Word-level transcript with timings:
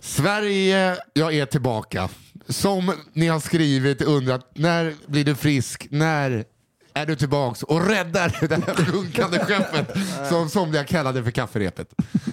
Sverige, 0.00 0.96
jag 1.12 1.34
är 1.34 1.46
tillbaka. 1.46 2.08
Som 2.48 2.92
ni 3.12 3.26
har 3.26 3.40
skrivit 3.40 4.02
undrat, 4.02 4.50
när 4.54 4.94
blir 5.06 5.24
du 5.24 5.34
frisk? 5.34 5.86
När 5.90 6.44
är 6.94 7.06
du 7.06 7.16
tillbaks 7.16 7.62
och 7.62 7.86
räddar 7.86 8.38
det 8.48 8.54
här 8.66 8.74
sjunkande 8.74 9.38
skeppet 9.38 9.96
som 10.28 10.48
somliga 10.48 10.84
kallade 10.84 11.24
för 11.24 11.30
kafferepet. 11.30 11.88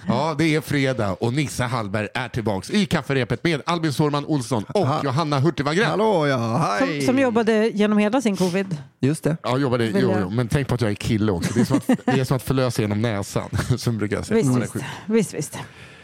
Ja, 0.08 0.34
det 0.38 0.54
är 0.54 0.60
fredag 0.60 1.12
och 1.12 1.32
Nisse 1.32 1.64
Hallberg 1.64 2.08
är 2.14 2.28
tillbaks 2.28 2.70
i 2.70 2.86
kafferepet 2.86 3.44
med 3.44 3.62
Albin 3.66 3.92
Sårman 3.92 4.24
Olsson 4.24 4.64
och 4.64 4.88
Johanna 5.04 5.38
Hurtig. 5.38 5.64
Hallå 5.64 6.26
ja, 6.26 6.56
hej! 6.56 7.00
Som, 7.00 7.06
som 7.06 7.18
jobbade 7.18 7.68
genom 7.68 7.98
hela 7.98 8.22
sin 8.22 8.36
covid. 8.36 8.76
Just 9.00 9.24
det. 9.24 9.36
Ja, 9.42 9.58
jobbade, 9.58 9.86
jo, 9.86 10.14
jo, 10.20 10.30
men 10.30 10.48
tänk 10.48 10.68
på 10.68 10.74
att 10.74 10.80
jag 10.80 10.90
är 10.90 10.94
kille 10.94 11.32
också. 11.32 11.54
Det 11.54 11.60
är 11.60 11.64
som 11.64 11.76
att, 11.76 11.86
det 12.04 12.20
är 12.20 12.24
som 12.24 12.36
att 12.36 12.42
förlösa 12.42 12.82
genom 12.82 13.02
näsan. 13.02 13.48
Som 13.78 13.98
brukar 13.98 14.16
jag 14.16 14.26
säga. 14.26 14.42
Visst, 14.42 14.76
visst, 15.06 15.34
visst. 15.34 15.58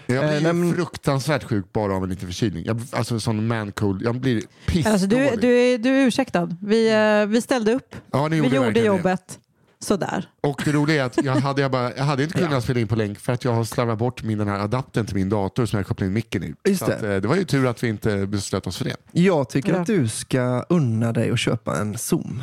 Jag 0.07 0.25
blir 0.29 0.47
Eh, 0.49 0.53
men- 0.53 0.75
fruktansvärt 0.75 1.45
sjuk 1.45 1.73
bara 1.73 1.95
av 1.97 2.05
en 2.05 2.11
liten 2.11 2.29
förkylning. 2.29 2.65
Jag, 2.67 2.81
alltså 2.91 3.21
sån 3.21 3.47
man 3.47 3.73
cold. 3.73 4.03
Jag 4.03 4.15
blir 4.21 4.43
pissdålig. 4.67 4.87
Alltså, 4.93 5.07
du, 5.07 5.31
du, 5.41 5.59
är, 5.59 5.79
du 5.79 5.89
är 5.89 6.07
ursäktad. 6.07 6.57
Vi, 6.63 6.93
eh, 6.93 7.27
vi 7.27 7.41
ställde 7.43 7.73
upp. 7.75 7.97
ja, 8.13 8.29
ni 8.29 8.37
Vi 8.41 8.47
gjorde 8.47 8.59
verkligen 8.61 8.73
det. 8.93 8.97
jobbet. 8.97 9.39
Sådär. 9.79 10.29
Och 10.41 10.63
det 10.65 10.73
roliga 10.73 11.03
är 11.03 11.07
att 11.07 11.25
jag 11.25 11.33
hade, 11.37 11.63
jag 11.63 11.71
bara, 11.71 11.97
jag 11.97 12.05
hade 12.05 12.23
inte 12.25 12.39
kunnat 12.39 12.65
spela 12.65 12.81
in 12.81 12.89
på 12.89 12.97
länk 12.97 13.19
för 13.19 13.33
att 13.33 13.45
jag 13.45 13.53
har 13.53 13.65
slarvat 13.65 13.99
bort 13.99 14.23
min 14.23 14.39
den 14.39 14.49
här 14.49 14.59
adaptern 14.59 15.07
till 15.07 15.15
min 15.15 15.29
dator 15.29 15.67
som 15.67 15.77
jag 15.77 15.87
kopplade 15.87 16.07
in 16.07 16.13
micken 16.13 16.45
i. 16.45 16.55
Just 16.69 16.85
Så 16.85 16.93
att, 16.93 17.01
det. 17.01 17.15
eh, 17.15 17.21
det 17.21 17.29
var 17.29 17.37
ju 17.37 17.45
tur 17.45 17.67
att 17.67 17.83
vi 17.85 17.89
inte 17.89 18.27
beslöt 18.27 18.67
oss 18.67 18.77
för 18.79 18.85
det. 18.85 18.97
Jag 19.13 19.49
tycker 19.51 19.73
Ja. 19.75 19.81
att 19.81 19.87
du 19.87 20.09
ska 20.09 20.65
unna 20.69 21.13
dig 21.13 21.31
att 21.31 21.39
köpa 21.39 21.77
en 21.79 21.99
Zoom. 21.99 22.43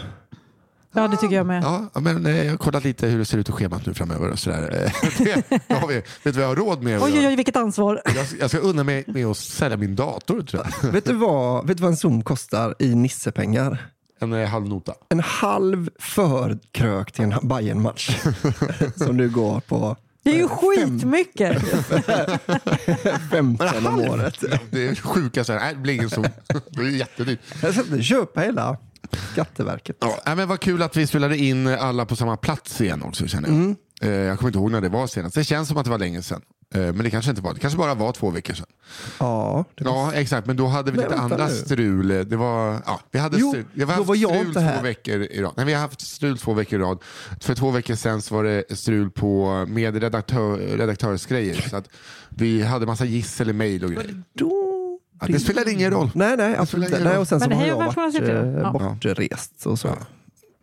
Ja, 0.93 1.07
det 1.07 1.17
tycker 1.17 1.35
jag 1.35 1.45
med. 1.45 1.63
Ja, 1.63 1.99
men 1.99 2.25
eh, 2.25 2.43
jag 2.43 2.51
har 2.51 2.57
kollat 2.57 2.83
lite 2.83 3.07
hur 3.07 3.19
det 3.19 3.25
ser 3.25 3.37
ut 3.37 3.49
och 3.49 3.55
schemat 3.55 3.85
nu 3.85 3.93
framöver. 3.93 4.29
Och 4.29 4.39
sådär. 4.39 4.83
Eh, 4.85 5.13
det, 5.67 5.73
har 5.73 5.87
vi, 5.87 5.95
vet 5.95 6.05
du 6.23 6.31
vad 6.31 6.43
jag 6.43 6.47
har 6.47 6.55
råd 6.55 6.83
med? 6.83 7.01
Oj, 7.01 7.13
oj, 7.19 7.27
oj, 7.27 7.35
vilket 7.35 7.55
ansvar. 7.55 8.01
Jag, 8.15 8.25
jag 8.39 8.49
ska 8.49 8.59
unna 8.59 8.83
mig 8.83 9.03
med 9.07 9.25
att 9.25 9.37
sälja 9.37 9.77
min 9.77 9.95
dator 9.95 10.41
tror 10.41 10.63
jag. 10.81 10.91
vet, 10.91 11.05
du 11.05 11.13
vad, 11.13 11.67
vet 11.67 11.77
du 11.77 11.81
vad 11.81 11.91
en 11.91 11.97
Zoom 11.97 12.23
kostar 12.23 12.75
i 12.79 12.95
nissepengar? 12.95 13.87
En 14.19 14.33
eh, 14.33 14.49
halv 14.49 14.67
nota. 14.67 14.93
En 15.09 15.19
halv 15.19 15.89
förkrök 15.99 17.11
till 17.11 17.25
en 17.25 17.47
bayern 17.47 17.81
match 17.81 18.19
som 18.95 19.17
du 19.17 19.29
går 19.29 19.59
på 19.59 19.95
Det 20.23 20.29
är 20.29 20.35
ju 20.35 20.47
skitmycket. 20.47 21.63
15 23.31 23.87
om 23.87 23.99
året. 23.99 24.43
Det 24.71 24.87
är 24.87 24.95
sjuka 24.95 25.43
så 25.43 25.53
här. 25.53 25.59
Nej, 25.59 25.73
det 25.73 25.79
blir 25.79 25.93
ingen 25.93 26.09
så. 26.09 26.25
Det 26.69 26.81
är 26.81 26.89
jättedyrt. 26.89 27.39
Jag 27.61 27.73
ska 27.73 27.81
inte 27.83 28.03
köpa 28.03 28.41
hela 28.41 28.77
Skatteverket. 29.31 29.97
Ja, 30.25 30.35
men 30.35 30.47
vad 30.47 30.59
kul 30.59 30.81
att 30.81 30.97
vi 30.97 31.07
spelade 31.07 31.37
in 31.37 31.67
alla 31.67 32.05
på 32.05 32.15
samma 32.15 32.37
plats 32.37 32.81
igen 32.81 33.01
också 33.03 33.27
känner 33.27 33.49
jag. 33.49 33.75
Eh, 34.09 34.15
Jag 34.19 34.37
kommer 34.39 34.49
inte 34.49 34.59
ihåg 34.59 34.71
när 34.71 34.81
det 34.81 34.89
var 34.89 35.07
senast. 35.07 35.35
Det 35.35 35.43
känns 35.43 35.67
som 35.67 35.77
att 35.77 35.83
det 35.85 35.91
var 35.91 35.97
länge 35.97 36.21
sedan. 36.21 36.41
Eh, 36.75 36.81
Men 36.81 36.97
det 36.97 37.09
kanske 37.09 37.29
inte 37.31 37.41
var. 37.41 37.53
Det 37.53 37.59
kanske 37.59 37.77
bara 37.77 37.93
var 37.93 38.11
två 38.11 38.29
veckor 38.29 38.53
sedan. 38.53 38.65
Ja, 39.19 39.65
Ja, 39.75 40.13
exakt. 40.13 40.47
Men 40.47 40.57
då 40.57 40.67
hade 40.67 40.91
vi 40.91 40.97
Nej, 40.97 41.07
lite 41.09 41.19
andra 41.21 41.47
nu. 41.47 41.53
strul. 41.53 42.07
Det 42.07 42.35
var, 42.37 42.81
ja, 42.85 42.99
vi 43.11 43.19
hade 43.19 43.37
Jo, 43.39 43.49
strul. 43.49 43.65
Vi 43.73 43.83
har 43.83 43.93
haft 43.93 44.07
var 44.07 44.15
jag 44.15 44.31
strul 44.39 44.53
två 44.53 44.81
veckor 44.83 45.21
i 45.21 45.41
rad. 45.41 45.53
Nej, 45.57 45.65
vi 45.65 45.73
har 45.73 45.81
haft 45.81 46.01
strul 46.01 46.37
två 46.37 46.53
veckor 46.53 46.79
i 46.79 46.83
rad. 46.83 46.99
För 47.41 47.55
två 47.55 47.71
veckor 47.71 47.95
sedan 47.95 48.21
var 48.31 48.43
det 48.43 48.63
strul 48.77 49.09
på, 49.11 49.65
med 49.67 50.01
redaktör, 50.01 50.57
redaktörsgrejer. 50.57 51.67
Så 51.69 51.75
att 51.77 51.89
vi 52.29 52.61
hade 52.63 52.85
massa 52.85 53.05
gissel 53.05 53.49
i 53.49 53.53
mejl 53.53 53.83
och 53.83 53.91
grejer. 53.91 54.23
då... 54.33 54.70
Ja, 55.21 55.27
det 55.27 55.39
spelar 55.39 55.69
ingen 55.69 55.91
roll. 55.91 56.11
Nej, 56.15 56.37
nej, 56.37 56.55
absolut 56.57 56.89
inte. 56.89 57.03
Nej, 57.03 57.17
och 57.17 57.27
sen 57.27 57.39
så 57.39 57.49
Men 57.49 57.57
har 57.57 57.65
jag 57.65 57.75
varit 57.95 58.13
det. 58.25 58.39
eh, 58.39 58.47
Ja. 58.61 58.71
bortrest 58.71 59.65
och 59.65 59.79
så. 59.79 59.89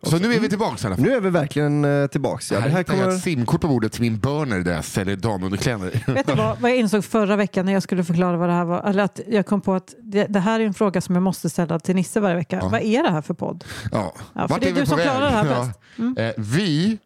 Så 0.03 0.19
nu 0.19 0.35
är 0.35 0.41
vi 0.41 0.49
tillbaka 0.49 0.77
i 0.83 0.87
alla 0.87 0.97
fall. 0.97 1.05
Nu 1.05 1.13
är 1.13 1.21
vi 1.21 1.31
verkligen 1.31 1.85
eh, 1.85 2.07
tillbaks. 2.07 2.53
Ja, 2.53 2.57
det 2.57 2.63
här 2.63 2.71
här 2.71 2.79
hittar 2.79 2.95
jag 2.95 3.03
kommer... 3.05 3.17
ett 3.17 3.23
simkort 3.23 3.61
på 3.61 3.69
bordet 3.69 3.93
till 3.93 4.01
min 4.01 4.19
burner 4.19 4.59
där 4.61 4.73
jag 4.75 4.85
säljer 4.85 5.17
damunderkläder. 5.17 6.05
Vet 6.15 6.27
du 6.27 6.35
vad, 6.35 6.61
vad 6.61 6.71
jag 6.71 6.79
insåg 6.79 7.05
förra 7.05 7.37
veckan 7.37 7.67
när 7.67 7.73
jag 7.73 7.83
skulle 7.83 8.05
förklara 8.05 8.37
vad 8.37 8.49
det 8.49 8.53
här 8.53 8.65
var? 8.65 8.83
Eller 8.83 9.03
att 9.03 9.21
jag 9.29 9.47
kom 9.47 9.61
på 9.61 9.75
att 9.75 9.95
det, 10.03 10.25
det 10.27 10.41
här 10.41 10.61
är 10.61 10.65
en 10.67 10.75
fråga 10.75 11.01
som 11.01 11.15
jag 11.15 11.23
måste 11.23 11.51
ställa 11.51 11.79
till 11.79 11.95
Nisse 11.95 12.21
varje 12.21 12.37
vecka. 12.37 12.61
Vad 12.73 12.83
är 12.83 13.03
det 13.03 13.11
här 13.11 13.23
för 13.23 13.35
podd? 13.35 13.65
Ja. 13.93 14.13
Ja, 14.35 14.41
för 14.41 14.49
Vart 14.49 14.61
det 14.61 14.69
är 14.69 14.73
vi 14.75 14.81
du 14.81 14.87
som 14.87 14.97
väg? 14.97 15.07
klarar 15.07 15.25
det 15.25 15.31
här 15.31 15.47
Ja. 15.47 15.65
bäst. 15.67 15.79
Mm. 15.99 16.17
Eh, 16.17 16.33
vi 16.37 16.99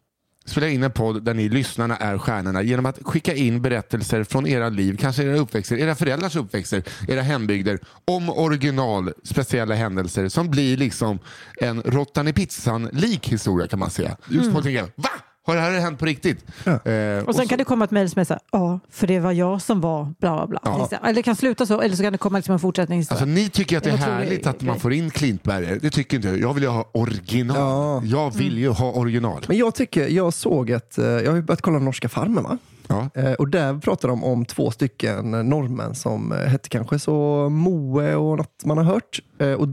spelar 0.45 0.67
in 0.67 0.83
en 0.83 0.91
podd 0.91 1.23
där 1.23 1.33
ni 1.33 1.49
lyssnarna 1.49 1.97
är 1.97 2.17
stjärnorna 2.17 2.61
genom 2.61 2.85
att 2.85 2.99
skicka 3.01 3.33
in 3.35 3.61
berättelser 3.61 4.23
från 4.23 4.47
era 4.47 4.69
liv, 4.69 4.97
kanske 4.99 5.23
era 5.23 5.37
uppväxter, 5.37 5.77
era 5.77 5.95
föräldrars 5.95 6.35
uppväxter, 6.35 6.83
era 7.07 7.21
hembygder 7.21 7.79
om 8.05 8.29
original, 8.29 9.13
speciella 9.23 9.75
händelser 9.75 10.29
som 10.29 10.49
blir 10.51 10.77
liksom 10.77 11.19
en 11.57 11.81
råttan 11.81 12.27
i 12.27 12.33
pizzan-lik 12.33 13.27
historia 13.29 13.67
kan 13.67 13.79
man 13.79 13.89
säga. 13.89 14.17
Just 14.27 14.41
Mm. 14.41 14.53
folk 14.53 14.65
tänker, 14.65 14.81
va? 14.95 15.09
Har 15.45 15.55
det 15.55 15.61
här 15.61 15.79
hänt 15.79 15.99
på 15.99 16.05
riktigt? 16.05 16.45
Eh, 16.65 16.73
Och 16.73 17.35
sen 17.35 17.43
så- 17.43 17.47
kan 17.49 17.57
det 17.57 17.63
komma 17.63 17.85
ett 17.85 17.91
mejl 17.91 18.09
som 18.09 18.19
är 18.19 18.23
så 18.23 18.33
här, 18.33 18.41
ja, 18.51 18.79
för 18.89 19.07
det 19.07 19.19
var 19.19 19.31
jag 19.31 19.61
som 19.61 19.81
var 19.81 20.13
bla 20.19 20.35
bla 20.35 20.47
bla. 20.47 20.59
Ja. 20.63 20.97
Eller 21.03 21.13
det 21.13 21.23
kan 21.23 21.35
sluta 21.35 21.65
så, 21.65 21.81
eller 21.81 21.95
så 21.95 22.03
kan 22.03 22.11
det 22.11 22.17
komma 22.17 22.37
liksom 22.37 22.53
en 22.53 22.59
fortsättningshistoria. 22.59 23.21
Alltså, 23.21 23.35
ni 23.35 23.49
tycker 23.49 23.77
att 23.77 23.83
det 23.83 23.89
är 23.89 23.97
härligt 23.97 24.47
att 24.47 24.61
man 24.61 24.79
får 24.79 24.93
in 24.93 25.09
Klintberger. 25.11 25.79
Det 25.81 25.89
tycker 25.89 26.17
inte 26.17 26.27
jag. 26.29 26.39
Jag 26.39 26.53
vill 26.53 26.63
ju 26.63 26.69
ha 26.69 26.89
original. 26.91 27.57
Ja. 27.57 28.01
Jag 28.05 28.35
vill 28.35 28.57
ju 28.57 28.69
ha 28.69 28.91
original. 28.91 29.45
Men 29.47 29.57
jag 29.57 29.75
tycker, 29.75 30.07
jag 30.07 30.33
såg 30.33 30.69
ett, 30.69 30.97
eh, 30.97 31.05
jag 31.05 31.29
har 31.31 31.35
ju 31.35 31.41
börjat 31.41 31.61
kolla 31.61 31.79
Norska 31.79 32.09
Farmen 32.09 32.43
va? 32.43 32.57
Ja. 32.87 33.09
Eh, 33.15 33.31
Och 33.33 33.47
där 33.49 33.79
pratar 33.79 34.07
de 34.07 34.23
om 34.23 34.45
två 34.45 34.71
stycken 34.71 35.31
norrmän 35.31 35.95
som 35.95 36.31
eh, 36.31 36.37
hette 36.37 36.69
kanske 36.69 36.99
så 36.99 37.49
Moe 37.49 38.15
och 38.15 38.37
något 38.37 38.65
man 38.65 38.77
har 38.77 38.83
hört. 38.83 39.19
Eh, 39.39 39.47
Och 39.53 39.67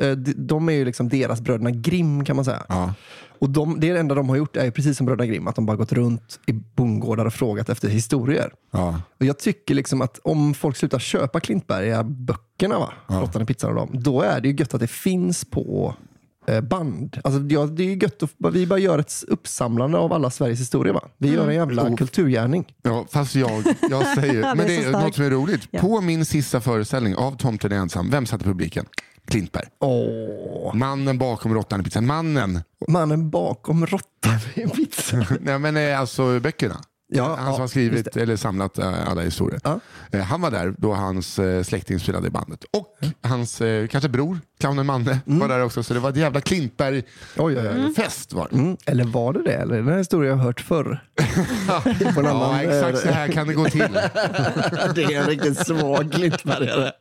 eh, 0.00 0.10
de- 0.16 0.34
de 0.36 0.68
är 0.68 0.72
ju 0.72 0.84
liksom 0.84 1.08
deras 1.08 1.40
bröderna 1.40 1.70
Grimm 1.70 2.24
kan 2.24 2.36
man 2.36 2.44
säga. 2.44 2.62
Ja. 2.68 2.94
Och 3.38 3.50
de, 3.50 3.80
det 3.80 3.88
enda 3.90 4.14
de 4.14 4.28
har 4.28 4.36
gjort 4.36 4.56
är 4.56 4.70
precis 4.70 4.96
som 4.96 5.06
bröderna 5.06 5.26
Grimm, 5.26 5.48
att 5.48 5.54
de 5.56 5.66
bara 5.66 5.76
gått 5.76 5.92
runt 5.92 6.40
i 6.46 6.52
bondgårdar 6.52 7.24
och 7.24 7.32
frågat 7.34 7.68
efter 7.68 7.88
historier. 7.88 8.50
Ja. 8.70 9.00
Och 9.20 9.26
jag 9.26 9.38
tycker 9.38 9.74
liksom 9.74 10.00
att 10.00 10.18
om 10.24 10.54
folk 10.54 10.76
slutar 10.76 10.98
köpa 10.98 11.40
Klintberga-böckerna, 11.40 12.78
va? 12.78 12.92
Råttan 13.06 13.42
i 13.42 13.44
pizzan 13.46 13.70
och 13.70 13.76
dem, 13.76 13.90
då 13.92 14.20
är 14.22 14.40
det 14.40 14.48
ju 14.48 14.54
gött 14.56 14.74
att 14.74 14.80
det 14.80 14.86
finns 14.86 15.44
på 15.44 15.94
eh, 16.46 16.60
band. 16.60 17.20
Alltså, 17.24 17.40
ja, 17.48 17.66
det 17.66 17.82
är 17.82 17.86
ju 17.86 17.98
gött 17.98 18.22
att 18.22 18.30
vi 18.54 18.66
bara 18.66 18.78
gör 18.78 18.98
ett 18.98 19.12
uppsamlande 19.28 19.98
av 19.98 20.12
alla 20.12 20.30
Sveriges 20.30 20.60
historia. 20.60 20.92
Va? 20.92 21.00
Vi 21.18 21.32
gör 21.32 21.48
en 21.48 21.54
jävla 21.54 21.82
Oh. 21.84 21.96
kulturgärning. 21.96 22.64
Ja, 22.82 23.06
fast 23.10 23.34
jag, 23.34 23.62
jag 23.90 24.06
säger, 24.06 24.34
Ja, 24.42 24.48
det 24.48 24.54
men 24.54 24.60
är 24.64 24.68
det 24.68 24.76
är 24.76 24.80
starkt. 24.88 25.06
något 25.06 25.14
som 25.14 25.24
är 25.24 25.30
roligt. 25.30 25.68
Ja. 25.70 25.80
På 25.80 26.00
min 26.00 26.24
sista 26.24 26.60
föreställning 26.60 27.14
av 27.16 27.36
Tomten 27.36 27.72
är 27.72 27.76
ensam, 27.76 28.10
vem 28.10 28.26
satt 28.26 28.40
i 28.40 28.44
publiken? 28.44 28.86
Klintberg. 29.26 29.64
Åh, 29.80 30.74
Mannen 30.74 31.18
bakom 31.18 31.54
råttan 31.54 31.80
i 31.80 31.84
pizzan. 31.84 32.06
Mannen. 32.06 32.60
mannen 32.88 33.30
bakom 33.30 33.86
råttan 33.86 34.38
i 34.54 34.66
pizzan. 34.68 35.24
Nej 35.40 35.58
men 35.58 35.76
eh, 35.76 36.00
alltså 36.00 36.40
böckerna. 36.40 36.76
Ja, 37.08 37.24
han 37.28 37.36
som 37.44 37.54
ja, 37.54 37.60
har 37.60 37.68
skrivit 37.68 38.16
eller 38.16 38.36
samlat 38.36 38.78
eh, 38.78 39.08
alla 39.08 39.22
historier. 39.22 39.60
Ja. 39.64 39.80
Eh, 40.12 40.20
Han 40.20 40.40
var 40.40 40.50
där 40.50 40.74
då 40.78 40.94
hans 40.94 41.38
eh, 41.38 41.62
släkting 41.62 42.00
spelade 42.00 42.26
i 42.26 42.30
bandet. 42.30 42.64
Och 42.64 42.98
hans 43.22 43.62
kanske 43.90 44.08
bror, 44.08 44.38
clownen 44.60 44.86
Manne, 44.86 45.20
var 45.24 45.48
där 45.48 45.64
också. 45.64 45.82
Så 45.82 45.94
det 45.94 46.00
var 46.00 46.10
ett 46.10 46.16
jävla 46.16 46.38
Oj, 46.38 46.42
oj, 46.46 47.56
oj. 47.56 47.62
Klintberg-fest 47.62 48.32
var 48.32 48.48
det. 48.50 48.56
Mm. 48.56 48.76
Eller 48.86 49.04
var 49.04 49.32
det 49.32 49.42
det? 49.42 49.52
Eller 49.52 49.76
den 49.76 49.88
här 49.88 49.98
historien 49.98 50.30
jag 50.30 50.36
har 50.36 50.44
hört 50.44 50.60
förr. 50.60 51.04
Ja, 51.68 51.82
annan, 52.16 52.60
exakt 52.60 52.98
så 52.98 53.08
här 53.08 53.28
kan 53.28 53.46
det 53.46 53.54
gå 53.54 53.64
till. 53.64 53.80
det 54.94 55.04
är 55.04 55.20
en 55.20 55.26
riktigt 55.26 55.66
svag 55.66 56.12
Klintbergare. 56.12 56.92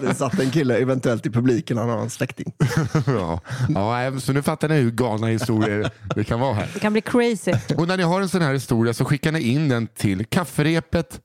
det 0.00 0.14
satt 0.14 0.38
en 0.38 0.50
kille 0.50 0.76
eventuellt 0.76 1.26
i 1.26 1.30
publiken, 1.30 1.78
han 1.78 1.88
har 1.88 1.98
en 1.98 2.10
släkting. 2.10 2.52
ja. 3.06 3.40
Ja, 3.68 4.02
eh, 4.02 4.18
så 4.18 4.32
nu 4.32 4.42
fattar 4.42 4.68
ni 4.68 4.74
hur 4.74 4.90
galna 4.90 5.26
historier 5.26 5.90
det 6.14 6.24
kan 6.24 6.40
vara 6.40 6.54
här. 6.54 6.68
Det 6.74 6.80
kan 6.80 6.92
bli 6.92 7.02
crazy. 7.02 7.52
Och 7.76 7.88
när 7.88 7.96
ni 7.96 8.02
har 8.02 8.20
en 8.20 8.28
sån 8.28 8.42
här 8.42 8.52
historia 8.52 8.94
så 8.94 9.04
skickar 9.04 9.32
ni 9.32 9.40
in 9.40 9.68
den 9.68 9.86
till 9.86 10.24
kafferepet 10.24 11.20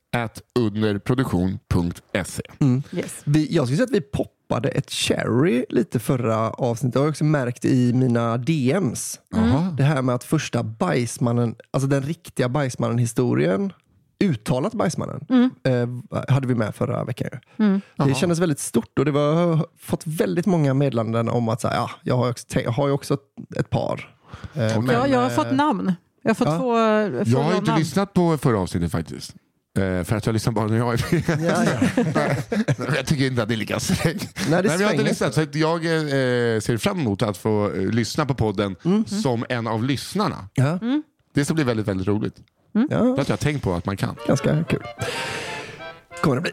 underproduktion.se. 0.59 2.43
Yes. 2.91 3.21
Vi, 3.25 3.47
jag 3.55 3.67
skulle 3.67 3.77
säga 3.77 3.83
att 3.83 3.91
vi 3.91 4.01
poppade 4.47 4.69
ett 4.69 4.91
cherry 4.91 5.65
lite 5.69 5.99
förra 5.99 6.49
avsnittet. 6.49 6.93
Det 6.93 6.99
har 6.99 7.05
jag 7.05 7.11
också 7.11 7.23
märkt 7.23 7.65
i 7.65 7.93
mina 7.93 8.37
DMs. 8.37 9.19
Det 9.77 9.83
här 9.83 10.01
med 10.01 10.15
att 10.15 10.23
första 10.23 10.63
bajsmannen, 10.63 11.55
alltså 11.71 11.87
den 11.87 12.01
riktiga 12.01 12.49
bajsmannen-historien, 12.49 13.73
uttalat 14.23 14.73
bajsmannen, 14.73 15.51
eh, 15.63 16.33
hade 16.33 16.47
vi 16.47 16.55
med 16.55 16.75
förra 16.75 17.03
veckan. 17.03 17.29
ju. 17.57 17.81
Det 17.95 18.15
kändes 18.15 18.39
väldigt 18.39 18.59
stort 18.59 18.99
och 18.99 19.05
det 19.05 19.11
var, 19.11 19.65
fått 19.79 20.07
väldigt 20.07 20.45
många 20.45 20.73
meddelanden 20.73 21.29
om 21.29 21.49
att 21.49 21.61
så 21.61 21.67
här, 21.67 21.75
ja, 21.75 21.89
jag, 22.03 22.17
har 22.17 22.29
också, 22.29 22.59
jag 22.59 22.71
har 22.71 22.87
ju 22.87 22.93
också 22.93 23.17
ett 23.55 23.69
par. 23.69 24.15
Eh, 24.53 24.81
men, 24.81 24.95
jag, 24.95 25.09
jag 25.09 25.19
har 25.19 25.29
eh, 25.29 25.35
fått 25.35 25.51
namn. 25.51 25.93
Jag 26.21 26.29
har 26.29 26.35
fått 26.35 26.47
ja. 26.47 26.57
två 26.57 26.77
eh, 26.77 27.33
Jag 27.33 27.43
har 27.43 27.55
inte 27.55 27.71
namn. 27.71 27.79
lyssnat 27.79 28.13
på 28.13 28.37
förra 28.37 28.59
avsnittet 28.59 28.91
faktiskt. 28.91 29.35
Eh, 29.77 30.03
för 30.03 30.15
att 30.15 30.25
jag 30.25 30.33
lyssnar 30.33 30.53
bara 30.53 30.67
när 30.67 30.77
jag 30.77 30.93
är 30.93 31.23
Ja, 31.45 31.63
ja. 31.65 32.85
Jag 32.95 33.05
tycker 33.05 33.25
inte 33.27 33.41
att 33.43 33.47
det 33.49 33.55
är 33.55 33.57
lika 33.57 33.79
strängt. 33.79 34.39
Nej, 34.49 34.49
det 34.49 34.51
Nej, 34.51 34.63
men 34.63 34.79
jag 34.79 34.87
har 34.87 34.91
inte 34.93 35.03
lyssnat, 35.05 35.33
så 35.33 35.45
jag 35.51 35.85
eh, 35.85 36.59
ser 36.59 36.77
fram 36.77 36.99
emot 36.99 37.21
att 37.21 37.37
få 37.37 37.71
eh, 37.73 37.81
lyssna 37.81 38.25
på 38.25 38.33
podden 38.33 38.75
Mhm. 38.83 39.05
som 39.05 39.45
en 39.49 39.67
av 39.67 39.83
lyssnarna. 39.83 40.47
Ja. 40.53 40.79
Det 41.33 41.45
ska 41.45 41.53
bli 41.53 41.63
väldigt, 41.63 41.87
väldigt 41.87 42.07
roligt. 42.07 42.35
Mm. 42.75 42.87
Det 42.87 42.95
Ja, 42.95 43.01
har 43.01 43.19
inte 43.19 43.31
jag 43.31 43.39
tänkt 43.39 43.63
på 43.63 43.73
att 43.73 43.85
man 43.85 43.97
kan. 43.97 44.15
ganska 44.27 44.63
kul. 44.63 44.83
Kommer 46.21 46.35
det 46.35 46.41
bli. 46.41 46.51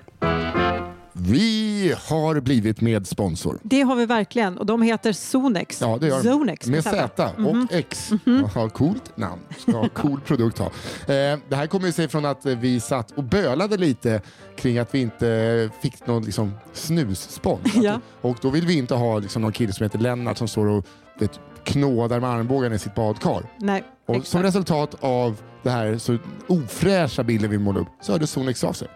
Vi 1.12 1.94
har 2.08 2.40
blivit 2.40 2.80
medsponsor. 2.80 3.58
Det 3.62 3.82
har 3.82 3.96
vi 3.96 4.06
verkligen 4.06 4.58
och 4.58 4.66
de 4.66 4.82
heter 4.82 5.12
Zonex. 5.12 5.80
Ja, 5.80 5.98
det 6.00 6.06
gör 6.06 6.16
de. 6.16 6.22
Zonex 6.22 6.66
Med 6.66 6.84
Z. 6.84 7.30
Och 7.38 7.72
X. 7.72 8.10
Ja, 8.54 8.68
coolt 8.68 9.16
namn. 9.16 9.42
Ja, 9.66 9.88
cool 9.94 10.20
produkt 10.26 10.58
ha. 10.58 10.66
Eh, 10.66 11.38
det 11.48 11.56
här 11.56 11.66
kommer 11.66 11.92
sig 11.92 12.08
från 12.08 12.24
att 12.24 12.46
vi 12.46 12.80
satt 12.80 13.10
och 13.10 13.24
bölade 13.24 13.76
lite 13.76 14.20
kring 14.56 14.78
att 14.78 14.94
vi 14.94 15.00
inte 15.00 15.70
fick 15.82 16.06
någon 16.06 16.24
liksom, 16.24 16.52
snusspons. 16.72 17.74
Ja. 17.74 18.00
Och 18.20 18.36
då 18.40 18.50
vill 18.50 18.66
vi 18.66 18.78
inte 18.78 18.94
ha 18.94 19.18
liksom, 19.18 19.42
någon 19.42 19.52
kille 19.52 19.72
som 19.72 19.84
heter 19.84 19.98
Lennart 19.98 20.38
som 20.38 20.48
står 20.48 20.66
och 20.66 20.86
vet, 21.18 21.40
knådar 21.64 22.20
med 22.20 22.30
armbågarna 22.30 22.74
i 22.74 22.78
sitt 22.78 22.94
badkar. 22.94 23.42
Nej, 23.58 23.84
Och 24.06 24.14
exakt. 24.14 24.28
som 24.30 24.42
resultat 24.42 24.94
av 25.00 25.36
det 25.62 25.70
här 25.70 25.98
så 25.98 26.18
ofräscha 26.46 27.22
bilden 27.22 27.50
vi 27.50 27.58
målade 27.58 27.80
upp 27.80 27.88
så 28.00 28.12
hörde 28.12 28.26
Sonex 28.26 28.64
av 28.64 28.72
sig. 28.72 28.88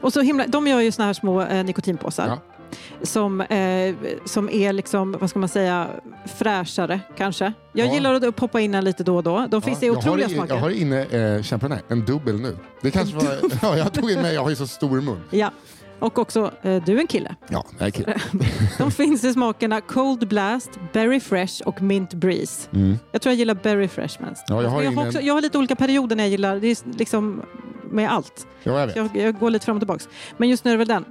Och 0.00 0.12
så 0.12 0.20
himla, 0.20 0.46
de 0.46 0.66
gör 0.66 0.80
ju 0.80 0.92
såna 0.92 1.06
här 1.06 1.12
små 1.12 1.42
eh, 1.42 1.64
nikotinpåsar. 1.64 2.26
Ja. 2.26 2.38
Som, 3.02 3.40
eh, 3.40 3.94
som 4.24 4.48
är 4.50 4.72
liksom, 4.72 5.16
vad 5.20 5.30
ska 5.30 5.38
man 5.38 5.48
säga, 5.48 5.88
fräschare 6.38 7.00
kanske. 7.16 7.52
Jag 7.72 7.88
Ja. 7.88 7.92
gillar 7.94 8.14
att 8.14 8.36
poppa 8.36 8.60
in 8.60 8.74
en 8.74 8.84
lite 8.84 9.04
då 9.04 9.16
och 9.16 9.22
då. 9.22 9.46
De 9.50 9.62
finns 9.62 9.82
i 9.82 9.86
jag, 9.86 9.96
otroliga 9.98 10.26
har, 10.26 10.32
i- 10.32 10.34
smaker. 10.34 10.54
jag 10.54 10.60
har 10.60 10.70
inne, 10.70 11.00
eh, 11.00 11.42
här, 11.72 11.80
en 11.88 12.04
dubbel 12.04 12.40
nu. 12.40 12.56
Det 12.82 12.90
kanske 12.90 13.16
var, 13.16 13.24
ja, 13.62 13.76
jag 13.76 13.92
tog 13.92 14.10
in 14.10 14.20
mig, 14.22 14.34
jag 14.34 14.42
har 14.42 14.50
ju 14.50 14.56
så 14.56 14.66
stor 14.66 15.00
mun. 15.00 15.20
Ja. 15.30 15.50
Och 16.00 16.18
också, 16.18 16.50
eh, 16.62 16.82
du 16.84 16.96
är 16.96 17.00
en 17.00 17.06
kille. 17.06 17.34
Ja, 17.48 17.64
det 17.78 17.84
är 17.84 17.90
kul. 17.90 18.14
De 18.78 18.90
finns 18.90 19.24
i 19.24 19.32
smakerna 19.32 19.80
Cold 19.80 20.28
Blast, 20.28 20.70
Berry 20.92 21.20
Fresh 21.20 21.62
och 21.66 21.82
Mint 21.82 22.14
Breeze. 22.14 22.68
Mm. 22.72 22.98
Jag 23.12 23.22
tror 23.22 23.30
jag 23.30 23.38
gillar 23.38 23.54
Berry 23.54 23.88
Fresh 23.88 24.22
mest. 24.22 24.44
Ja, 24.48 24.62
jag 24.62 24.70
har 24.70 24.82
jag, 24.82 24.90
har 24.90 24.92
ingen- 24.92 25.06
också, 25.08 25.20
jag 25.20 25.34
har 25.34 25.40
lite 25.40 25.58
olika 25.58 25.76
perioder 25.76 26.16
när 26.16 26.24
jag 26.24 26.30
gillar, 26.30 26.56
det 26.60 26.66
är 26.66 26.96
liksom 26.98 27.42
med 27.90 28.12
allt. 28.12 28.46
Ja, 28.62 28.80
jag 28.80 28.86
vet. 28.86 28.96
Jag, 28.96 29.16
jag 29.16 29.38
går 29.38 29.50
lite 29.50 29.64
fram 29.64 29.76
och 29.76 29.80
tillbaks. 29.80 30.08
Men 30.36 30.48
just 30.48 30.64
nu 30.64 30.70
är 30.70 30.74
det 30.74 30.78
väl 30.78 30.88
den. 30.88 31.04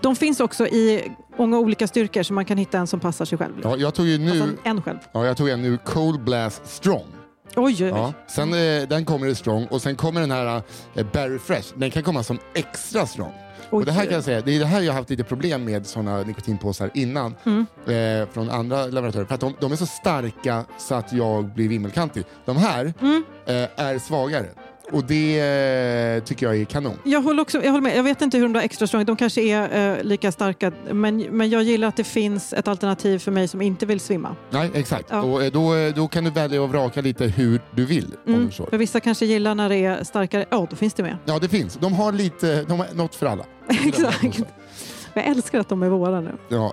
De 0.00 0.16
finns 0.16 0.40
också 0.40 0.66
i 0.66 1.12
många 1.38 1.58
olika 1.58 1.86
styrkor 1.86 2.22
så 2.22 2.32
man 2.34 2.44
kan 2.44 2.58
hitta 2.58 2.78
en 2.78 2.86
som 2.86 3.00
passar 3.00 3.24
sig 3.24 3.38
själv. 3.38 3.52
Ja, 3.62 3.76
jag 3.76 3.94
tog 3.94 4.06
ju 4.06 4.18
nu, 4.18 4.30
Alltså 4.30 4.48
en 4.64 4.82
själv. 4.82 4.98
ja, 5.12 5.26
jag 5.26 5.36
tog 5.36 5.48
en 5.48 5.62
nu 5.62 5.78
Cold 5.84 6.24
Blast 6.24 6.66
Strong. 6.66 7.04
Oj, 7.56 7.84
oj, 7.84 7.84
oj. 7.84 7.88
Ja. 7.88 8.12
Sen, 8.26 8.54
eh, 8.54 8.88
den 8.88 9.04
kommer 9.04 9.26
i 9.26 9.34
Strong 9.34 9.66
och 9.66 9.82
sen 9.82 9.96
kommer 9.96 10.20
den 10.20 10.30
här 10.30 10.62
eh, 10.94 11.06
Berry 11.12 11.38
Fresh. 11.38 11.68
Den 11.74 11.90
kan 11.90 12.02
komma 12.02 12.22
som 12.22 12.38
extra 12.54 13.06
strong. 13.06 13.32
oj, 13.70 13.78
Och 13.80 13.84
det 13.86 13.92
här 13.92 14.04
kan 14.04 14.14
jag 14.14 14.24
säga, 14.24 14.40
det 14.40 14.56
är 14.56 14.58
det 14.60 14.66
här 14.66 14.80
jag 14.80 14.92
har 14.92 14.98
haft 14.98 15.10
lite 15.10 15.24
problem 15.24 15.64
med 15.64 15.86
sådana 15.86 16.22
nikotinpåsar 16.22 16.90
innan 16.94 17.34
Mm. 17.46 17.66
eh, 18.22 18.28
från 18.32 18.50
andra 18.50 18.86
leverantörer. 18.86 19.24
För 19.24 19.34
att 19.34 19.40
de, 19.40 19.54
de 19.60 19.72
är 19.72 19.76
så 19.76 19.86
starka 19.86 20.64
så 20.78 20.94
att 20.94 21.12
jag 21.12 21.44
blir 21.44 21.68
vimmelkantig. 21.68 22.24
De 22.44 22.56
här 22.56 22.94
Mm. 23.00 23.24
eh, 23.46 23.54
är 23.76 23.98
svagare 23.98 24.46
och 24.90 25.04
det 25.04 25.40
eh, 26.16 26.24
tycker 26.24 26.46
jag 26.46 26.56
är 26.60 26.64
kanon. 26.64 26.98
Jag 27.04 27.22
håller, 27.22 27.42
också, 27.42 27.62
jag 27.64 27.70
håller 27.70 27.82
med. 27.82 27.96
Jag 27.96 28.02
vet 28.02 28.22
inte 28.22 28.36
hur 28.36 28.44
de 28.44 28.52
där 28.52 28.60
extra 28.60 28.86
strong, 28.86 29.04
de 29.04 29.16
kanske 29.16 29.40
är 29.42 29.96
eh, 29.98 30.04
lika 30.04 30.32
starka. 30.32 30.72
Men, 30.92 31.16
men 31.18 31.50
jag 31.50 31.62
gillar 31.62 31.88
att 31.88 31.96
det 31.96 32.04
finns 32.04 32.52
ett 32.52 32.68
alternativ 32.68 33.18
för 33.18 33.30
mig 33.32 33.48
som 33.48 33.62
inte 33.62 33.86
vill 33.86 34.00
svimma. 34.00 34.36
Nej, 34.50 34.70
exakt. 34.74 35.06
Ja. 35.10 35.22
Och, 35.22 35.44
eh, 35.44 35.52
då, 35.52 35.74
eh, 35.74 35.94
då 35.94 36.08
kan 36.08 36.24
du 36.24 36.30
välja 36.30 36.64
att 36.64 36.70
vraka 36.70 37.00
lite 37.00 37.26
hur 37.26 37.60
du 37.74 37.84
vill. 37.86 38.06
Om 38.26 38.34
Mm. 38.34 38.46
du 38.46 38.52
så. 38.52 38.66
För 38.66 38.78
vissa 38.78 39.00
kanske 39.00 39.26
gillar 39.26 39.54
när 39.54 39.68
det 39.68 39.76
är 39.84 40.04
starkare. 40.04 40.44
Ja, 40.50 40.66
då 40.70 40.76
finns 40.76 40.94
det 40.94 41.02
med. 41.02 41.16
Ja, 41.24 41.38
det 41.38 41.48
finns. 41.48 41.74
De 41.80 41.92
har 41.94 42.12
lite, 42.12 42.62
de 42.62 42.78
har 42.78 42.86
något 42.94 43.14
för 43.14 43.26
alla. 43.26 43.44
Exakt. 43.86 44.40
Jag 45.14 45.26
älskar 45.26 45.60
att 45.60 45.68
de 45.68 45.82
är 45.82 45.88
våra 45.88 46.20
nu. 46.20 46.32
Ja. 46.48 46.72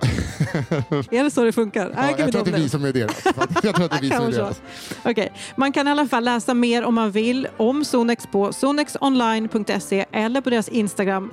Är 1.10 1.24
det 1.24 1.30
så 1.30 1.44
det 1.44 1.52
funkar? 1.52 1.92
Ja, 1.96 2.10
jag 2.18 2.32
tror 2.32 2.40
att 2.40 2.46
det 2.46 2.56
är 2.56 2.60
vi 2.60 2.68
som 2.68 2.84
är 2.84 2.92
deras. 2.92 3.24
Jag 3.62 3.74
tror 3.74 3.84
att 3.84 3.90
det 3.90 3.96
är 3.96 4.00
vi 4.00 4.10
som 4.10 4.26
är 4.26 4.32
deras. 4.32 4.62
Okej. 5.04 5.32
Man 5.56 5.72
kan 5.72 5.88
i 5.88 5.90
alla 5.90 6.06
fall 6.06 6.24
läsa 6.24 6.54
mer 6.54 6.84
om 6.84 6.94
man 6.94 7.10
vill 7.10 7.48
om 7.56 7.84
Sonex 7.84 8.26
på 8.26 8.52
sonexonline.se 8.52 10.04
eller 10.12 10.40
på 10.40 10.50
deras 10.50 10.68
Instagram 10.68 11.30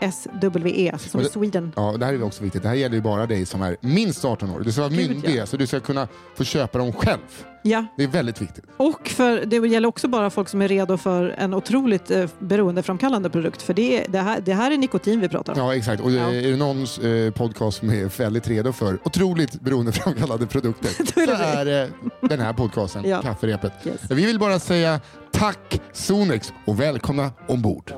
sonex-swe, 0.00 0.92
alltså 0.92 1.08
som 1.08 1.22
det- 1.22 1.28
Sweden. 1.30 1.72
Ja, 1.76 1.96
det 1.98 2.06
här 2.06 2.12
är 2.14 2.22
också 2.22 2.42
viktigt. 2.44 2.62
Det 2.62 2.68
här 2.68 2.74
gäller 2.76 2.96
ju 2.96 3.02
bara 3.02 3.26
dig 3.26 3.46
som 3.46 3.62
är 3.62 3.76
minst 3.80 4.24
18 4.24 4.50
år. 4.50 4.60
Du 4.60 4.72
ska 4.72 4.80
vara 4.80 4.90
Gud, 4.92 5.08
myndig, 5.10 5.36
ja. 5.36 5.46
så 5.46 5.56
du 5.56 5.66
ska 5.66 5.80
kunna 5.80 6.08
få 6.34 6.44
köpa 6.44 6.78
dem 6.78 6.92
själv. 6.92 7.18
Ja, 7.62 7.86
Det 7.96 8.02
är 8.04 8.08
väldigt 8.08 8.42
viktigt. 8.42 8.64
och 8.76 9.08
för, 9.08 9.44
det 9.46 9.56
gäller 9.68 9.88
också 9.88 10.08
bara 10.08 10.30
folk 10.30 10.48
som 10.48 10.62
är 10.62 10.68
redo 10.68 10.96
för 10.96 11.34
en 11.38 11.54
otroligt 11.54 12.10
eh, 12.10 12.30
beroendeframkallande 12.38 13.30
produkt. 13.30 13.62
För 13.62 13.74
det, 13.74 14.04
det, 14.08 14.18
här, 14.18 14.40
det 14.40 14.54
här 14.54 14.70
är 14.70 14.76
nikotin 14.78 15.20
vi 15.20 15.28
pratar 15.28 15.52
om. 15.52 15.58
Ja, 15.58 15.74
exakt. 15.74 16.02
Och 16.02 16.10
Ja. 16.12 16.32
är 16.32 16.50
det 16.50 16.56
någons 16.56 16.98
eh, 16.98 17.30
podcast 17.32 17.78
som 17.78 17.90
är 17.90 18.18
väldigt 18.18 18.48
redo 18.48 18.72
för 18.72 18.98
otroligt 19.04 19.60
beroendeframkallande 19.60 20.46
produkter 20.46 20.88
är 21.00 21.04
så 21.06 21.20
det 21.20 21.32
är 21.32 21.64
det 21.64 21.90
den 22.20 22.40
här 22.40 22.52
podcasten, 22.52 23.08
Ja. 23.08 23.22
Kafferepet. 23.22 23.72
Yes. 23.84 24.00
Vi 24.10 24.26
vill 24.26 24.38
bara 24.38 24.58
säga 24.58 25.00
tack 25.32 25.80
Sonex 25.92 26.52
och 26.66 26.80
välkomna 26.80 27.30
ombord. 27.48 27.92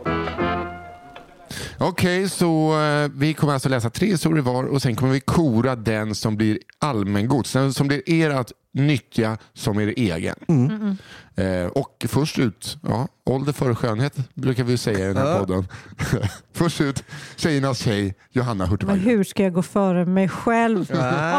Okej, 1.79 2.29
så 2.29 2.81
eh, 2.81 3.11
vi 3.15 3.35
kommer 3.35 3.53
alltså 3.53 3.69
läsa 3.69 3.91
tre 3.91 4.07
historier 4.07 4.43
var 4.43 4.65
och 4.65 4.83
sen 4.83 4.97
kommer 4.97 5.13
vi 5.13 5.21
kora 5.21 5.77
den 5.77 6.15
som 6.15 6.37
blir 6.37 6.59
allmängods, 6.79 7.53
den 7.53 7.73
som 7.73 7.89
blir 7.89 8.11
er 8.11 8.31
att 8.31 8.53
nyttja 8.73 9.39
som 9.55 9.81
er 9.81 9.95
egen. 9.97 10.37
Eh, 11.35 11.67
och 11.67 12.07
först 12.09 12.39
ut, 12.39 12.79
ja, 12.83 13.09
ålder 13.25 13.53
före 13.53 13.75
skönhet 13.75 14.15
brukar 14.35 14.65
vi 14.65 14.79
säga 14.79 14.99
i 14.99 15.03
den 15.03 15.17
här 15.17 15.39
podden. 15.39 15.69
först 16.53 16.81
ut, 16.81 17.05
tjejernas 17.37 17.79
tjej, 17.79 18.15
Johanna 18.31 18.67
Men 18.67 18.71
Hurtig 18.71 19.11
hur 19.11 19.25
ska 19.25 19.43
jag 19.43 19.53
gå 19.53 19.63
före 19.63 20.07
mig 20.07 20.29
själv? 20.29 20.81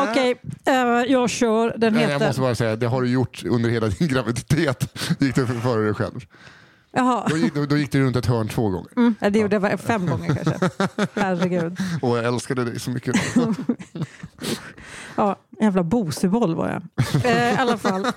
Okej, 0.09 0.35
eh, 0.65 0.73
jag 1.07 1.29
kör. 1.29 1.77
Den 1.77 1.93
Nej, 1.93 2.01
heter... 2.01 2.13
Jag 2.13 2.27
måste 2.27 2.41
bara 2.41 2.55
säga, 2.55 2.75
det 2.75 2.87
har 2.87 3.01
du 3.01 3.09
gjort 3.09 3.43
under 3.45 3.69
hela 3.69 3.87
din 3.87 4.07
graviditet. 4.07 4.99
gick 5.19 5.35
du 5.35 5.47
före 5.47 5.85
dig 5.85 5.93
själv. 5.93 6.25
Jaha. 6.93 7.27
Då 7.29 7.37
gick, 7.37 7.53
då, 7.55 7.65
då 7.65 7.77
gick 7.77 7.91
du 7.91 8.01
runt 8.03 8.15
ett 8.15 8.25
hörn 8.25 8.47
två 8.47 8.69
gånger. 8.69 8.89
Mm, 8.97 9.15
det 9.19 9.39
gjorde 9.39 9.55
jag 9.55 9.79
fem 9.79 10.07
gånger 10.07 10.35
kanske. 10.35 10.69
Herregud. 11.13 11.77
Och 12.01 12.17
jag 12.17 12.25
älskade 12.25 12.65
dig 12.65 12.79
så 12.79 12.91
mycket. 12.91 13.15
Ja, 15.15 15.35
jävla 15.61 15.83
boseboll 15.83 16.55
var 16.55 16.69
jag. 16.69 16.83
Eh, 17.25 17.53
I 17.53 17.57
alla 17.57 17.77
fall. 17.77 18.07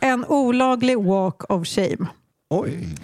En 0.00 0.24
olaglig 0.24 0.98
walk 0.98 1.50
of 1.50 1.66
shame. 1.66 2.06
Oj. 2.50 2.96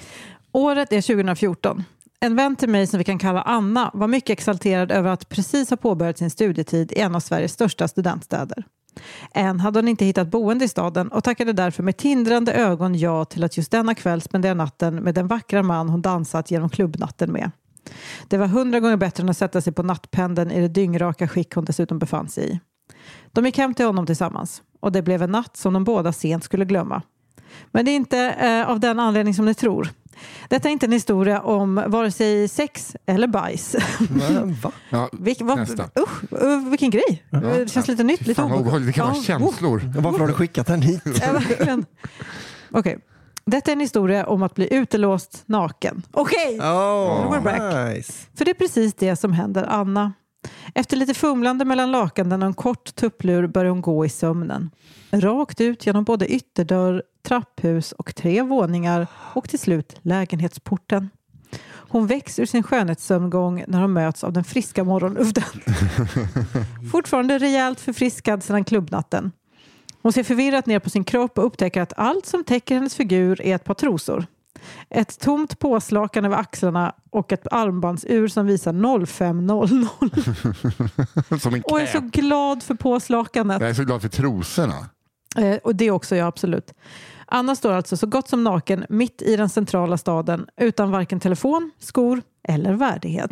Året 0.52 0.92
är 0.92 1.02
2014. 1.02 1.84
En 2.20 2.36
vän 2.36 2.56
till 2.56 2.68
mig 2.68 2.86
som 2.86 2.98
vi 2.98 3.04
kan 3.04 3.18
kalla 3.18 3.42
Anna 3.42 3.90
var 3.94 4.08
mycket 4.08 4.30
exalterad 4.30 4.92
över 4.92 5.10
att 5.10 5.28
precis 5.28 5.70
ha 5.70 5.76
påbörjat 5.76 6.18
sin 6.18 6.30
studietid 6.30 6.92
i 6.92 7.00
en 7.00 7.14
av 7.14 7.20
Sveriges 7.20 7.52
största 7.52 7.88
studentstäder. 7.88 8.64
Än 9.34 9.60
hade 9.60 9.78
hon 9.78 9.88
inte 9.88 10.04
hittat 10.04 10.28
boende 10.28 10.64
i 10.64 10.68
staden 10.68 11.08
och 11.08 11.24
tackade 11.24 11.52
därför 11.52 11.82
med 11.82 11.96
tindrande 11.96 12.52
ögon 12.52 12.98
ja 12.98 13.24
till 13.24 13.44
att 13.44 13.56
just 13.56 13.70
denna 13.70 13.94
kväll 13.94 14.20
spendera 14.20 14.54
natten 14.54 14.94
med 14.94 15.14
den 15.14 15.26
vackra 15.26 15.62
man 15.62 15.88
hon 15.88 16.02
dansat 16.02 16.50
genom 16.50 16.68
klubbnatten 16.68 17.32
med. 17.32 17.50
Det 18.28 18.36
var 18.36 18.46
hundra 18.46 18.80
gånger 18.80 18.96
bättre 18.96 19.22
än 19.22 19.28
att 19.28 19.36
sätta 19.36 19.60
sig 19.60 19.72
på 19.72 19.82
nattpendeln 19.82 20.50
i 20.50 20.60
det 20.60 20.68
dyngraka 20.68 21.28
skick 21.28 21.54
hon 21.54 21.64
dessutom 21.64 21.98
befann 21.98 22.28
sig 22.28 22.50
i. 22.50 22.60
De 23.32 23.46
gick 23.46 23.58
hem 23.58 23.74
till 23.74 23.86
honom 23.86 24.06
tillsammans 24.06 24.62
och 24.80 24.92
det 24.92 25.02
blev 25.02 25.22
en 25.22 25.30
natt 25.30 25.56
som 25.56 25.72
de 25.72 25.84
båda 25.84 26.12
sent 26.12 26.44
skulle 26.44 26.64
glömma. 26.64 27.02
Men 27.70 27.84
det 27.84 27.90
är 27.90 27.96
inte 27.96 28.18
eh, 28.18 28.70
av 28.70 28.80
den 28.80 29.00
anledning 29.00 29.34
som 29.34 29.44
ni 29.44 29.54
tror. 29.54 29.88
Detta 30.48 30.68
är 30.68 30.72
inte 30.72 30.86
en 30.86 30.92
historia 30.92 31.40
om 31.40 31.84
vare 31.86 32.10
sig 32.10 32.48
sex 32.48 32.96
eller 33.06 33.26
bajs. 33.26 33.76
Men, 34.10 34.54
va? 34.54 34.72
Ja, 34.90 35.08
Vilk, 35.12 35.40
Nästa. 35.40 35.84
usch, 36.00 36.42
uh, 36.42 36.68
vilken 36.70 36.90
grej! 36.90 37.24
Det 37.30 37.70
känns 37.70 37.88
lite 37.88 38.02
nytt. 38.04 38.26
Lite 38.26 38.42
obehagligt, 38.42 38.86
det 38.86 38.92
kan 38.92 39.06
vara 39.06 39.16
Ja, 39.16 39.22
känslor. 39.22 39.82
Varför 39.96 40.18
har 40.18 40.26
du 40.28 40.32
skickat 40.34 40.66
den 40.66 40.82
hit? 40.82 41.02
Ja. 41.66 41.78
Okej. 42.70 42.98
Detta 43.46 43.70
är 43.70 43.72
en 43.72 43.80
historia 43.80 44.26
om 44.26 44.42
att 44.42 44.54
bli 44.54 44.74
utelåst 44.74 45.42
naken. 45.46 46.02
Okej! 46.12 46.58
Oh, 46.60 47.32
We're 47.32 47.42
back. 47.42 47.94
nice. 47.96 48.12
För 48.34 48.44
det 48.44 48.50
är 48.50 48.54
precis 48.54 48.94
det 48.94 49.16
som 49.16 49.32
händer 49.32 49.64
Anna. 49.64 50.12
Efter 50.74 50.96
lite 50.96 51.14
fumlande 51.14 51.64
mellan 51.64 51.90
lakanen 51.90 52.42
och 52.42 52.46
en 52.46 52.54
kort 52.54 52.94
tupplur 52.94 53.46
börjar 53.46 53.70
hon 53.70 53.82
gå 53.82 54.04
i 54.06 54.08
sömnen. 54.08 54.70
Rakt 55.10 55.60
ut 55.60 55.86
genom 55.86 56.04
både 56.04 56.32
ytterdörr, 56.32 57.02
trapphus 57.28 57.92
och 57.92 58.14
tre 58.14 58.42
våningar 58.42 59.06
och 59.34 59.48
till 59.48 59.58
slut 59.58 59.96
lägenhetsporten. 60.02 61.10
Hon 61.90 62.06
väcks 62.06 62.38
ur 62.38 62.46
sin 62.46 62.62
skönhetssömngång 62.62 63.64
när 63.68 63.80
hon 63.80 63.92
möts 63.92 64.24
av 64.24 64.32
den 64.32 64.44
friska 64.44 64.84
morgonluften. 64.84 65.44
Fortfarande 66.92 67.38
rejält 67.38 67.80
förfriskad 67.80 68.42
sedan 68.42 68.64
klubbnatten. 68.64 69.32
Hon 70.02 70.12
ser 70.12 70.22
förvirrat 70.22 70.66
ner 70.66 70.78
på 70.78 70.90
sin 70.90 71.04
kropp 71.04 71.38
och 71.38 71.46
upptäcker 71.46 71.82
att 71.82 71.92
allt 71.96 72.26
som 72.26 72.44
täcker 72.44 72.74
hennes 72.74 72.94
figur 72.94 73.42
är 73.42 73.54
ett 73.54 73.64
par 73.64 73.74
trosor. 73.74 74.26
Ett 74.90 75.20
tomt 75.20 75.58
påslakan 75.58 76.24
över 76.24 76.36
axlarna 76.36 76.94
och 77.10 77.32
ett 77.32 77.46
armbandsur 77.50 78.28
som 78.28 78.46
visar 78.46 79.06
0500. 79.06 79.68
Som 81.40 81.54
en 81.54 81.62
Och 81.62 81.80
är 81.80 81.86
så 81.86 82.00
glad 82.00 82.62
för 82.62 82.74
påslakanet. 82.74 83.60
Jag 83.60 83.70
är 83.70 83.74
så 83.74 83.84
glad 83.84 84.02
för 84.02 84.08
trosorna. 84.08 84.86
Eh, 85.36 85.56
och 85.56 85.76
det 85.76 85.90
också 85.90 86.16
jag 86.16 86.26
absolut. 86.26 86.74
Anna 87.30 87.56
står 87.56 87.72
alltså 87.72 87.96
så 87.96 88.06
gott 88.06 88.28
som 88.28 88.44
naken 88.44 88.86
mitt 88.88 89.22
i 89.22 89.36
den 89.36 89.48
centrala 89.48 89.98
staden 89.98 90.46
utan 90.56 90.90
varken 90.90 91.20
telefon, 91.20 91.70
skor 91.78 92.22
eller 92.48 92.72
värdighet. 92.72 93.30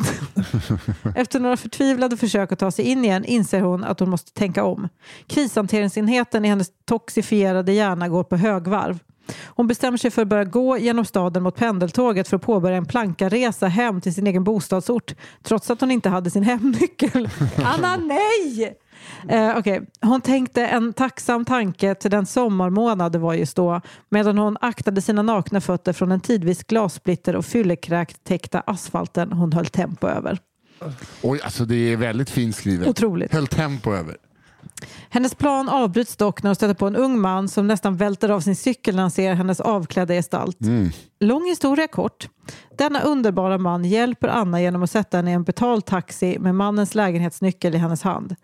Efter 1.15 1.39
några 1.39 1.57
förtvivlade 1.57 2.17
försök 2.17 2.51
att 2.51 2.59
ta 2.59 2.71
sig 2.71 2.85
in 2.85 3.05
igen 3.05 3.25
inser 3.25 3.61
hon 3.61 3.83
att 3.83 3.99
hon 3.99 4.09
måste 4.09 4.33
tänka 4.33 4.63
om. 4.63 4.89
Krishanteringsenheten 5.27 6.45
i 6.45 6.47
hennes 6.47 6.67
toxifierade 6.85 7.73
hjärna 7.73 8.09
går 8.09 8.23
på 8.23 8.35
högvarv. 8.35 8.99
Hon 9.45 9.67
bestämmer 9.67 9.97
sig 9.97 10.11
för 10.11 10.21
att 10.21 10.27
börja 10.27 10.43
gå 10.43 10.77
genom 10.77 11.05
staden 11.05 11.43
mot 11.43 11.55
pendeltåget 11.55 12.27
för 12.27 12.35
att 12.35 12.41
påbörja 12.41 12.77
en 12.77 12.85
plankaresa 12.85 13.67
hem 13.67 14.01
till 14.01 14.13
sin 14.13 14.27
egen 14.27 14.43
bostadsort 14.43 15.15
trots 15.43 15.69
att 15.69 15.81
hon 15.81 15.91
inte 15.91 16.09
hade 16.09 16.29
sin 16.29 16.43
hemnyckel. 16.43 17.29
Anna, 17.63 17.97
nej! 17.97 18.77
Eh, 19.29 19.57
okay. 19.57 19.81
Hon 20.01 20.21
tänkte 20.21 20.65
en 20.65 20.93
tacksam 20.93 21.45
tanke 21.45 21.95
till 21.95 22.11
den 22.11 22.25
sommarmånad 22.25 23.11
det 23.11 23.17
var 23.17 23.33
just 23.33 23.55
då 23.55 23.81
medan 24.09 24.37
hon 24.37 24.57
aktade 24.61 25.01
sina 25.01 25.21
nakna 25.21 25.61
fötter 25.61 25.93
från 25.93 26.09
den 26.09 26.19
tidvis 26.19 26.63
glassplitter 26.63 27.35
och 27.35 27.45
fyllekräkt 27.45 28.23
täckta 28.23 28.59
asfalten 28.59 29.31
hon 29.31 29.53
höll 29.53 29.65
tempo 29.65 30.07
över. 30.07 30.39
Oj, 31.21 31.39
alltså 31.43 31.65
det 31.65 31.75
är 31.75 31.97
väldigt 31.97 32.29
fint 32.29 32.55
skrivet. 32.55 32.87
Otroligt. 32.87 33.33
Höll 33.33 33.47
tempo 33.47 33.93
över. 33.93 34.17
Hennes 35.09 35.35
plan 35.35 35.69
avbryts 35.69 36.15
dock 36.15 36.43
när 36.43 36.49
hon 36.49 36.55
stöter 36.55 36.73
på 36.73 36.87
en 36.87 36.95
ung 36.95 37.19
man 37.19 37.47
som 37.47 37.67
nästan 37.67 37.97
välter 37.97 38.29
av 38.29 38.39
sin 38.39 38.55
cykel 38.55 38.95
när 38.95 39.01
han 39.01 39.11
ser 39.11 39.33
hennes 39.33 39.59
avklädda 39.59 40.13
gestalt. 40.13 40.61
Mm. 40.61 40.89
Lång 41.19 41.45
historia 41.45 41.87
kort. 41.87 42.29
Denna 42.77 43.01
underbara 43.01 43.57
man 43.57 43.85
hjälper 43.85 44.27
Anna 44.27 44.61
genom 44.61 44.83
att 44.83 44.91
sätta 44.91 45.17
henne 45.17 45.31
i 45.31 45.33
en 45.33 45.43
betald 45.43 45.85
taxi 45.85 46.39
med 46.39 46.55
mannens 46.55 46.95
lägenhetsnyckel 46.95 47.75
i 47.75 47.77
hennes 47.77 48.01
hand. 48.01 48.35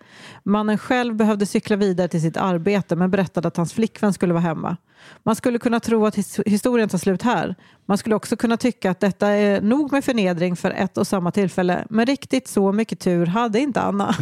Mannen 0.44 0.78
själv 0.78 1.16
behövde 1.16 1.46
cykla 1.46 1.76
vidare 1.76 2.08
till 2.08 2.22
sitt 2.22 2.38
arbete 2.38 2.96
men 2.96 3.12
berättade 3.12 3.48
att 3.48 3.58
hans 3.58 3.74
flickvän 3.74 4.14
skulle 4.14 4.34
vara 4.34 4.42
hemma. 4.44 4.78
Man 5.24 5.36
skulle 5.36 5.60
kunna 5.60 5.80
tro 5.80 6.06
att 6.06 6.16
his 6.16 6.40
historien 6.46 6.90
tar 6.90 6.98
slut 6.98 7.22
här. 7.22 7.56
Man 7.86 7.98
skulle 7.98 8.16
också 8.16 8.36
kunna 8.36 8.58
tycka 8.58 8.92
att 8.92 9.00
detta 9.00 9.28
är 9.28 9.62
nog 9.62 9.92
med 9.92 10.06
förnedring 10.06 10.56
för 10.56 10.72
ett 10.72 10.98
och 10.98 11.08
samma 11.08 11.32
tillfälle. 11.32 11.86
Men 11.90 12.06
riktigt 12.06 12.48
så 12.48 12.72
mycket 12.72 13.00
tur 13.00 13.26
hade 13.26 13.60
inte 13.60 13.82
Anna. 13.82 14.16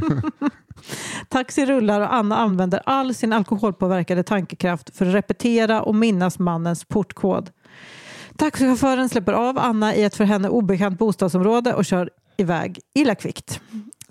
Taxi 1.28 1.66
rullar 1.66 2.00
och 2.00 2.14
Anna 2.14 2.36
använder 2.36 2.82
all 2.86 3.14
sin 3.14 3.32
alkoholpåverkade 3.32 4.22
tankekraft 4.22 4.96
för 4.96 5.06
att 5.06 5.14
repetera 5.14 5.82
och 5.82 5.94
minnas 5.94 6.38
mannens 6.38 6.84
portkod. 6.84 7.50
Taxichauffören 8.36 9.08
släpper 9.08 9.32
av 9.32 9.58
Anna 9.58 9.94
i 9.94 10.04
ett 10.04 10.16
för 10.16 10.24
henne 10.24 10.48
obekant 10.48 10.98
bostadsområde 10.98 11.74
och 11.74 11.84
kör 11.84 12.10
iväg 12.36 12.80
illa 12.94 13.14
kvickt. 13.14 13.60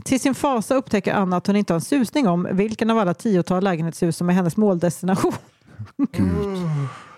Till 0.03 0.20
sin 0.20 0.36
fasa 0.36 0.75
upptäcker 0.75 1.13
Anna 1.13 1.38
att 1.38 1.48
hon 1.48 1.56
inte 1.56 1.74
har 1.74 1.75
en 1.77 1.82
susning 1.82 2.27
om 2.27 2.48
vilken 2.51 2.89
av 2.89 2.98
alla 2.98 3.13
tiotal 3.13 3.63
lägenhetshus 3.63 4.18
som 4.18 4.30
är 4.30 4.34
hennes 4.34 4.58
måldestination. 4.58 5.34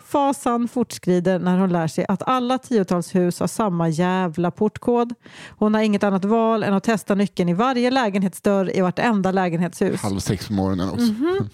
Fasan 0.05 0.67
fortskrider 0.67 1.39
när 1.39 1.57
hon 1.57 1.69
lär 1.69 1.88
sig 1.88 2.05
att 2.07 2.24
alla 2.27 2.57
tiotals 2.57 3.15
hus 3.15 3.39
har 3.39 3.47
samma 3.47 3.89
jävla 3.89 4.51
portkod. 4.51 5.13
Hon 5.50 5.74
har 5.74 5.81
inget 5.81 6.03
annat 6.03 6.25
val 6.25 6.63
än 6.63 6.74
att 6.74 6.83
testa 6.83 7.15
nyckeln 7.15 7.50
i 7.50 7.53
varje 7.53 7.91
lägenhetsdörr 7.91 8.77
i 8.77 8.81
vartenda 8.81 9.31
lägenhetshus. 9.31 10.01
Halv 10.01 10.19
sex 10.19 10.47
på 10.47 10.53
morgonen 10.53 10.89
också. 10.89 11.05
Mhm. 11.05 11.50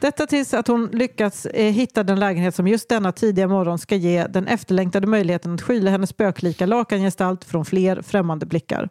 Detta 0.00 0.26
tills 0.26 0.54
att 0.54 0.68
hon 0.68 0.86
lyckats 0.92 1.46
eh, 1.46 1.72
hitta 1.72 2.02
den 2.02 2.20
lägenhet 2.20 2.54
som 2.54 2.68
just 2.68 2.88
denna 2.88 3.12
tidiga 3.12 3.48
morgon 3.48 3.78
ska 3.78 3.96
ge 3.96 4.26
den 4.26 4.46
efterlängtade 4.46 5.06
möjligheten 5.06 5.54
att 5.54 5.62
skyla 5.62 5.90
hennes 5.90 6.10
spöklika 6.10 6.66
lakangestalt 6.66 7.44
från 7.44 7.64
fler 7.64 8.02
främmande 8.02 8.46
blickar. 8.46 8.88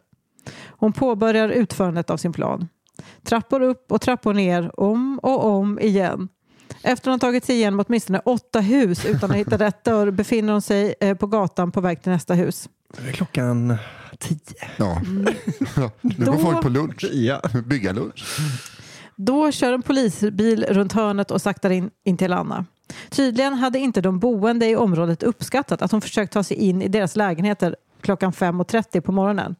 Hon 0.68 0.94
påbörjar 0.94 1.50
utförandet 1.50 2.10
av 2.10 2.18
sin 2.18 2.34
plan. 2.34 2.68
Trappor 3.24 3.62
upp 3.62 3.92
och 3.92 4.02
trappor 4.02 4.34
ner 4.34 4.80
om 4.80 5.20
och 5.24 5.46
om 5.46 5.80
igen. 5.80 6.30
Efter 6.82 7.12
att 7.12 7.14
hon 7.14 7.20
tagit 7.20 7.46
sig 7.46 7.56
igenom 7.56 7.86
åtminstone 7.88 8.20
åtta 8.26 8.60
hus 8.60 9.06
utan 9.06 9.32
att 9.32 9.38
hitta 9.38 9.58
rätt 9.66 9.84
dörr 9.84 10.12
befinner 10.12 10.54
hon 10.54 10.62
sig 10.62 10.96
eh, 11.00 11.18
på 11.18 11.28
gatan 11.28 11.72
på 11.72 11.82
väg 11.82 12.04
till 12.04 12.12
nästa 12.12 12.34
hus. 12.34 12.70
Det 12.98 13.10
är 13.10 13.14
klockan 13.14 13.78
tio. 14.18 14.40
Ja. 14.78 15.02
Ja, 15.76 15.92
nu 16.02 16.26
går 16.26 16.34
Då- 16.34 16.38
folk 16.40 16.62
på 16.62 16.70
lunch. 16.70 17.06
Ja. 17.14 17.42
Bygga 17.66 17.92
lunch. 17.92 18.40
Då 19.16 19.52
kör 19.52 19.74
en 19.74 19.82
polisbil 19.82 20.66
runt 20.70 20.94
hörnet 20.94 21.32
och 21.32 21.42
saktar 21.42 21.70
in, 21.70 21.90
in 22.06 22.18
till 22.18 22.34
Anna. 22.34 22.66
Tydligen 23.10 23.54
hade 23.54 23.80
inte 23.80 24.02
de 24.02 24.20
boende 24.20 24.66
i 24.66 24.76
området 24.76 25.24
uppskattat 25.24 25.82
att 25.82 25.92
hon 25.92 26.02
försökt 26.02 26.34
ta 26.34 26.44
sig 26.44 26.58
in 26.58 26.82
i 26.82 26.88
deras 26.88 27.16
lägenheter 27.16 27.76
klockan 28.02 28.32
5.30 28.32 29.02
på 29.02 29.12
morgonen. 29.12 29.56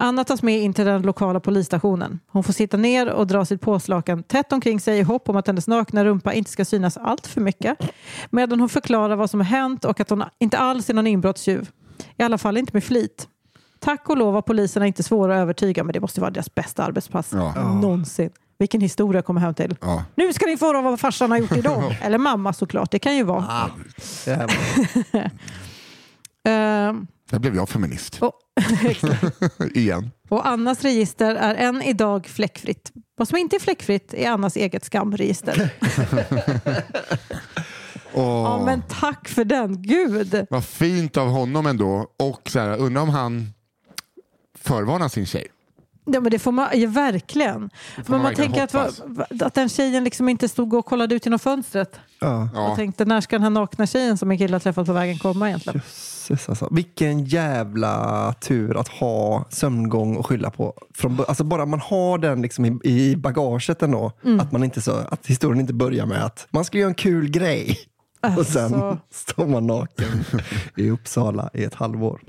Anna 0.00 0.24
tas 0.24 0.42
med 0.42 0.60
in 0.60 0.74
till 0.74 0.84
den 0.86 1.02
lokala 1.02 1.40
polisstationen. 1.40 2.20
Hon 2.26 2.44
får 2.44 2.52
sitta 2.52 2.76
ner 2.76 3.08
och 3.12 3.26
dra 3.26 3.44
sitt 3.44 3.60
påslakan 3.60 4.22
tätt 4.22 4.52
omkring 4.52 4.80
sig 4.80 4.98
i 4.98 5.02
hopp 5.02 5.28
om 5.28 5.36
att 5.36 5.46
hennes 5.46 5.66
nakna 5.68 6.04
rumpa 6.04 6.32
inte 6.32 6.50
ska 6.50 6.64
synas 6.64 6.96
allt 6.96 7.26
för 7.26 7.40
mycket. 7.40 7.78
Medan 8.30 8.60
hon 8.60 8.68
förklarar 8.68 9.16
vad 9.16 9.30
som 9.30 9.40
har 9.40 9.44
hänt 9.44 9.84
och 9.84 10.00
att 10.00 10.10
hon 10.10 10.24
inte 10.38 10.58
alls 10.58 10.90
är 10.90 10.94
någon 10.94 11.06
inbrottstjuv. 11.06 11.70
I 12.16 12.22
alla 12.22 12.38
fall 12.38 12.56
inte 12.56 12.70
med 12.74 12.84
flit. 12.84 13.28
Tack 13.80 14.08
och 14.08 14.16
lov 14.16 14.34
var 14.34 14.42
poliserna 14.42 14.86
inte 14.86 15.02
svåra 15.02 15.34
att 15.36 15.40
övertyga 15.42 15.84
men 15.84 15.92
det 15.92 16.00
måste 16.00 16.20
vara 16.20 16.30
deras 16.30 16.54
bästa 16.54 16.84
arbetspass 16.84 17.30
Ja. 17.32 17.72
någonsin. 17.74 18.30
Vilken 18.58 18.80
historia 18.80 19.22
kommer 19.22 19.40
hem 19.40 19.54
till. 19.54 19.76
Ja. 19.80 20.04
Nu 20.14 20.32
ska 20.32 20.46
ni 20.46 20.56
få 20.56 20.66
höra 20.66 20.80
vad 20.82 21.00
farsan 21.00 21.30
har 21.30 21.38
gjort 21.38 21.56
idag. 21.56 21.96
Eller 22.02 22.18
mamma 22.18 22.52
såklart, 22.52 22.90
det 22.90 22.98
kan 22.98 23.16
ju 23.16 23.22
vara. 23.22 23.44
Ah. 23.48 23.68
Där 27.30 27.38
blev 27.38 27.56
jag 27.56 27.68
feminist. 27.68 28.22
och, 28.22 28.32
Igen. 29.74 30.10
och 30.28 30.46
Annas 30.46 30.82
register 30.82 31.34
är 31.34 31.54
än 31.54 31.82
idag 31.82 32.26
fläckfritt. 32.26 32.92
Vad 33.16 33.28
som 33.28 33.38
inte 33.38 33.56
är 33.56 33.60
fläckfritt 33.60 34.14
är 34.14 34.30
Annas 34.30 34.56
eget 34.56 34.84
skamregister. 34.84 35.70
Åh, 38.14 38.24
Ja, 38.24 38.62
men 38.64 38.82
tack 38.88 39.28
för 39.28 39.44
den, 39.44 39.82
gud. 39.82 40.46
Vad 40.50 40.64
fint 40.64 41.16
av 41.16 41.28
honom 41.28 41.66
ändå. 41.66 42.06
Och 42.18 42.50
så 42.50 42.58
här, 42.58 42.78
undrar 42.78 43.02
om 43.02 43.08
han 43.08 43.52
förvarnar 44.58 45.08
sin 45.08 45.26
tjej. 45.26 45.46
Ja, 46.12 46.20
men 46.20 46.30
det 46.30 46.38
får 46.38 46.52
man 46.52 46.68
ju 46.78 46.86
verkligen. 46.86 47.70
får 47.94 48.02
Men 48.06 48.12
man 48.12 48.22
man 48.22 48.34
tänker 48.34 48.62
att, 48.62 48.74
va- 48.74 49.26
att 49.40 49.54
den 49.54 49.68
tjejen 49.68 50.04
liksom 50.04 50.28
inte 50.28 50.48
stod 50.48 50.74
och 50.74 50.86
kollade 50.86 51.14
ut 51.14 51.26
genom 51.26 51.38
fönstret. 51.38 52.00
Ja. 52.20 52.48
Ja. 52.54 52.70
Och 52.70 52.76
tänkte 52.76 53.04
när 53.04 53.20
ska 53.20 53.36
den 53.36 53.42
här 53.42 53.50
nakna 53.50 53.86
tjejen 53.86 54.18
som 54.18 54.30
en 54.30 54.38
kille 54.38 54.54
har 54.54 54.60
träffat 54.60 54.86
på 54.86 54.92
vägen 54.92 55.18
komma 55.18 55.48
egentligen? 55.48 55.80
Jösses, 56.30 56.48
alltså. 56.48 56.68
Vilken 56.70 57.24
jävla 57.24 58.32
tur 58.40 58.80
att 58.80 58.88
ha 58.88 59.44
sömngång 59.50 60.18
att 60.18 60.26
skylla 60.26 60.50
på. 60.50 60.74
Från, 60.94 61.18
alltså 61.28 61.44
bara 61.44 61.66
man 61.66 61.80
har 61.80 62.18
den 62.18 62.42
liksom 62.42 62.64
i, 62.64 62.78
i 62.82 63.16
bagaget 63.16 63.82
ändå. 63.82 64.12
Mm. 64.24 64.40
Att, 64.40 64.52
man 64.52 64.64
inte 64.64 64.80
så, 64.80 64.92
att 65.10 65.26
historien 65.26 65.60
inte 65.60 65.72
börjar 65.74 66.06
med 66.06 66.24
att 66.24 66.46
man 66.50 66.64
ska 66.64 66.78
göra 66.78 66.88
en 66.88 66.94
kul 66.94 67.30
grej. 67.30 67.78
Och 68.38 68.46
sen 68.46 68.74
Alltså. 68.74 68.98
står 69.10 69.46
man 69.46 69.66
naken 69.66 70.24
i 70.76 70.90
Uppsala 70.90 71.50
i 71.54 71.64
ett 71.64 71.74
halvår. 71.74 72.20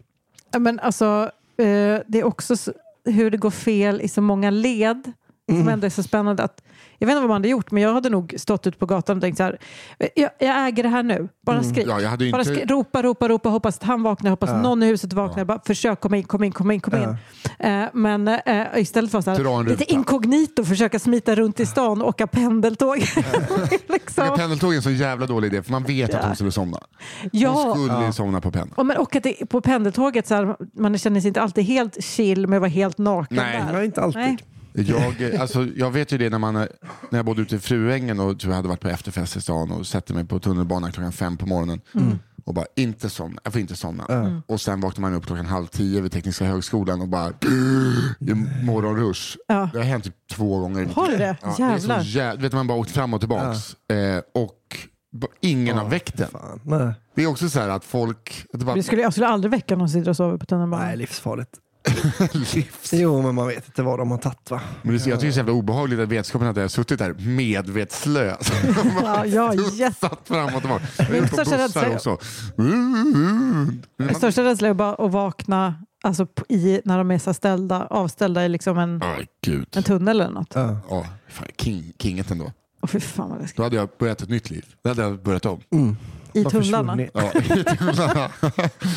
Ja, 0.52 0.60
Men 0.60 0.80
alltså, 0.80 1.32
eh, 1.58 1.66
det 2.08 2.20
är 2.20 2.24
också 2.24 2.58
så, 2.58 2.72
hur 3.12 3.32
det 3.32 3.38
går 3.38 3.52
fel 3.52 4.02
i 4.02 4.08
så 4.08 4.22
många 4.22 4.50
led 4.50 5.12
som 5.48 5.68
ändå 5.68 5.86
är 5.86 5.90
så 5.90 6.04
spännande. 6.04 6.44
Att, 6.44 6.64
jag 7.00 7.08
vet 7.08 7.14
inte 7.14 7.20
vad 7.22 7.30
man 7.30 7.36
hade 7.36 7.48
gjort, 7.50 7.72
men 7.72 7.84
jag 7.84 7.94
hade 7.94 8.10
nog 8.10 8.34
stått 8.38 8.68
ute 8.68 8.78
på 8.78 8.86
gatan 8.86 9.18
och 9.18 9.22
tänkt 9.24 9.38
så 9.38 9.44
här. 9.44 9.58
Jag, 10.16 10.30
jag 10.40 10.68
äger 10.68 10.84
det 10.84 10.90
här 10.90 11.04
nu. 11.04 11.30
Bara 11.46 11.64
skrik. 11.64 11.86
Ja, 11.90 12.02
jag 12.02 12.10
hade 12.10 12.26
ju 12.26 12.32
Bara 12.32 12.42
inte- 12.42 12.54
skri- 12.56 12.66
ropa, 12.66 13.02
ropa, 13.04 13.28
ropa. 13.30 13.50
Hoppas 13.50 13.78
att 13.78 13.84
han 13.84 14.04
vaknar. 14.04 14.30
Hoppas 14.30 14.50
att 14.50 14.64
någon 14.64 14.84
i 14.84 14.86
huset 14.86 15.14
vaknar. 15.14 15.46
Bara 15.46 15.60
försök 15.66 16.00
komma 16.00 16.18
in, 16.18 16.24
komma 16.24 16.46
in, 16.46 16.52
komma 16.52 16.74
in. 16.74 16.82
Komma 16.82 16.98
in. 17.04 17.16
Eh, 17.60 17.86
men 17.94 18.28
eh, 18.28 18.66
istället 18.76 19.12
för 19.12 19.22
här, 19.32 19.64
lite 19.70 19.92
inkognito, 19.94 20.64
försöka 20.66 21.00
smita 21.00 21.36
runt 21.36 21.60
i 21.60 21.66
stan 21.66 22.02
och 22.02 22.08
åka 22.08 22.28
pendeltåg. 22.28 22.98
Liksom. 23.88 24.38
pendeltåg 24.38 24.72
är 24.74 24.76
en 24.78 24.82
så 24.84 24.92
jävla 24.92 25.26
dålig 25.26 25.54
idé 25.54 25.64
för 25.64 25.72
man 25.72 25.84
vet 25.84 26.14
att 26.14 26.26
hon 26.26 26.36
skulle 26.36 26.52
somna. 26.52 26.78
Hon 27.22 27.30
Ja, 27.34 27.76
skulle 27.76 28.06
ju 28.06 28.14
somna 28.14 28.42
på 28.42 28.52
pendeln. 28.52 28.74
och, 28.78 28.86
men, 28.86 28.98
och 28.98 29.16
att 29.16 29.24
det, 29.24 29.50
på 29.50 29.62
pendeltåget 29.62 30.28
så 30.28 30.36
här, 30.36 30.56
man 30.74 30.98
känner 30.98 31.22
sig 31.22 31.28
inte 31.28 31.42
alltid 31.42 31.64
helt 31.64 32.04
chill 32.04 32.48
med 32.48 32.58
att 32.58 32.62
vara 32.62 32.70
helt 32.70 32.98
naken 32.98 33.38
Nej. 33.38 33.64
där. 33.68 33.74
Nej, 33.74 33.86
inte 33.86 34.02
alltid. 34.02 34.22
Nej. 34.22 34.38
Jag, 34.74 35.36
alltså, 35.36 35.68
jag 35.76 35.92
vet 35.92 36.12
ju 36.12 36.18
det 36.18 36.30
när, 36.30 36.38
man, 36.40 36.54
när 36.54 36.68
jag 37.12 37.26
bodde 37.26 37.42
ute 37.42 37.56
i 37.56 37.60
Fruängen 37.60 38.20
och 38.20 38.40
tror 38.40 38.52
jag 38.52 38.56
hade 38.56 38.68
varit 38.68 38.80
på 38.82 38.88
efterfest 38.90 39.36
i 39.36 39.42
stan 39.42 39.72
och 39.72 39.88
sätter 39.88 40.14
mig 40.14 40.26
på 40.26 40.40
tunnelbanan 40.40 40.92
klockan 40.92 41.12
fem 41.12 41.38
på 41.38 41.46
morgonen 41.46 41.82
och 42.46 42.54
bara 42.54 42.66
inte 42.76 43.10
somna, 43.10 43.42
jag 43.44 43.54
får 43.54 43.62
inte 43.62 43.76
somna. 43.76 44.42
Och 44.48 44.62
sen 44.62 44.82
vaknar 44.82 45.02
man 45.02 45.14
upp 45.14 45.26
klockan 45.26 45.46
halv 45.46 45.68
tio 45.68 46.02
vid 46.02 46.12
Tekniska 46.12 46.46
högskolan 46.46 47.02
och 47.02 47.08
bara 47.08 47.30
i 48.20 48.34
morgonrush. 48.64 49.38
Ja. 49.48 49.70
Det 49.74 49.78
har 49.80 49.86
hänt 49.86 50.04
typ 50.04 50.16
två 50.32 50.60
gånger. 50.60 50.86
Har 50.86 51.08
det 51.08 51.18
det? 51.18 51.38
Ja, 51.42 51.48
det 51.58 51.64
är 51.64 51.78
så 51.78 51.88
Jävlar. 51.88 52.00
jä- 52.04 52.36
du 52.36 52.42
vet 52.42 52.54
man 52.54 52.68
bara 52.68 52.78
åkt 52.78 52.92
fram 52.92 53.14
och 53.14 53.20
tillbaks 53.20 53.76
eh, 53.92 54.22
och 54.34 54.56
ingen 55.42 55.78
har 55.78 55.90
väckt 55.90 56.18
den. 56.18 56.30
Det 57.16 57.24
är 57.24 57.28
också 57.28 57.50
så 57.50 57.60
här 57.60 57.70
att 57.70 57.86
folk... 57.86 58.46
Att 58.54 58.60
det 58.60 58.66
bara, 58.66 58.76
Det 58.76 58.84
skulle, 58.84 59.02
jag 59.02 59.12
skulle 59.14 59.28
aldrig 59.28 59.52
väcka 59.52 59.76
någon 59.76 59.90
som 59.90 60.00
sitter 60.00 60.10
och 60.10 60.18
sover 60.18 60.38
på 60.38 60.46
tunnelbanan. 60.46 60.86
nej, 60.88 60.98
livsfarligt. 60.98 61.50
livs. 62.34 62.94
Jo, 62.94 63.22
men 63.22 63.36
man 63.36 63.48
vet 63.48 63.66
inte 63.66 63.84
vad 63.84 64.00
de 64.00 64.12
har 64.12 64.18
tagit 64.18 64.52
va? 64.52 64.62
Men 64.82 64.92
det, 64.92 64.94
jag 64.94 65.04
tycker 65.04 65.18
det 65.22 65.28
är 65.28 65.32
så 65.32 65.38
jävla 65.38 65.54
obehagligt 65.54 66.00
att 66.00 66.10
vetskapen 66.10 66.48
att 66.48 66.56
jag 66.56 66.64
har 66.64 66.68
suttit 66.70 67.00
där 67.00 67.14
medvetslös. 67.14 68.52
Ja, 69.02 69.26
ja, 69.26 69.54
yes. 69.56 70.00
Satt 70.00 70.28
fram 70.28 70.56
och 70.56 70.62
tillbaka. 70.62 70.86
Min 71.12 71.28
största 71.28 71.58
rädsla-. 71.58 72.18
Mm. 72.58 73.82
Min 73.98 74.16
största 74.16 74.44
rädsla 74.44 74.68
är 74.68 74.74
bara 74.74 74.94
att 74.96 75.12
vakna 75.12 75.76
alltså, 76.04 76.28
i, 76.50 76.82
när 76.86 76.98
de 76.98 77.12
är 77.12 77.18
så 77.18 77.34
ställda, 77.34 77.86
avställda 77.86 78.46
i 78.46 78.50
liksom 78.50 78.78
en, 78.78 79.04
gud. 79.42 79.68
en 79.76 79.84
tunnel 79.84 80.22
eller 80.22 80.34
något. 80.34 80.52
Ja. 80.56 80.78
Ja, 80.90 81.06
fan, 81.30 81.48
king, 81.58 81.94
kinget 82.00 82.32
ändå. 82.32 82.52
Åh 82.82 82.90
fy 82.90 83.00
fan 83.00 83.30
vad 83.30 83.42
läskigt. 83.42 83.58
Då 83.58 83.64
hade 83.64 83.76
jag 83.76 83.90
börjat 84.00 84.22
ett 84.22 84.30
nytt 84.30 84.50
liv. 84.50 84.66
Då 84.84 84.90
hade 84.90 85.02
jag 85.02 85.24
börjat 85.24 85.46
om. 85.46 85.98
I 86.34 86.44
Har 86.44 86.52
tunnlarna. 86.52 86.98
försvunnit. 87.14 87.68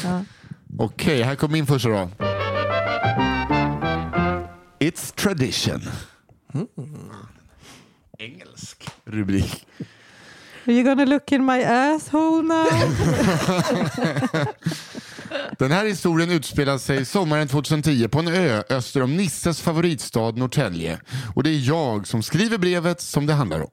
Ja. 0.04 0.24
Okej, 0.78 1.22
här 1.22 1.34
kommer 1.34 1.52
min 1.52 1.66
första 1.66 1.88
då. 1.88 2.08
It's 4.80 5.12
tradition. 5.12 5.82
Engelsk 8.18 8.90
rubrik. 9.04 9.66
Are 10.66 10.72
you 10.72 10.84
gonna 10.84 11.04
look 11.04 11.32
in 11.32 11.44
my 11.44 11.62
asshole 11.64 12.42
now? 12.42 12.66
Den 15.58 15.70
här 15.70 15.86
historien 15.86 16.30
utspelar 16.30 16.78
sig 16.78 17.04
sommaren 17.04 17.48
2010 17.48 18.08
på 18.08 18.18
en 18.18 18.28
ö 18.28 18.62
öster 18.70 19.02
om 19.02 19.16
Nisses 19.16 19.60
favoritstad 19.60 20.32
Norrtälje. 20.32 21.00
Och 21.34 21.42
det 21.42 21.50
är 21.50 21.68
jag 21.68 22.06
som 22.06 22.22
skriver 22.22 22.58
brevet 22.58 23.00
som 23.00 23.26
det 23.26 23.32
handlar 23.32 23.60
om. 23.60 23.70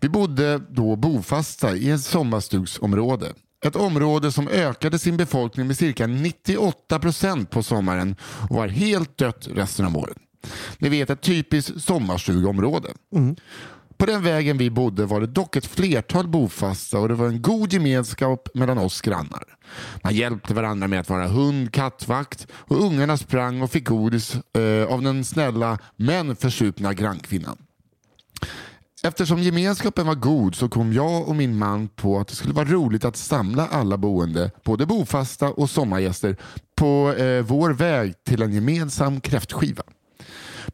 Vi 0.00 0.08
bodde 0.08 0.58
då 0.58 0.96
bofasta 0.96 1.76
i 1.76 1.90
ett 1.90 2.00
sommarstugsområde. 2.00 3.32
Ett 3.66 3.76
område 3.76 4.32
som 4.32 4.48
ökade 4.48 4.98
sin 4.98 5.16
befolkning 5.16 5.66
med 5.66 5.76
cirka 5.76 6.06
98 6.06 6.98
procent 6.98 7.50
på 7.50 7.62
sommaren 7.62 8.16
och 8.50 8.56
var 8.56 8.68
helt 8.68 9.18
dött 9.18 9.48
resten 9.54 9.86
av 9.86 9.96
året. 9.96 10.16
Ni 10.78 10.88
vet 10.88 11.10
ett 11.10 11.20
typiskt 11.20 11.82
sommarstugområde. 11.82 12.88
På 13.98 14.06
den 14.06 14.22
vägen 14.22 14.58
vi 14.58 14.70
bodde 14.70 15.06
var 15.06 15.20
det 15.20 15.26
dock 15.26 15.56
ett 15.56 15.66
flertal 15.66 16.28
bofasta 16.28 16.98
och 16.98 17.08
det 17.08 17.14
var 17.14 17.26
en 17.26 17.42
god 17.42 17.72
gemenskap 17.72 18.48
mellan 18.54 18.78
oss 18.78 19.00
grannar. 19.00 19.44
Man 20.02 20.14
hjälpte 20.14 20.54
varandra 20.54 20.88
med 20.88 21.00
att 21.00 21.08
vara 21.10 21.28
hund, 21.28 21.72
kattvakt 21.72 22.46
och 22.52 22.84
ungarna 22.84 23.16
sprang 23.16 23.62
och 23.62 23.70
fick 23.70 23.88
godis 23.88 24.34
eh, 24.34 24.92
av 24.92 25.02
den 25.02 25.24
snälla 25.24 25.78
men 25.96 26.36
försupna 26.36 26.94
grannkvinnan. 26.94 27.58
Eftersom 29.02 29.42
gemenskapen 29.42 30.06
var 30.06 30.14
god 30.14 30.54
så 30.54 30.68
kom 30.68 30.92
jag 30.92 31.28
och 31.28 31.36
min 31.36 31.58
man 31.58 31.88
på 31.88 32.18
att 32.20 32.28
det 32.28 32.34
skulle 32.34 32.54
vara 32.54 32.68
roligt 32.68 33.04
att 33.04 33.16
samla 33.16 33.66
alla 33.66 33.96
boende, 33.96 34.50
både 34.64 34.86
bofasta 34.86 35.48
och 35.48 35.70
sommargäster, 35.70 36.36
på 36.76 37.14
eh, 37.18 37.42
vår 37.42 37.70
väg 37.70 38.24
till 38.24 38.42
en 38.42 38.52
gemensam 38.52 39.20
kräftskiva. 39.20 39.82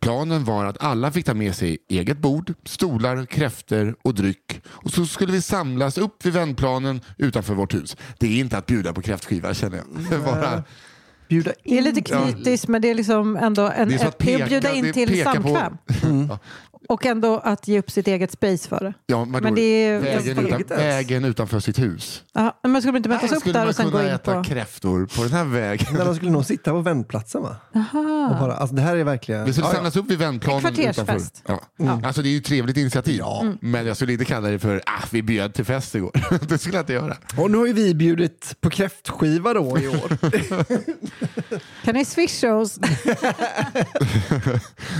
Planen 0.01 0.45
var 0.45 0.65
att 0.65 0.83
alla 0.83 1.13
fick 1.13 1.27
ta 1.27 1.35
med 1.35 1.55
sig 1.55 1.79
eget 1.89 2.19
bord, 2.19 2.55
stolar, 2.65 3.27
kräfter 3.27 3.95
och 4.03 4.15
dryck 4.15 4.61
och 4.67 4.91
så 4.91 5.07
skulle 5.07 5.33
vi 5.33 5.43
samlas 5.43 5.99
upp 5.99 6.27
vid 6.27 6.33
vändplanen 6.33 7.01
utanför 7.19 7.55
vårt 7.55 7.75
hus. 7.75 7.97
Det 8.19 8.27
är 8.27 8.41
inte 8.41 8.59
att 8.59 8.67
bjuda 8.67 8.93
på 8.93 9.03
kräftskiva 9.03 9.55
känner 9.55 9.77
jag. 10.11 10.23
Bara, 10.25 10.63
Bjuda 11.29 11.53
Det 11.65 11.71
är 11.75 11.79
in. 11.79 11.85
lite 11.85 12.01
kritiskt 12.03 12.69
men 12.69 12.83
det 12.83 12.91
är 12.91 12.95
liksom 12.95 13.37
ändå 13.37 13.63
en, 13.77 13.89
Det 13.89 13.95
är 13.95 14.07
att 14.07 14.19
peka- 14.19 14.43
att 14.43 14.49
bjuda 14.49 14.73
in 14.73 14.93
till 14.93 15.09
pekar 15.09 15.35
på- 15.35 15.55
samkväm. 15.55 16.39
Och 16.89 17.07
ändå 17.07 17.39
att 17.45 17.69
ge 17.69 17.79
upp 17.79 17.91
sitt 17.91 18.09
eget 18.09 18.33
space 18.33 18.69
för 18.69 18.81
det. 18.85 18.95
ja, 19.07 19.25
men 19.25 19.43
Men 19.43 19.55
det 19.55 19.61
är- 19.63 19.99
vägen, 20.01 20.39
utan, 20.39 20.77
vägen 20.79 21.25
utanför 21.25 21.61
sitt 21.61 21.79
hus. 21.79 22.23
Ja, 22.33 22.59
men 22.63 22.83
skulle 22.83 22.97
inte 22.97 23.09
mötas 23.09 23.33
upp 23.33 23.39
skulle 23.39 23.53
där 23.53 23.61
man 23.61 23.69
och 23.69 23.75
sen 23.77 23.85
gå 23.87 23.91
kunna 23.91 24.05
in 24.09 24.15
äta 24.15 24.35
på... 24.35 24.45
kräftor 24.45 25.07
på 25.17 25.23
den 25.23 25.33
här 25.33 25.45
vägen? 25.45 25.87
Nej, 25.93 26.05
de 26.05 26.15
skulle 26.17 26.31
nog 26.31 26.45
sitta 26.45 26.71
på 26.71 26.81
vändplatsen 26.81 27.43
va? 27.43 27.57
Och 28.31 28.37
bara, 28.41 28.57
alltså, 28.57 28.77
det 28.77 28.83
här 28.83 28.97
är 28.97 29.05
verkligen... 29.05 29.45
Vi 29.45 29.53
skulle 29.53 29.67
Ja, 29.67 29.71
ja. 29.71 29.75
samlas 29.77 29.97
upp 29.97 30.11
vid 30.11 30.19
vändplanen 30.19 30.67
En 30.67 30.75
kvartersfest. 30.75 31.43
utanför. 31.45 31.67
Ja. 31.77 32.01
Alltså 32.05 32.23
det 32.23 32.29
är 32.29 32.31
ju 32.31 32.39
ett 32.39 32.45
trevligt 32.45 32.77
initiativ. 32.77 33.23
Men 33.61 33.87
jag 33.87 33.97
skulle 33.97 34.13
inte 34.13 34.25
kalla 34.25 34.49
det 34.49 34.59
för 34.59 34.83
ah, 34.87 35.05
vi 35.11 35.23
bjöd 35.23 35.55
till 35.55 35.65
fest 35.65 35.95
igår. 35.95 36.11
det 36.49 36.59
skulle 36.59 36.77
jag 36.77 36.83
inte 36.83 36.93
göra. 36.93 37.17
Och 37.39 37.51
nu 37.51 37.59
har 37.59 37.67
ju 37.67 37.73
vi 37.73 37.95
bjudit 37.95 38.55
på 38.61 38.71
kräftskiva 38.71 39.55
då 39.55 39.79
i 39.79 39.89
år. 39.89 40.19
Kan 41.85 41.95
ni 41.95 42.05
swisha 42.05 42.55
oss? 42.55 42.79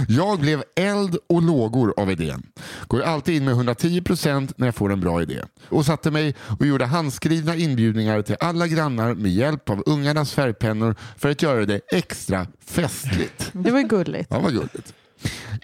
Jag 0.09 0.41
blev 0.41 0.63
eld 0.77 1.17
och 1.29 1.43
lågor 1.75 1.95
av 1.97 2.11
idén. 2.11 2.43
Går 2.87 3.03
alltid 3.03 3.37
in 3.37 3.45
med 3.45 3.55
110% 3.55 4.53
när 4.57 4.67
jag 4.67 4.75
får 4.75 4.93
en 4.93 5.01
bra 5.01 5.23
idé. 5.23 5.43
Och 5.69 5.87
satte 5.87 6.11
mig 6.11 6.35
och 6.61 6.67
gjorde 6.67 6.85
handskrivna 6.85 7.57
inbjudningar 7.57 8.23
till 8.23 8.37
alla 8.41 8.67
grannar 8.67 9.15
med 9.15 9.33
hjälp 9.33 9.71
av 9.71 9.83
ungarnas 9.87 10.33
färgpennor 10.33 10.97
för 11.17 11.31
att 11.31 11.43
göra 11.43 11.67
det 11.67 11.81
extra 11.93 12.47
festligt. 12.67 13.51
Det 13.53 13.71
var 13.71 13.81
gulligt. 13.81 14.29
Ja, 14.31 14.41
vad 14.41 14.53
gulligt. 14.53 14.95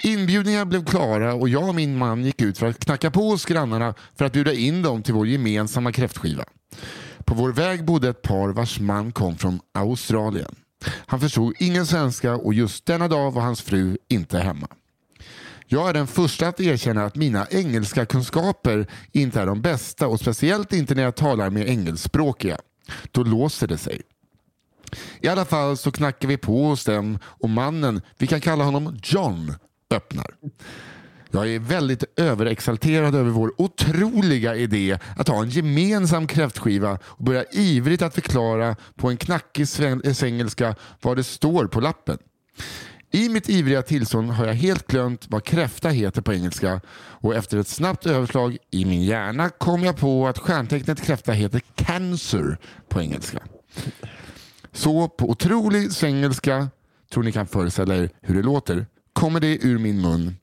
Inbjudningar 0.02 0.64
blev 0.64 0.84
klara 0.84 1.34
och 1.34 1.48
jag 1.48 1.68
och 1.68 1.74
min 1.74 1.98
man 1.98 2.24
gick 2.24 2.42
ut 2.42 2.58
för 2.58 2.66
att 2.66 2.78
knacka 2.78 3.10
på 3.10 3.30
hos 3.30 3.44
grannarna 3.44 3.94
för 4.16 4.24
att 4.24 4.32
bjuda 4.32 4.52
in 4.52 4.82
dem 4.82 5.02
till 5.02 5.14
vår 5.14 5.26
gemensamma 5.26 5.92
kräftskiva. 5.92 6.44
På 7.24 7.34
vår 7.34 7.52
väg 7.52 7.84
bodde 7.84 8.08
ett 8.08 8.22
par 8.22 8.48
vars 8.48 8.80
man 8.80 9.12
kom 9.12 9.36
från 9.36 9.60
Australien. 9.74 10.54
Han 11.06 11.20
förstod 11.20 11.54
ingen 11.58 11.86
svenska 11.86 12.34
och 12.34 12.54
just 12.54 12.86
denna 12.86 13.08
dag 13.08 13.30
var 13.30 13.42
hans 13.42 13.62
fru 13.62 13.98
inte 14.08 14.38
hemma. 14.38 14.68
Jag 15.72 15.88
är 15.88 15.92
den 15.92 16.06
första 16.06 16.48
att 16.48 16.60
erkänna 16.60 17.04
att 17.04 17.16
mina 17.16 17.46
engelska 17.50 18.06
kunskaper 18.06 18.86
inte 19.12 19.40
är 19.40 19.46
de 19.46 19.62
bästa 19.62 20.06
och 20.06 20.20
speciellt 20.20 20.72
inte 20.72 20.94
när 20.94 21.02
jag 21.02 21.14
talar 21.14 21.50
med 21.50 21.68
engelskspråkiga. 21.68 22.58
Då 23.10 23.22
låser 23.22 23.66
det 23.66 23.78
sig. 23.78 24.02
I 25.20 25.28
alla 25.28 25.44
fall 25.44 25.76
så 25.76 25.92
knackar 25.92 26.28
vi 26.28 26.36
på 26.36 26.64
hos 26.68 26.84
dem 26.84 27.18
och 27.24 27.50
mannen, 27.50 28.02
vi 28.18 28.26
kan 28.26 28.40
kalla 28.40 28.64
honom 28.64 28.98
John, 29.02 29.54
öppnar. 29.90 30.34
Jag 31.30 31.48
är 31.48 31.58
väldigt 31.58 32.04
överexalterad 32.16 33.14
över 33.14 33.30
vår 33.30 33.52
otroliga 33.58 34.56
idé 34.56 34.98
att 35.16 35.28
ha 35.28 35.42
en 35.42 35.50
gemensam 35.50 36.26
kräftskiva 36.26 36.98
och 37.04 37.24
börjar 37.24 37.44
ivrigt 37.52 38.02
att 38.02 38.14
förklara 38.14 38.76
på 38.96 39.10
en 39.10 39.16
knackig 39.16 39.66
eh, 40.04 40.12
svengelska 40.12 40.74
vad 41.00 41.16
det 41.16 41.24
står 41.24 41.66
på 41.66 41.80
lappen. 41.80 42.18
I 43.12 43.28
mitt 43.28 43.48
ivriga 43.48 43.82
tillstånd 43.82 44.30
har 44.30 44.46
jag 44.46 44.54
helt 44.54 44.86
glömt 44.86 45.26
vad 45.28 45.44
kräfta 45.44 45.88
heter 45.88 46.22
på 46.22 46.32
engelska 46.32 46.80
och 46.96 47.34
efter 47.34 47.58
ett 47.58 47.68
snabbt 47.68 48.06
överslag 48.06 48.56
i 48.70 48.84
min 48.84 49.02
hjärna 49.02 49.48
kom 49.48 49.84
jag 49.84 49.96
på 49.96 50.28
att 50.28 50.38
stjärntecknet 50.38 51.02
kräfta 51.02 51.32
heter 51.32 51.62
cancer 51.74 52.58
på 52.88 53.00
engelska. 53.00 53.38
Så 54.72 55.08
på 55.08 55.30
otrolig 55.30 55.92
svengelska, 55.92 56.68
tror 57.12 57.22
ni 57.22 57.32
kan 57.32 57.46
föreställa 57.46 57.96
er 57.96 58.10
hur 58.20 58.34
det 58.34 58.42
låter, 58.42 58.86
kommer 59.12 59.40
det 59.40 59.64
ur 59.64 59.78
min 59.78 60.00
mun. 60.00 60.36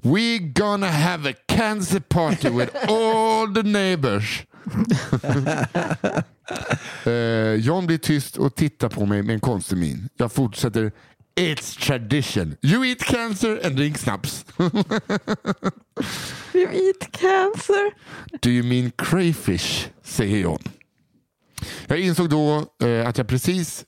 We 0.00 0.38
gonna 0.38 0.88
have 0.88 1.30
a 1.30 1.34
cancer 1.46 2.00
party 2.00 2.48
with 2.48 2.90
all 2.90 3.54
the 3.54 3.62
neighbors. 3.62 4.44
Eh, 7.04 7.54
John 7.54 7.86
blir 7.86 7.98
tyst 7.98 8.36
och 8.36 8.54
tittar 8.54 8.88
på 8.88 9.06
mig 9.06 9.22
med 9.22 9.34
en 9.34 9.40
konstig 9.40 9.78
min. 9.78 10.08
Jag 10.16 10.32
fortsätter. 10.32 10.92
It's 11.36 11.74
tradition. 11.76 12.56
You 12.62 12.84
eat 12.84 12.98
cancer 13.04 13.60
and 13.64 13.76
drink 13.76 13.98
snaps. 13.98 14.44
You 16.52 16.68
eat 16.72 17.12
cancer. 17.12 17.90
Do 18.40 18.50
you 18.50 18.62
mean 18.62 18.90
crayfish? 18.96 19.88
säger 20.02 20.38
John. 20.38 20.58
Jag 21.86 21.98
insåg 21.98 22.28
då 22.28 22.66
eh, 22.82 23.08
att 23.08 23.18
jag 23.18 23.28
precis 23.28 23.84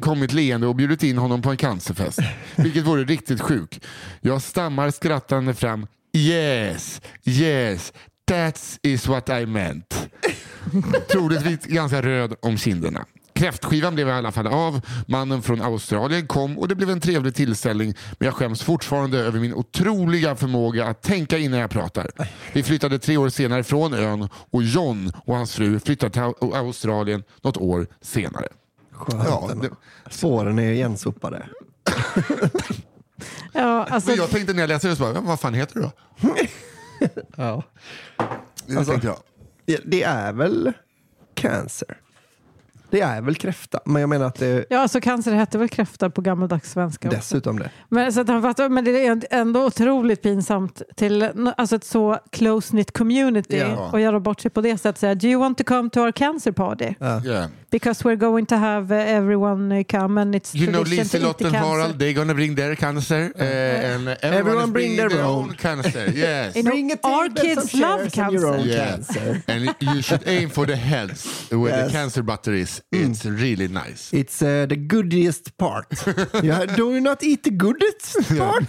kommit 0.00 0.32
leende 0.32 0.66
och 0.66 0.76
bjudit 0.76 1.02
in 1.02 1.18
honom 1.18 1.42
på 1.42 1.50
en 1.50 1.56
cancerfest. 1.56 2.18
Vilket 2.56 2.86
vore 2.86 3.04
riktigt 3.04 3.40
sjuk. 3.40 3.80
Jag 4.20 4.42
stammar 4.42 4.90
skrattande 4.90 5.54
fram. 5.54 5.86
Yes, 6.12 7.00
yes, 7.24 7.92
that 8.26 8.78
is 8.82 9.06
what 9.06 9.28
I 9.28 9.46
meant. 9.46 10.08
Troligtvis 11.12 11.64
ganska 11.64 12.02
röd 12.02 12.34
om 12.42 12.58
kinderna. 12.58 13.04
Kräftskivan 13.40 13.94
blev 13.94 14.08
i 14.08 14.10
alla 14.10 14.32
fall 14.32 14.46
av. 14.46 14.80
Mannen 15.08 15.42
från 15.42 15.62
Australien 15.62 16.26
kom 16.26 16.58
och 16.58 16.68
det 16.68 16.74
blev 16.74 16.90
en 16.90 17.00
trevlig 17.00 17.34
tillställning. 17.34 17.94
Men 18.18 18.26
jag 18.26 18.34
skäms 18.34 18.62
fortfarande 18.62 19.18
över 19.18 19.40
min 19.40 19.54
otroliga 19.54 20.36
förmåga 20.36 20.86
att 20.86 21.02
tänka 21.02 21.38
innan 21.38 21.58
jag 21.60 21.70
pratar. 21.70 22.10
Vi 22.52 22.62
flyttade 22.62 22.98
tre 22.98 23.16
år 23.16 23.28
senare 23.28 23.64
från 23.64 23.94
ön 23.94 24.28
och 24.50 24.62
John 24.62 25.12
och 25.24 25.36
hans 25.36 25.54
fru 25.54 25.80
flyttade 25.80 26.12
till 26.12 26.22
Au- 26.22 26.54
Australien 26.56 27.22
något 27.42 27.56
år 27.56 27.86
senare. 28.00 28.48
Skönt 28.92 29.24
Ja, 29.24 29.50
det, 29.62 29.70
Spåren 30.10 30.58
är 30.58 30.72
igensopade. 30.72 31.46
Ja, 33.52 33.84
alltså, 33.90 34.10
men 34.10 34.18
jag 34.18 34.30
tänkte 34.30 34.52
när 34.52 34.60
jag 34.60 34.68
läste 34.68 34.88
det 34.88 34.96
så 34.96 35.02
bara, 35.02 35.14
"Ja, 35.14 35.20
vad 35.20 35.40
fan 35.40 35.54
heter 35.54 35.80
det 35.80 35.80
då? 35.80 35.90
Ja. 37.36 37.62
Det 38.66 38.76
Alltså- 38.76 38.90
tänkte 38.92 39.08
jag. 39.08 39.16
Det- 39.66 39.80
Det 39.84 40.02
är 40.02 40.32
väl 40.32 40.72
cancer? 41.34 41.96
Det 42.90 43.00
är 43.00 43.20
väl 43.22 43.34
kräfta, 43.34 43.80
men 43.84 44.00
jag 44.00 44.08
menar 44.08 44.26
att 44.26 44.34
det 44.34 44.46
är 44.46 44.66
ja, 44.70 44.78
alltså 44.78 45.00
cancer 45.00 45.32
hette 45.32 45.58
väl 45.58 45.68
kräfta 45.68 46.10
på 46.10 46.20
gammaldags 46.20 46.70
svenska 46.72 47.08
också. 47.08 47.16
dessutom 47.18 47.58
det. 47.58 47.70
Men, 47.88 48.12
så 48.12 48.20
att 48.20 48.28
han 48.28 48.42
fattar, 48.42 48.68
men 48.68 48.84
det 48.84 49.06
är 49.06 49.22
ändå 49.30 49.64
otroligt 49.66 50.22
pinsamt 50.22 50.82
till 50.96 51.30
alltså 51.56 51.76
ett 51.76 51.84
så 51.84 52.18
close-knit 52.30 52.92
community 52.92 53.56
Ja. 53.58 53.90
och 53.92 54.00
göra 54.00 54.20
bort 54.20 54.40
sig 54.40 54.50
på 54.50 54.60
det 54.60 54.78
sättet. 54.78 54.98
Säga, 55.00 55.14
Do 55.14 55.26
you 55.26 55.40
want 55.40 55.58
to 55.58 55.64
come 55.64 55.90
to 55.90 56.00
our 56.00 56.12
cancer 56.12 56.52
party? 56.52 56.94
Ja. 56.98 57.24
Yeah. 57.24 57.46
Because 57.70 58.04
we're 58.04 58.16
going 58.16 58.46
to 58.46 58.58
have 58.58 58.90
uh, 58.90 58.96
everyone 58.96 59.70
uh, 59.72 59.82
come 59.88 60.18
and 60.18 60.34
it's 60.34 60.54
You 60.54 60.66
know 60.66 60.82
Liselott 60.82 61.40
and. 61.40 61.54
Harald, 61.54 61.98
they're 62.00 62.12
gonna 62.12 62.34
bring 62.34 62.54
their 62.56 62.74
cancer. 62.74 63.32
Uh, 63.38 63.42
and 63.42 64.08
everyone, 64.08 64.34
Everyone 64.40 64.72
bring 64.72 64.96
bringing 64.96 64.96
their 64.96 65.22
own. 65.22 65.54
cancer. 65.54 66.10
Yes. 66.14 66.56
You 66.56 66.62
know, 66.64 66.96
our 67.04 67.28
kids 67.28 67.72
love 67.74 68.10
cancer. 68.12 68.46
own 68.46 68.66
Yeah. 68.66 68.74
cancer. 68.90 69.42
and 69.48 69.74
you 69.80 70.02
should 70.02 70.26
aim 70.26 70.48
for 70.48 70.66
the 70.66 70.76
heads 70.76 71.46
where 71.50 71.70
Yes. 71.70 71.86
the 71.86 71.92
cancer 71.92 72.22
butter 72.22 72.52
is. 72.54 72.82
It's 72.90 73.24
really 73.24 73.68
nice. 73.68 74.12
It's 74.12 74.42
uh, 74.42 74.66
the 74.66 74.76
goodiest 74.76 75.56
part. 75.56 75.86
yeah, 76.42 76.66
do 76.66 76.92
you 76.94 77.00
not 77.00 77.22
eat 77.22 77.42
the 77.44 77.50
goodest 77.52 78.16
part? 78.36 78.68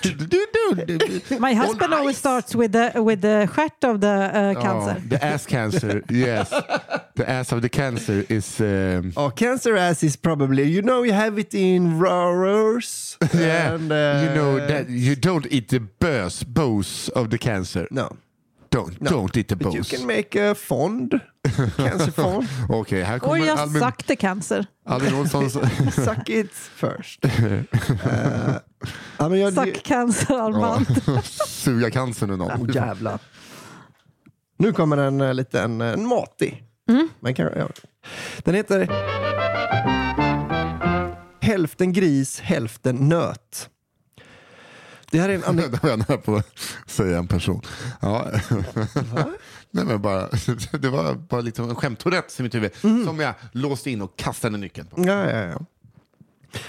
My 1.40 1.54
husband 1.54 1.94
always 1.94 2.18
starts 2.18 2.56
with 2.56 2.72
the 2.74 3.02
with 3.02 3.22
the 3.22 3.48
stjärt 3.52 3.84
of 3.90 4.00
the 4.02 4.08
uh, 4.08 4.62
cancer. 4.62 4.96
Oh, 4.98 5.08
the 5.10 5.20
ass 5.26 5.46
cancer, 5.46 6.04
yes. 6.10 6.50
The 7.16 7.26
ass 7.28 7.52
of 7.52 7.62
the 7.62 7.70
cancer 7.70 8.26
is... 8.30 8.62
Um, 8.98 9.12
Oh, 9.16 9.30
cancer 9.30 9.76
ass 9.78 10.04
is 10.04 10.16
probably, 10.18 10.64
you 10.70 10.82
know, 10.82 11.04
you 11.04 11.14
have 11.14 11.40
it 11.40 11.54
in 11.54 12.00
roars. 12.00 13.18
yeah, 13.34 13.74
and, 13.76 13.92
uh, 13.92 14.22
you 14.24 14.30
know 14.36 14.68
that 14.68 14.90
you 14.90 15.16
don't 15.16 15.48
eat 15.52 15.68
the 15.68 15.80
bös, 16.00 16.44
bows 16.44 17.10
of 17.16 17.30
the 17.30 17.38
cancer. 17.38 17.88
No, 17.92 18.08
Don't, 18.70 19.02
no. 19.02 19.10
don't 19.10 19.38
eat 19.38 19.48
the 19.48 19.56
But 19.56 19.74
you 19.74 19.80
bows. 19.82 19.90
can 19.90 20.08
make 20.08 20.36
a 20.36 20.56
fond, 20.56 21.20
cancer 21.78 22.12
fond. 22.12 22.48
Okej, 22.70 23.04
här 23.04 23.16
Or 23.16 23.20
kommer 23.20 23.38
just 23.46 23.58
Albin, 23.58 23.82
suck 23.82 24.04
the 24.08 24.16
cancer. 24.16 24.66
Albin 24.86 25.14
Olssons... 25.14 25.54
Suck 26.06 26.30
it 26.30 26.54
first. 26.54 27.26
Uh, 27.26 27.32
ja, 29.20 29.30
men 29.30 29.40
jag, 29.40 29.54
Suck 29.54 29.84
cancer, 29.84 30.34
Armand. 30.34 30.86
Suga 31.48 31.90
cancern 31.92 32.30
ur 32.30 32.38
någon. 32.38 32.62
Oh, 32.62 32.76
jävlar. 32.76 33.20
Nu 34.58 34.72
kommer 34.74 34.98
en 34.98 35.22
uh, 35.22 35.34
liten 35.34 35.82
uh, 35.82 35.98
matig. 35.98 36.64
Man 37.20 37.34
kan, 37.36 37.50
ja. 37.56 37.70
Den 38.44 38.56
heter 38.56 38.88
Hälften 41.42 41.94
gris, 41.94 42.40
hälften 42.40 42.96
nöt. 42.96 43.70
Det 45.12 45.20
här 45.20 45.30
är 45.30 45.34
en 45.34 45.44
anek- 45.44 45.70
Det 45.72 45.84
var 45.84 45.90
jag 46.08 46.24
på 46.24 46.36
att 46.36 46.48
säga 46.86 47.18
en 47.18 47.28
person. 47.28 47.62
Ja. 48.00 48.28
Nej, 49.72 49.86
men 49.86 50.02
bara, 50.02 50.30
det 50.72 50.90
var 50.90 51.14
bara 51.14 51.42
liksom 51.42 51.70
en 51.70 51.76
skämttourette 51.76 52.34
i 52.40 52.44
mitt 52.44 52.56
huvud 52.56 52.72
som 52.82 53.20
jag 53.20 53.34
låste 53.52 53.92
in 53.92 54.02
och 54.02 54.16
kastade 54.18 54.58
nyckeln 54.58 54.88
på. 54.88 55.02
Ja, 55.08 55.30
ja, 55.32 55.38
ja. 55.44 55.60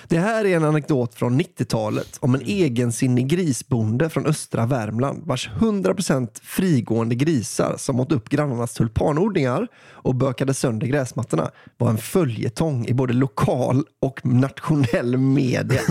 Det 0.09 0.18
här 0.18 0.45
är 0.45 0.57
en 0.57 0.64
anekdot 0.64 1.14
från 1.14 1.40
90-talet 1.40 2.18
om 2.21 2.35
en 2.35 2.42
egensinnig 2.42 3.27
grisbonde 3.27 4.11
från 4.11 4.27
östra 4.27 4.66
Värmland 4.66 5.23
vars 5.27 5.49
100% 5.49 6.29
frigående 6.42 7.14
grisar 7.14 7.75
som 7.79 8.01
åt 8.01 8.12
upp 8.12 8.29
grannarnas 8.29 8.75
tulpanodlingar 8.75 9.68
och 9.90 10.14
bökade 10.14 10.55
sönder 10.55 10.87
gräsmattorna 10.87 11.51
var 11.79 11.90
en 11.90 11.99
följetong 11.99 12.87
i 12.87 12.95
både 12.95 13.12
lokal 13.12 13.85
och 14.01 14.27
nationell 14.27 15.16
media. 15.16 15.81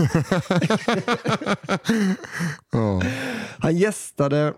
Han 3.58 3.76
gästade 3.76 4.54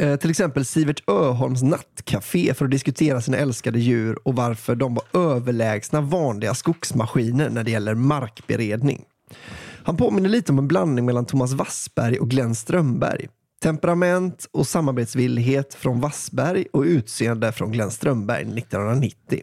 eh, 0.00 0.16
till 0.16 0.30
exempel 0.30 0.64
Sivert 0.64 1.02
Öholms 1.06 1.62
nattcafé 1.62 2.54
för 2.54 2.64
att 2.64 2.70
diskutera 2.70 3.20
sina 3.20 3.36
älskade 3.36 3.78
djur 3.78 4.18
och 4.24 4.36
varför 4.36 4.74
de 4.74 4.94
var 4.94 5.32
överlägsna 5.32 6.00
vanliga 6.00 6.54
skogsmaskiner 6.54 7.50
när 7.50 7.64
det 7.64 7.70
gäller 7.70 7.94
markberedning. 7.94 9.04
Han 9.84 9.96
påminner 9.96 10.28
lite 10.28 10.52
om 10.52 10.58
en 10.58 10.68
blandning 10.68 11.04
mellan 11.04 11.24
Thomas 11.24 11.52
Wassberg 11.52 12.18
och 12.18 12.30
Glenn 12.30 12.54
Strömberg. 12.54 13.28
Temperament 13.62 14.48
och 14.52 14.66
samarbetsvillighet 14.66 15.74
från 15.74 16.00
Wassberg 16.00 16.66
och 16.72 16.82
utseende 16.82 17.52
från 17.52 17.72
Glenn 17.72 17.90
Strömberg 17.90 18.42
1990. 18.42 19.42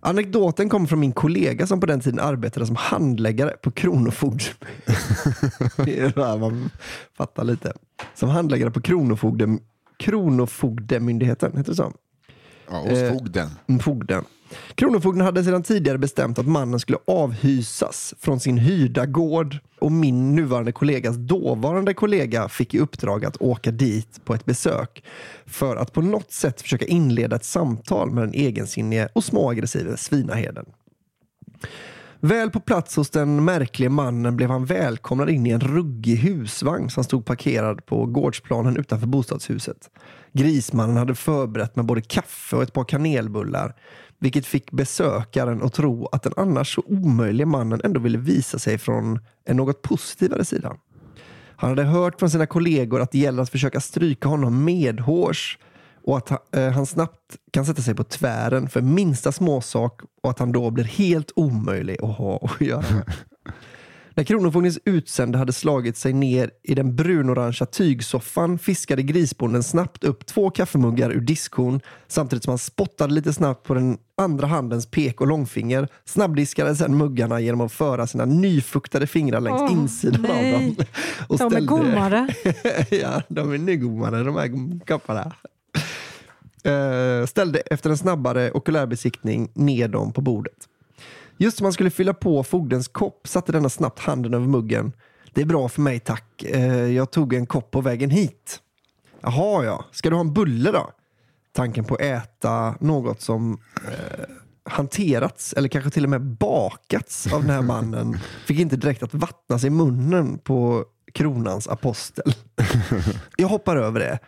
Anekdoten 0.00 0.68
kommer 0.68 0.86
från 0.86 1.00
min 1.00 1.12
kollega 1.12 1.66
som 1.66 1.80
på 1.80 1.86
den 1.86 2.00
tiden 2.00 2.20
arbetade 2.20 2.66
som 2.66 2.76
handläggare 2.76 3.50
på 3.50 3.70
Kronofogd. 3.70 4.42
det 5.76 6.00
är 6.00 6.12
där 6.14 6.38
man 6.38 6.70
fattar 7.16 7.44
lite. 7.44 7.72
Som 8.14 8.28
handläggare 8.28 8.70
på 8.70 8.80
Kronofogden, 8.80 9.60
Kronofogdemyndigheten, 9.98 11.56
heter 11.56 11.70
det 11.70 11.76
så? 11.76 11.92
Ja, 12.70 12.76
hos 12.76 13.18
fogden. 13.18 13.50
Mm, 13.66 13.80
Fogden. 13.80 14.24
Kronofogden 14.74 15.24
hade 15.24 15.44
sedan 15.44 15.62
tidigare 15.62 15.98
bestämt 15.98 16.38
att 16.38 16.46
mannen 16.46 16.80
skulle 16.80 16.98
avhysas 17.06 18.14
från 18.18 18.40
sin 18.40 18.58
hyrda 18.58 19.06
gård 19.06 19.58
och 19.80 19.92
min 19.92 20.34
nuvarande 20.34 20.72
kollegas 20.72 21.16
dåvarande 21.16 21.94
kollega 21.94 22.48
fick 22.48 22.74
i 22.74 22.78
uppdrag 22.78 23.24
att 23.24 23.36
åka 23.36 23.70
dit 23.70 24.24
på 24.24 24.34
ett 24.34 24.44
besök 24.44 25.04
för 25.46 25.76
att 25.76 25.92
på 25.92 26.00
något 26.00 26.32
sätt 26.32 26.62
försöka 26.62 26.84
inleda 26.84 27.36
ett 27.36 27.44
samtal 27.44 28.10
med 28.10 28.22
den 28.24 28.34
egensinnige 28.34 29.08
och 29.12 29.24
småaggressive 29.24 29.96
svinaherden. 29.96 30.66
Väl 32.24 32.50
på 32.50 32.60
plats 32.60 32.96
hos 32.96 33.10
den 33.10 33.44
märkliga 33.44 33.90
mannen 33.90 34.36
blev 34.36 34.50
han 34.50 34.64
välkomnad 34.64 35.30
in 35.30 35.46
i 35.46 35.50
en 35.50 35.60
ruggig 35.60 36.16
husvagn 36.16 36.90
som 36.90 37.04
stod 37.04 37.24
parkerad 37.24 37.86
på 37.86 38.06
gårdsplanen 38.06 38.76
utanför 38.76 39.06
bostadshuset. 39.06 39.90
Grismannen 40.32 40.96
hade 40.96 41.14
förberett 41.14 41.76
med 41.76 41.84
både 41.84 42.00
kaffe 42.00 42.56
och 42.56 42.62
ett 42.62 42.72
par 42.72 42.84
kanelbullar 42.84 43.74
vilket 44.18 44.46
fick 44.46 44.70
besökaren 44.70 45.62
att 45.62 45.72
tro 45.72 46.06
att 46.12 46.22
den 46.22 46.32
annars 46.36 46.74
så 46.74 46.82
omöjliga 46.86 47.46
mannen 47.46 47.80
ändå 47.84 48.00
ville 48.00 48.18
visa 48.18 48.58
sig 48.58 48.78
från 48.78 49.18
en 49.44 49.56
något 49.56 49.82
positivare 49.82 50.44
sida. 50.44 50.76
Han 51.56 51.70
hade 51.70 51.84
hört 51.84 52.18
från 52.18 52.30
sina 52.30 52.46
kollegor 52.46 53.00
att 53.00 53.12
det 53.12 53.18
gäller 53.18 53.42
att 53.42 53.50
försöka 53.50 53.80
stryka 53.80 54.28
honom 54.28 54.64
medhårs 54.64 55.58
och 56.04 56.16
att 56.16 56.28
han, 56.28 56.38
eh, 56.52 56.70
han 56.70 56.86
snabbt 56.86 57.36
kan 57.50 57.66
sätta 57.66 57.82
sig 57.82 57.94
på 57.94 58.04
tvären 58.04 58.68
för 58.68 58.80
minsta 58.80 59.32
småsak 59.32 60.00
och 60.22 60.30
att 60.30 60.38
han 60.38 60.52
då 60.52 60.70
blir 60.70 60.84
helt 60.84 61.32
omöjlig 61.36 61.96
att 62.02 62.16
ha 62.16 62.38
att 62.42 62.60
göra. 62.60 62.84
När 64.16 64.24
Kronofogdens 64.24 64.78
utsände 64.84 65.38
hade 65.38 65.52
slagit 65.52 65.96
sig 65.96 66.12
ner 66.12 66.50
i 66.62 66.74
den 66.74 66.96
brunorangea 66.96 67.66
tygsoffan 67.66 68.58
fiskade 68.58 69.02
grisbonden 69.02 69.62
snabbt 69.62 70.04
upp 70.04 70.26
två 70.26 70.50
kaffemuggar 70.50 71.10
ur 71.10 71.20
diskhon 71.20 71.80
samtidigt 72.06 72.44
som 72.44 72.50
han 72.50 72.58
spottade 72.58 73.14
lite 73.14 73.32
snabbt 73.32 73.66
på 73.66 73.74
den 73.74 73.98
andra 74.16 74.46
handens 74.46 74.86
pek 74.86 75.20
och 75.20 75.26
långfinger, 75.26 75.88
snabbdiskade 76.04 76.76
sedan 76.76 76.96
muggarna 76.96 77.40
genom 77.40 77.60
att 77.60 77.72
föra 77.72 78.06
sina 78.06 78.24
nyfuktade 78.24 79.06
fingrar 79.06 79.40
längs 79.40 79.62
Åh, 79.62 79.72
insidan 79.72 80.22
nej. 80.22 80.54
av 80.54 80.60
dem. 80.60 80.76
Och 81.28 81.38
De 81.38 81.56
är 81.56 81.60
gommare. 81.60 82.28
ja, 82.90 83.22
de 83.28 83.52
är 83.52 83.58
nygommade 83.58 84.24
de 84.24 84.36
här 84.36 84.80
kopparna. 84.86 85.32
Eh, 86.64 87.26
ställde 87.26 87.58
efter 87.58 87.90
en 87.90 87.98
snabbare 87.98 88.50
okulärbesiktning 88.50 89.50
ner 89.54 89.88
dem 89.88 90.12
på 90.12 90.20
bordet. 90.20 90.68
Just 91.36 91.56
som 91.56 91.64
han 91.64 91.72
skulle 91.72 91.90
fylla 91.90 92.14
på 92.14 92.44
fogdens 92.44 92.88
kopp 92.88 93.28
satte 93.28 93.52
denna 93.52 93.68
snabbt 93.68 93.98
handen 93.98 94.34
över 94.34 94.46
muggen. 94.46 94.92
Det 95.34 95.40
är 95.40 95.46
bra 95.46 95.68
för 95.68 95.80
mig 95.80 96.00
tack. 96.00 96.42
Eh, 96.42 96.86
jag 96.86 97.10
tog 97.10 97.34
en 97.34 97.46
kopp 97.46 97.70
på 97.70 97.80
vägen 97.80 98.10
hit. 98.10 98.60
Jaha 99.20 99.64
ja, 99.64 99.84
ska 99.92 100.10
du 100.10 100.16
ha 100.16 100.20
en 100.20 100.32
bulle 100.32 100.70
då? 100.70 100.90
Tanken 101.52 101.84
på 101.84 101.94
att 101.94 102.00
äta 102.00 102.74
något 102.80 103.20
som 103.20 103.60
eh, 103.88 104.24
hanterats 104.64 105.52
eller 105.52 105.68
kanske 105.68 105.90
till 105.90 106.04
och 106.04 106.10
med 106.10 106.22
bakats 106.22 107.32
av 107.32 107.40
den 107.40 107.50
här 107.50 107.62
mannen 107.72 108.18
fick 108.46 108.58
inte 108.58 108.76
direkt 108.76 109.02
att 109.02 109.14
vattnas 109.14 109.64
i 109.64 109.70
munnen 109.70 110.38
på 110.38 110.84
kronans 111.12 111.68
apostel. 111.68 112.34
Jag 113.36 113.48
hoppar 113.48 113.76
över 113.76 114.00
det. 114.00 114.18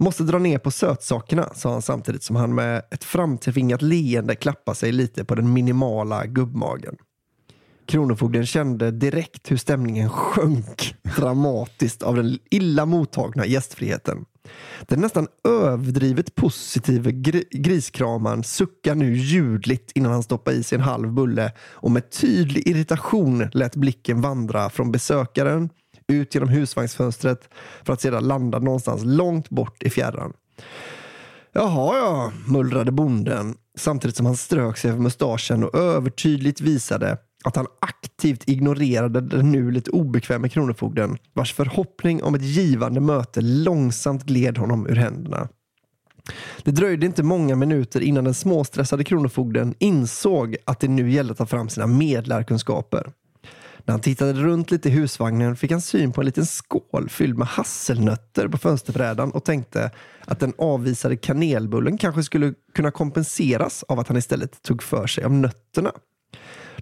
Måste 0.00 0.22
dra 0.22 0.38
ner 0.38 0.58
på 0.58 0.70
sötsakerna, 0.70 1.54
sa 1.54 1.72
han 1.72 1.82
samtidigt 1.82 2.22
som 2.22 2.36
han 2.36 2.54
med 2.54 2.82
ett 2.90 3.04
framtvingat 3.04 3.82
leende 3.82 4.34
klappade 4.34 4.76
sig 4.76 4.92
lite 4.92 5.24
på 5.24 5.34
den 5.34 5.52
minimala 5.52 6.26
gubbmagen. 6.26 6.96
Kronofogden 7.86 8.46
kände 8.46 8.90
direkt 8.90 9.50
hur 9.50 9.56
stämningen 9.56 10.10
sjönk 10.10 10.94
dramatiskt 11.16 12.02
av 12.02 12.16
den 12.16 12.38
illa 12.50 12.86
mottagna 12.86 13.46
gästfriheten. 13.46 14.24
Den 14.82 15.00
nästan 15.00 15.26
överdrivet 15.48 16.34
positive 16.34 17.12
gr 17.12 17.42
griskramaren 17.50 18.44
suckar 18.44 18.94
nu 18.94 19.16
ljudligt 19.16 19.92
innan 19.94 20.12
han 20.12 20.22
stoppar 20.22 20.52
i 20.52 20.62
sig 20.62 20.76
en 20.76 20.84
halv 20.84 21.12
bulle 21.12 21.52
och 21.60 21.90
med 21.90 22.10
tydlig 22.10 22.68
irritation 22.68 23.48
lät 23.52 23.76
blicken 23.76 24.20
vandra 24.20 24.70
från 24.70 24.92
besökaren 24.92 25.70
ut 26.08 26.34
genom 26.34 26.48
husvagnsfönstret 26.48 27.48
för 27.84 27.92
att 27.92 28.00
sedan 28.00 28.28
landa 28.28 28.58
någonstans 28.58 29.02
långt 29.04 29.50
bort 29.50 29.82
i 29.82 29.90
fjärran. 29.90 30.32
Jaha, 31.52 31.96
ja, 31.96 32.32
mullrade 32.46 32.92
bonden 32.92 33.54
samtidigt 33.78 34.16
som 34.16 34.26
han 34.26 34.36
strök 34.36 34.76
sig 34.76 34.90
över 34.90 35.00
mustaschen 35.00 35.64
och 35.64 35.74
övertydligt 35.74 36.60
visade 36.60 37.18
att 37.44 37.56
han 37.56 37.66
aktivt 37.80 38.48
ignorerade 38.48 39.20
den 39.20 39.52
nu 39.52 39.70
lite 39.70 39.90
obekväma 39.90 40.48
kronofogden 40.48 41.18
vars 41.32 41.54
förhoppning 41.54 42.22
om 42.22 42.34
ett 42.34 42.42
givande 42.42 43.00
möte 43.00 43.40
långsamt 43.40 44.24
gled 44.24 44.58
honom 44.58 44.86
ur 44.86 44.96
händerna. 44.96 45.48
Det 46.62 46.70
dröjde 46.70 47.06
inte 47.06 47.22
många 47.22 47.56
minuter 47.56 48.00
innan 48.00 48.24
den 48.24 48.34
småstressade 48.34 49.04
kronofogden 49.04 49.74
insåg 49.78 50.56
att 50.64 50.80
det 50.80 50.88
nu 50.88 51.10
gällde 51.10 51.32
att 51.32 51.38
ta 51.38 51.46
fram 51.46 51.68
sina 51.68 51.86
medlarkunskaper. 51.86 53.12
När 53.88 53.92
han 53.92 54.00
tittade 54.00 54.32
runt 54.32 54.70
lite 54.70 54.88
i 54.88 54.92
husvagnen 54.92 55.56
fick 55.56 55.70
han 55.70 55.80
syn 55.80 56.12
på 56.12 56.20
en 56.20 56.24
liten 56.24 56.46
skål 56.46 57.08
fylld 57.08 57.38
med 57.38 57.48
hasselnötter 57.48 58.48
på 58.48 58.58
fönsterbrädan 58.58 59.30
och 59.30 59.44
tänkte 59.44 59.90
att 60.24 60.40
den 60.40 60.52
avvisade 60.58 61.16
kanelbullen 61.16 61.98
kanske 61.98 62.22
skulle 62.22 62.54
kunna 62.74 62.90
kompenseras 62.90 63.82
av 63.88 63.98
att 63.98 64.08
han 64.08 64.16
istället 64.16 64.62
tog 64.62 64.82
för 64.82 65.06
sig 65.06 65.24
av 65.24 65.32
nötterna. 65.32 65.92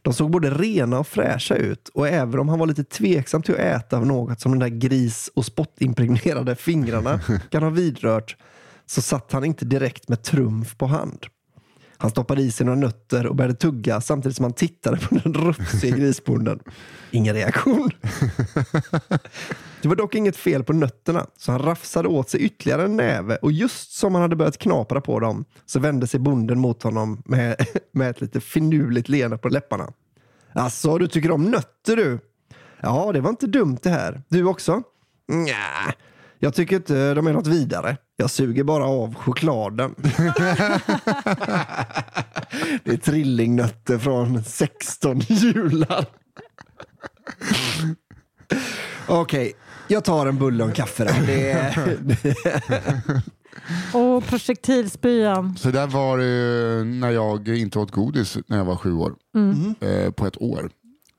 De 0.03 0.15
såg 0.15 0.31
både 0.31 0.51
rena 0.51 0.99
och 0.99 1.07
fräscha 1.07 1.55
ut 1.55 1.89
och 1.89 2.09
även 2.09 2.41
om 2.41 2.49
han 2.49 2.59
var 2.59 2.67
lite 2.67 2.85
tveksam 2.85 3.43
till 3.43 3.55
att 3.55 3.61
äta 3.61 3.97
av 3.97 4.07
något 4.07 4.41
som 4.41 4.53
de 4.53 4.71
där 4.71 4.79
gris 4.79 5.31
och 5.35 5.45
spottimpregnerade 5.45 6.57
fingrarna 6.57 7.21
kan 7.51 7.63
ha 7.63 7.71
vidrört 7.71 8.37
så 8.87 9.03
satt 9.03 9.33
han 9.33 9.45
inte 9.45 9.65
direkt 9.65 10.09
med 10.09 10.23
trumf 10.23 10.77
på 10.79 10.87
hand. 10.87 11.27
Han 11.99 12.11
stoppade 12.11 12.43
i 12.43 12.51
sig 12.51 12.67
några 12.67 12.79
nötter 12.79 13.27
och 13.27 13.37
började 13.37 13.55
tugga 13.55 14.01
samtidigt 14.01 14.37
som 14.37 14.45
han 14.45 14.53
tittade 14.53 14.97
på 14.97 15.15
den 15.15 15.35
rufsiga 15.35 15.97
grisbonden. 15.97 16.61
Ingen 17.11 17.35
reaktion. 17.35 17.91
Det 19.83 19.89
var 19.89 19.97
dock 19.97 20.15
inget 20.15 20.37
fel 20.37 20.65
på 20.65 20.73
nötterna, 20.73 21.27
så 21.39 21.53
han 21.53 21.63
rafsade 21.63 22.09
åt 22.09 22.31
sig 22.31 22.41
ytterligare 22.41 22.85
en 22.85 22.97
näve 22.97 23.37
och 23.37 23.53
just 23.53 23.93
som 23.93 24.15
han 24.15 24.23
hade 24.23 24.37
börjat 24.37 24.59
knapra 24.59 25.01
på 25.01 25.21
dem 25.21 25.45
så 25.67 25.81
vände 25.81 26.07
sig 26.07 26.21
bonden 26.21 26.59
mot 26.59 26.83
honom 26.83 27.23
med, 27.25 27.57
med 27.93 28.11
ett 28.11 28.21
lite 28.21 28.41
finurligt 28.41 29.09
leende 29.09 29.39
på 29.39 29.49
läpparna. 29.49 29.93
Alltså, 30.53 30.99
du 30.99 31.07
tycker 31.09 31.31
om 31.31 31.45
nötter 31.45 31.97
du? 31.97 32.19
Ja, 32.81 33.13
det 33.13 33.21
var 33.21 33.31
inte 33.31 33.47
dumt 33.47 33.79
det 33.83 33.91
här. 33.91 34.23
Du 34.29 34.45
också? 34.45 34.83
Nja, 35.29 35.95
jag 36.39 36.55
tycker 36.55 36.77
inte 36.77 37.15
de 37.15 37.27
är 37.27 37.33
något 37.33 37.47
vidare. 37.47 37.97
Jag 38.17 38.31
suger 38.31 38.65
bara 38.65 38.85
av 38.85 39.15
chokladen. 39.15 39.95
det 42.85 42.93
är 42.93 42.97
trillingnötter 42.97 43.99
från 43.99 44.45
16 44.45 45.21
jular. 45.21 46.07
Okej, 49.07 49.53
jag 49.89 50.05
tar 50.05 50.27
en 50.27 50.39
bulle 50.39 50.63
och 50.63 50.69
en 50.69 50.75
kaffe 50.75 51.05
då. 51.05 51.13
Det 51.27 51.51
är, 51.51 53.23
Och 53.97 54.25
projektilspyan. 54.27 55.57
Så 55.57 55.71
där 55.71 55.87
var 55.87 56.19
det 56.19 56.85
när 56.85 57.11
jag 57.11 57.49
inte 57.49 57.79
åt 57.79 57.91
godis 57.91 58.39
när 58.47 58.57
jag 58.57 58.65
var 58.65 58.77
sju 58.77 58.93
år. 58.93 59.15
Eh, 59.81 60.11
på 60.11 60.27
ett 60.27 60.43
år. 60.43 60.71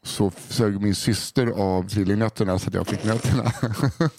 Så 0.07 0.31
sög 0.49 0.81
min 0.81 0.95
syster 0.95 1.47
av 1.47 1.87
trillingnötterna 1.89 2.59
så 2.59 2.67
att 2.67 2.73
jag 2.73 2.87
fick 2.87 3.03
nötterna. 3.03 3.51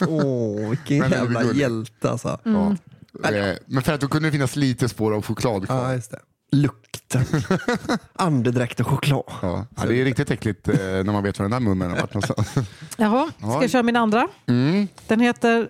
åh, 0.09 0.69
vilken 0.71 0.99
Men 0.99 1.11
jävla 1.11 1.53
hjälte 1.53 2.11
alltså. 2.11 2.39
ja. 2.43 3.31
eh, 3.31 3.57
men 3.67 3.83
för 3.83 3.93
att 3.93 4.01
då 4.01 4.09
kunde 4.09 4.29
det 4.29 4.33
finnas 4.33 4.57
lite 4.57 4.89
spår 4.89 5.15
av 5.15 5.23
choklad 5.23 5.67
kvar. 5.67 5.77
Ja, 5.89 5.95
just 5.95 6.11
det. 6.11 6.19
Lukten. 6.53 7.25
Andedräkt 8.13 8.81
och 8.81 8.87
choklad. 8.87 9.23
Ja. 9.43 9.67
Ja, 9.77 9.85
det 9.89 10.01
är 10.01 10.05
riktigt 10.05 10.31
äckligt 10.31 10.69
eh, 10.69 10.75
när 10.77 11.13
man 11.13 11.23
vet 11.23 11.39
var 11.39 11.45
den 11.45 11.51
där 11.51 11.61
munnen 11.61 11.91
har 11.91 11.97
varit 12.01 12.15
någonstans. 12.15 12.55
Jaha, 12.97 13.31
ska 13.39 13.47
Ja. 13.47 13.63
jag 13.63 13.71
köra 13.71 13.83
min 13.83 13.97
andra? 13.97 14.29
Mm. 14.47 14.89
Den 15.07 15.21
heter 15.21 15.69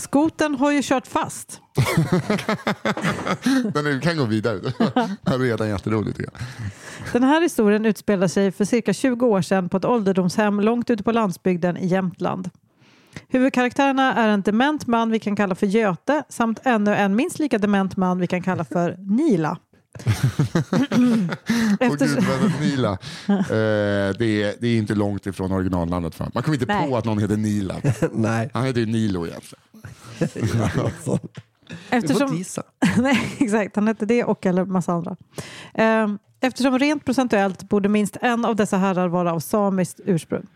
Skoten 0.00 0.54
har 0.54 0.70
ju 0.70 0.80
kört 0.82 1.06
fast. 1.06 1.60
Men 3.74 3.84
du 3.84 4.00
kan 4.00 4.16
gå 4.16 4.24
vidare. 4.24 4.58
Det 5.22 5.34
är 5.34 5.38
redan 5.38 5.68
jätteroligt. 5.68 6.20
Den 7.12 7.22
här 7.22 7.40
historien 7.40 7.86
utspelar 7.86 8.28
sig 8.28 8.52
för 8.52 8.64
cirka 8.64 8.92
20 8.92 9.26
år 9.26 9.42
sedan 9.42 9.68
på 9.68 9.76
ett 9.76 9.84
ålderdomshem 9.84 10.60
långt 10.60 10.90
ute 10.90 11.02
på 11.02 11.12
landsbygden 11.12 11.76
i 11.76 11.86
Jämtland. 11.86 12.50
Huvudkaraktärerna 13.28 14.14
är 14.14 14.28
en 14.28 14.42
dement 14.42 14.86
man 14.86 15.10
vi 15.10 15.18
kan 15.18 15.36
kalla 15.36 15.54
för 15.54 15.66
Göte 15.66 16.22
samt 16.28 16.60
ännu 16.62 16.94
en 16.94 17.16
minst 17.16 17.38
lika 17.38 17.58
dement 17.58 17.96
man 17.96 18.18
vi 18.18 18.26
kan 18.26 18.42
kalla 18.42 18.64
för 18.64 18.96
Nila. 18.98 19.58
Gud, 21.80 22.00
vad 22.00 22.60
Nila. 22.60 22.90
Eh, 23.28 24.16
det, 24.18 24.42
är, 24.42 24.60
det 24.60 24.68
är 24.68 24.78
inte 24.78 24.94
långt 24.94 25.26
ifrån 25.26 25.52
originalnamnet. 25.52 26.18
Man 26.18 26.30
kommer 26.30 26.54
inte 26.54 26.66
Nej. 26.66 26.88
på 26.88 26.96
att 26.96 27.04
någon 27.04 27.18
heter 27.18 27.36
Nila. 27.36 27.76
Nej. 28.12 28.50
Han 28.54 28.64
heter 28.64 28.80
ju 28.80 28.86
Nilo 28.86 29.26
egentligen. 29.26 29.62
Du 30.20 30.46
får 31.04 31.18
Eftersom, 31.90 32.36
gissa. 32.36 32.62
Nej, 32.98 33.36
exakt. 33.38 33.76
Han 33.76 33.86
hette 33.88 34.06
det 34.06 34.24
och 34.24 34.46
eller 34.46 34.64
massa 34.64 34.92
andra. 34.92 35.16
Ehm, 35.74 36.18
Eftersom 36.42 36.78
rent 36.78 37.04
procentuellt 37.04 37.68
borde 37.68 37.88
minst 37.88 38.16
en 38.20 38.44
av 38.44 38.56
dessa 38.56 38.76
herrar 38.76 39.08
vara 39.08 39.32
av 39.32 39.40
samiskt 39.40 40.00
ursprung. 40.04 40.46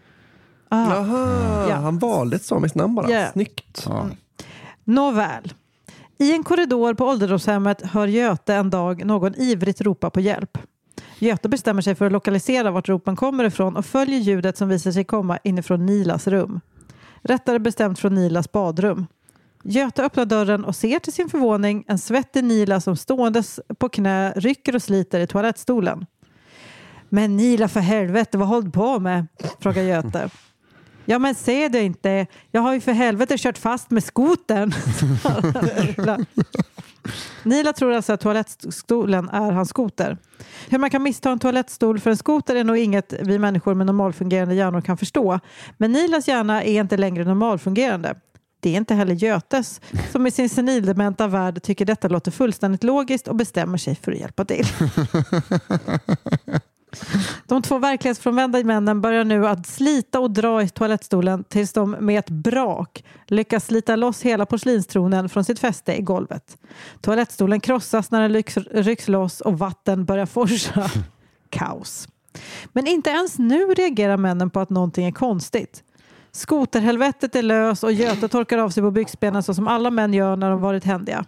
Ah. 0.69 0.95
Jaha, 0.95 1.69
Ja. 1.69 1.75
han 1.77 1.99
valde 1.99 2.37
ett 2.37 2.45
samiskt 2.45 2.75
namn 2.77 2.95
bara. 2.95 3.11
Ja. 3.11 3.27
Snyggt. 3.33 3.83
Ja. 3.87 4.07
Nåväl. 4.85 5.53
I 6.19 6.33
en 6.33 6.45
korridor 6.45 6.95
på 6.95 7.05
ålderdomshemmet 7.07 7.83
hör 7.83 8.07
Göte 8.07 8.55
en 8.55 8.71
dag 8.71 9.05
någon 9.05 9.35
ivrigt 9.35 9.81
ropa 9.81 10.11
på 10.11 10.21
hjälp. 10.21 10.59
Göte 11.19 11.49
bestämmer 11.49 11.83
sig 11.83 11.95
för 11.95 12.07
att 12.07 12.13
lokalisera 12.13 12.71
vart 12.71 12.89
ropen 12.89 13.17
kommer 13.17 13.45
ifrån 13.45 13.77
och 13.77 13.87
följer 13.87 14.19
ljudet 14.21 14.57
som 14.59 14.69
visar 14.69 14.93
sig 14.93 15.05
komma 15.05 15.39
inifrån 15.45 15.87
Nilas 15.87 16.27
rum. 16.27 16.61
Rättare 17.23 17.59
bestämt 17.59 17.99
från 17.99 18.15
Nilas 18.15 18.53
badrum. 18.53 19.07
Göte 19.67 20.05
öppnar 20.05 20.25
dörren 20.25 20.65
och 20.65 20.77
ser 20.77 20.99
till 20.99 21.13
sin 21.13 21.29
förvåning 21.29 21.85
en 21.89 21.99
svettig 21.99 22.45
Nila 22.45 22.81
som 22.81 22.97
ståendes 22.97 23.61
på 23.79 23.89
knä 23.89 24.33
rycker 24.37 24.75
och 24.75 24.83
sliter 24.83 25.21
i 25.21 25.27
toalettstolen. 25.27 26.07
Men 27.09 27.37
Nila 27.37 27.69
för 27.69 27.81
helvete, 27.81 28.39
vad 28.39 28.49
håller 28.49 28.63
du 28.63 28.71
på 28.71 28.99
med? 28.99 29.27
frågar 29.61 29.83
Göte. 29.83 30.31
Ja 31.05 31.19
men 31.19 31.35
ser 31.35 31.69
du 31.69 31.81
inte? 31.81 32.27
Jag 32.51 32.61
har 32.61 32.75
ju 32.75 32.81
för 32.81 32.93
helvete 32.93 33.39
kört 33.39 33.59
fast 33.59 33.91
med 33.91 34.05
skotern. 34.05 34.73
Nila. 35.97 36.19
Nila 37.43 37.73
tror 37.73 37.93
alltså 37.93 38.13
att 38.13 38.21
toalettstolen 38.21 39.29
är 39.29 39.53
hans 39.53 39.69
skoter. 39.69 40.19
Hur 40.69 40.79
man 40.79 40.91
kan 40.91 41.03
missta 41.03 41.31
en 41.31 41.39
toalettstol 41.39 42.01
för 42.01 42.11
en 42.11 42.17
skoter 42.17 42.55
är 42.55 42.65
nog 42.65 42.77
inget 42.77 43.15
vi 43.21 43.39
människor 43.39 43.75
med 43.75 43.87
normalfungerande 43.87 44.55
hjärnor 44.55 44.81
kan 44.81 44.97
förstå. 44.97 45.41
Men 45.77 45.93
Nilas 45.93 46.29
hjärna 46.29 46.63
är 46.63 46.81
inte 46.81 46.97
längre 46.97 47.25
normalfungerande. 47.25 48.15
Det 48.65 48.71
är 48.71 48.77
inte 48.77 48.95
heller 48.95 49.15
Götes 49.15 49.81
som 50.13 50.27
i 50.27 50.31
sin 50.31 50.49
senildementa 50.49 51.27
värld 51.27 51.63
tycker 51.63 51.85
detta 51.85 52.09
låter 52.09 52.31
fullständigt 52.31 52.85
logiskt 52.85 53.29
och 53.29 53.37
bestämmer 53.37 53.79
sig 53.79 53.95
för 53.95 54.13
att 54.13 54.19
hjälpa 54.19 54.45
till. 54.45 54.67
De 57.47 57.63
två 57.63 57.79
verklighetsfrånvända 57.79 58.65
männen 58.65 59.01
börjar 59.01 59.25
nu 59.25 59.47
att 59.47 59.67
slita 59.67 60.21
och 60.21 60.31
dra 60.31 60.63
i 60.63 60.69
toalettstolen 60.69 61.45
tills 61.45 61.73
de 61.73 61.91
med 61.91 62.19
ett 62.19 62.31
brak 62.31 63.05
lyckas 63.27 63.67
slita 63.67 63.97
loss 63.97 64.23
hela 64.23 64.47
porslinstronen 64.47 65.29
från 65.29 65.45
sitt 65.45 65.59
fäste 65.59 65.95
i 65.97 66.03
golvet. 66.03 66.59
Toalettstolen 67.01 67.61
krossas 67.61 68.11
när 68.11 68.21
den 68.21 68.33
rycks, 68.33 68.57
rycks 68.57 69.09
loss 69.09 69.41
och 69.41 69.59
vatten 69.59 70.05
börjar 70.05 70.27
forsa. 70.27 70.91
Kaos. 71.51 72.09
Men 72.73 72.87
inte 72.87 73.11
ens 73.11 73.39
nu 73.39 73.65
reagerar 73.67 74.17
männen 74.17 74.51
på 74.51 74.61
att 74.61 74.71
någonting 74.71 75.07
är 75.07 75.13
konstigt. 75.13 75.83
Skoterhelvetet 76.35 77.37
är 77.37 77.43
lös 77.43 77.83
och 77.83 77.93
Göte 77.93 78.29
torkar 78.29 78.59
av 78.59 78.71
sig 78.71 78.83
på 78.83 78.91
byxbenen 78.91 79.43
så 79.43 79.55
som 79.55 79.69
alla 79.69 79.91
män 79.91 80.15
gör 80.15 80.37
när 80.37 80.51
de 80.51 80.61
varit 80.61 80.85
händiga. 80.85 81.25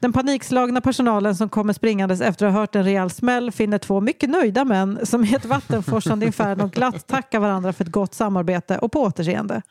Den 0.00 0.12
panikslagna 0.12 0.80
personalen 0.80 1.36
som 1.36 1.48
kommer 1.48 1.72
springandes 1.72 2.20
efter 2.20 2.46
att 2.46 2.52
ha 2.52 2.60
hört 2.60 2.74
en 2.74 2.84
rejäl 2.84 3.10
smäll 3.10 3.50
finner 3.52 3.78
två 3.78 4.00
mycket 4.00 4.30
nöjda 4.30 4.64
män 4.64 4.98
som 5.02 5.24
i 5.24 5.34
ett 5.34 5.44
vattenforsande 5.44 6.26
inferno 6.26 6.68
glatt 6.68 7.06
tackar 7.06 7.40
varandra 7.40 7.72
för 7.72 7.84
ett 7.84 7.90
gott 7.90 8.14
samarbete 8.14 8.78
och 8.78 8.92
på 8.92 9.02
återseende. 9.02 9.62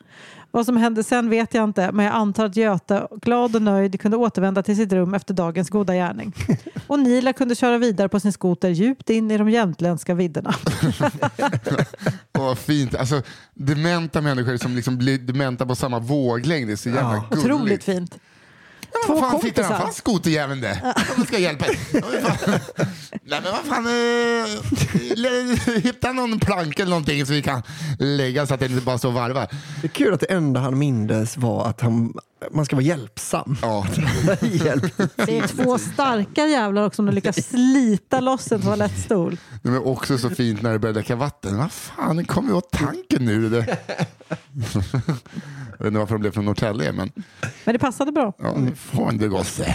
Vad 0.50 0.66
som 0.66 0.76
hände 0.76 1.04
sen 1.04 1.30
vet 1.30 1.54
jag 1.54 1.64
inte, 1.64 1.92
men 1.92 2.04
jag 2.04 2.14
antar 2.14 2.44
att 2.46 2.56
Göte, 2.56 3.08
glad 3.22 3.56
och 3.56 3.62
nöjd, 3.62 4.00
kunde 4.00 4.16
återvända 4.16 4.62
till 4.62 4.76
sitt 4.76 4.92
rum 4.92 5.14
efter 5.14 5.34
dagens 5.34 5.70
goda 5.70 5.94
gärning. 5.94 6.32
Och 6.86 6.98
Nila 6.98 7.32
kunde 7.32 7.54
köra 7.54 7.78
vidare 7.78 8.08
på 8.08 8.20
sin 8.20 8.32
skoter 8.32 8.68
djupt 8.70 9.10
in 9.10 9.30
i 9.30 9.38
de 9.38 9.50
jämtländska 9.50 10.14
vidderna. 10.14 10.54
Åh, 12.38 12.44
vad 12.44 12.58
fint. 12.58 12.94
Alltså, 12.94 13.22
dementa 13.54 14.20
människor 14.20 14.56
som 14.56 14.76
liksom 14.76 14.98
blir 14.98 15.18
dementa 15.18 15.66
på 15.66 15.74
samma 15.74 15.98
våglängd. 15.98 16.68
Det 16.68 16.72
är 16.72 16.76
så 16.76 16.88
jävla 16.88 17.14
Ja. 17.14 17.24
gulligt. 17.30 17.44
Otroligt 17.44 17.84
fint. 17.84 18.18
Två 18.92 19.14
Två 19.14 19.20
vad 19.20 19.30
fan 19.30 19.40
sitter 19.40 19.62
han 19.62 19.70
kompisar. 19.72 19.86
fast 19.86 19.98
skoterjäveln 19.98 20.60
där? 20.60 20.94
Vad 21.16 21.26
ska 21.26 21.38
hjälpa? 21.38 21.64
Nej 21.92 23.40
men 23.42 23.52
vad 23.52 23.64
fan, 23.64 23.86
eh, 23.86 25.82
hitta 25.82 26.12
någon 26.12 26.40
plank 26.40 26.78
eller 26.78 26.90
någonting 26.90 27.26
så 27.26 27.32
vi 27.32 27.42
kan 27.42 27.62
lägga 27.98 28.46
så 28.46 28.54
att 28.54 28.60
det 28.60 28.66
inte 28.66 28.84
bara 28.84 28.98
står 28.98 29.08
och 29.08 29.14
varvar. 29.14 29.48
Det 29.80 29.86
är 29.86 29.88
kul 29.88 30.14
att 30.14 30.20
det 30.20 30.32
enda 30.32 30.60
han 30.60 30.78
mindes 30.78 31.36
var 31.36 31.66
att 31.68 31.80
han, 31.80 32.14
man 32.50 32.64
ska 32.64 32.76
vara 32.76 32.84
hjälpsam. 32.84 33.56
Ja. 33.62 33.86
Hjälp. 34.42 34.96
Det 35.16 35.38
är 35.38 35.46
två 35.46 35.78
starka 35.78 36.46
jävlar 36.46 36.86
också 36.86 36.96
som 36.96 37.06
de 37.06 37.12
lyckas 37.12 37.36
slita 37.48 38.20
loss 38.20 38.52
en 38.52 38.62
toalettstol. 38.62 39.36
Det 39.62 39.68
är 39.68 39.86
också 39.86 40.18
så 40.18 40.30
fint 40.30 40.62
när 40.62 40.72
det 40.72 40.78
börjar 40.78 40.94
läcka 40.94 41.16
vatten. 41.16 41.56
Vad 41.58 41.72
fan, 41.72 42.24
kommer 42.24 42.48
ju 42.48 42.54
åt 42.54 42.70
tanken 42.70 43.24
nu. 43.24 43.48
Det. 43.48 43.78
Jag 45.78 45.84
vet 45.84 45.90
inte 45.90 45.98
varför 45.98 46.14
de 46.14 46.20
blev 46.20 46.30
från 46.30 46.44
Norrtälje 46.44 46.92
men 46.92 47.12
Men 47.64 47.72
det 47.72 47.78
passade 47.78 48.12
bra. 48.12 48.32
ja, 48.38 48.56
får 48.76 49.12
inte 49.12 49.28
gosse. 49.28 49.74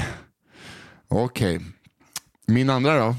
Okej, 1.08 1.62
min 2.46 2.70
andra 2.70 2.98
då. 3.00 3.16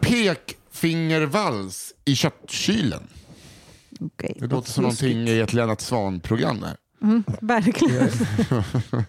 Pekfingervals 0.00 1.92
i 2.04 2.16
köttkylen. 2.16 3.02
Okej. 4.00 4.36
Det 4.40 4.46
låter 4.46 4.70
som 4.70 4.82
någonting 4.82 5.28
i 5.28 5.40
ett 5.40 5.52
Lennart 5.52 5.80
Swahn-program 5.80 6.60
där. 6.60 6.76
Verkligen. 7.40 8.08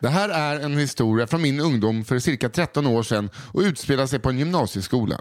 Det 0.00 0.08
här 0.08 0.28
är 0.28 0.60
en 0.60 0.78
historia 0.78 1.26
från 1.26 1.42
min 1.42 1.60
ungdom 1.60 2.04
för 2.04 2.18
cirka 2.18 2.48
13 2.48 2.86
år 2.86 3.02
sedan 3.02 3.30
och 3.52 3.60
utspelar 3.60 4.06
sig 4.06 4.18
på 4.18 4.30
en 4.30 4.38
gymnasieskola. 4.38 5.20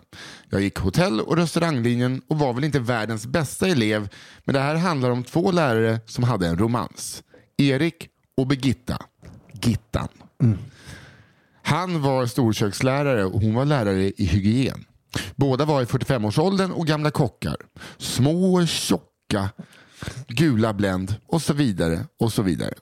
Jag 0.50 0.62
gick 0.62 0.78
hotell 0.78 1.22
och 1.22 1.38
restauranglinjen 1.38 2.22
och 2.28 2.40
var 2.40 2.54
väl 2.54 2.64
inte 2.64 2.80
världens 2.80 3.28
bästa 3.28 3.68
elev 3.68 4.10
men 4.46 4.54
det 4.54 4.62
här 4.62 4.76
handlar 4.76 5.10
om 5.10 5.24
två 5.24 5.52
lärare 5.52 6.00
som 6.06 6.24
hade 6.24 6.48
en 6.48 6.58
romans. 6.58 7.24
Erik 7.58 8.08
och 8.38 8.48
Birgitta. 8.48 8.98
Gittan. 9.64 10.08
Han 11.64 12.02
var 12.02 12.26
storkökslärare 12.26 13.26
och 13.26 13.42
hon 13.42 13.54
var 13.54 13.66
lärare 13.66 14.12
i 14.18 14.26
hygien. 14.26 14.86
Båda 15.36 15.66
var 15.66 15.82
i 15.82 15.86
45-årsåldern 15.86 16.72
och 16.72 16.88
gamla 16.88 17.12
kockar. 17.12 17.58
Små, 17.98 18.66
tjocka, 18.66 19.50
gula 20.28 20.74
Blend 20.74 21.16
och 21.28 21.42
så 21.42 21.54
vidare 21.54 22.06
och 22.20 22.34
så 22.34 22.42
vidare 22.42 22.74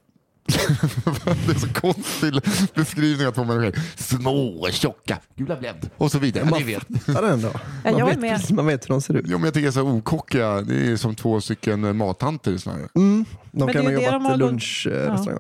det 0.46 1.52
är 1.52 1.60
så 1.60 1.68
konstig 1.74 2.34
beskrivning 2.76 3.28
av 3.28 3.32
två 3.32 3.44
människor. 3.44 3.80
Små, 3.96 4.68
tjocka, 4.72 5.18
gula 5.36 5.56
Blend 5.56 5.90
och 5.98 6.12
så 6.12 6.20
vidare. 6.20 6.48
Ja, 6.52 6.58
ni 6.58 6.64
vet. 6.64 7.04
Fattar 7.06 7.22
den 7.22 7.42
då? 7.42 7.52
Ja, 7.84 7.92
Man, 7.92 7.98
jag 8.00 8.06
vet, 8.06 8.20
med. 8.20 8.52
man 8.52 8.66
vet 8.66 8.84
hur 8.86 8.90
de 8.90 9.02
ser 9.02 9.14
ut. 9.14 9.26
Ja, 9.28 9.38
men 9.38 9.46
jag 9.46 9.54
tycker 9.54 9.72
så 9.72 9.82
okockiga, 9.82 10.62
det 10.62 10.92
är 10.92 10.96
som 10.98 11.16
två 11.16 11.42
stycken 11.42 11.98
mattanter 11.98 12.58
snarare. 12.58 12.88
De 12.94 13.26
det 13.52 13.74
kan 13.74 13.88
är 13.88 13.96
ha 13.96 14.14
jobbat 14.14 14.40
lunchrestaurang. 14.40 15.40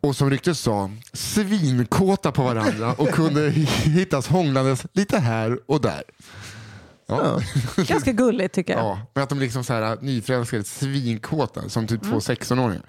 Och 0.00 0.16
som 0.16 0.30
ryktet 0.30 0.58
sa, 0.58 0.90
svinkåta 1.12 2.32
på 2.32 2.42
varandra 2.42 2.92
och 2.92 3.08
kunde 3.08 3.50
hittas 3.84 4.28
hånglandes 4.28 4.86
lite 4.92 5.18
här 5.18 5.58
och 5.66 5.80
där. 5.80 6.02
Ja. 7.08 7.40
Ganska 7.76 8.12
gulligt 8.12 8.54
tycker 8.54 8.72
jag. 8.72 8.84
Ja, 8.84 9.00
men 9.14 9.22
att 9.22 9.28
de 9.28 9.38
liksom 9.40 9.64
så 9.64 9.72
här 9.72 9.98
nyförälskade, 10.00 10.64
svinkåta, 10.64 11.68
som 11.68 11.86
typ 11.86 12.02
två 12.02 12.18
16-åringar. 12.18 12.82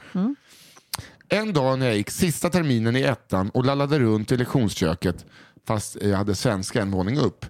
En 1.29 1.53
dag 1.53 1.79
när 1.79 1.86
jag 1.86 1.95
gick 1.97 2.10
sista 2.10 2.49
terminen 2.49 2.95
i 2.95 3.01
ettan 3.01 3.49
och 3.49 3.65
lallade 3.65 3.99
runt 3.99 4.32
i 4.32 4.38
lektionsköket, 4.38 5.25
fast 5.67 5.97
jag 6.01 6.17
hade 6.17 6.36
svenska 6.36 6.82
en 6.82 6.91
våning 6.91 7.17
upp, 7.17 7.45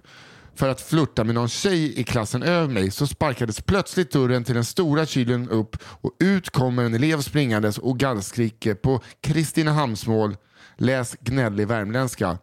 för 0.54 0.68
att 0.68 0.80
flirta 0.80 1.24
med 1.24 1.34
någon 1.34 1.48
tjej 1.48 2.00
i 2.00 2.04
klassen 2.04 2.42
över 2.42 2.68
mig 2.68 2.90
så 2.90 3.06
sparkades 3.06 3.60
plötsligt 3.60 4.12
dörren 4.12 4.44
till 4.44 4.54
den 4.54 4.64
stora 4.64 5.06
kylen 5.06 5.48
upp 5.48 5.76
och 5.84 6.12
ut 6.18 6.50
kommer 6.50 6.84
en 6.84 6.94
elev 6.94 7.20
springandes 7.20 7.78
och 7.78 7.98
gallskriker 7.98 8.74
på 8.74 9.00
Kristinehamnsmål, 9.20 10.36
läs 10.76 11.16
gnällig 11.20 11.68
värmländska. 11.68 12.38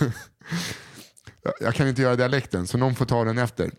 Jag- 1.60 1.74
kan 1.74 1.88
inte 1.88 2.02
göra 2.02 2.16
dialekten 2.16 2.66
så 2.66 2.78
någon 2.78 2.94
får 2.94 3.04
ta 3.06 3.24
den 3.24 3.38
efter. 3.38 3.70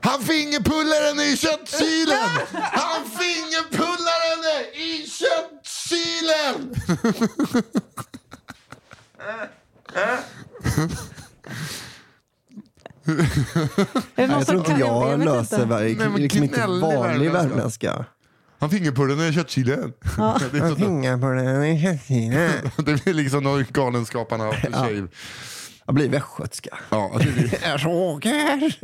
Han 0.00 0.20
fingerpullar 0.22 1.08
henne 1.08 1.24
i 1.32 1.36
köttkylen! 1.36 2.28
Han 2.52 3.04
fingerpullar 3.10 4.20
henne 4.30 4.70
i 4.74 5.06
köttkylen! 5.10 6.74
Det 14.14 14.22
Jag 14.22 14.46
tror 14.46 14.58
inte 14.58 14.80
jag 14.80 15.24
löser 15.24 16.18
liksom 16.18 16.42
inte 16.42 16.66
vanlig 16.66 17.30
värmländska. 17.30 17.32
värmländska. 17.32 18.04
Han 18.58 18.70
fingerpullar 18.70 19.16
henne 19.16 19.28
i 19.28 19.32
köttkylen. 19.32 19.92
Det, 20.52 20.58
är 20.58 20.60
Jag 20.60 20.70
så, 20.70 20.76
fingar 20.76 21.18
på 21.18 21.28
den 21.30 21.64
i 21.64 21.82
köttkylen. 21.82 22.50
det 22.84 23.04
blir 23.04 23.14
liksom 23.14 23.42
någon 23.44 23.64
galenskaparna 23.70 24.48
after 24.48 24.72
shave. 24.72 25.08
Jag 25.86 25.94
blir 25.94 26.08
västgötska. 26.08 26.78
Ja, 26.90 27.18
det. 27.18 27.62
Jag 27.68 27.80
sågar. 27.80 28.76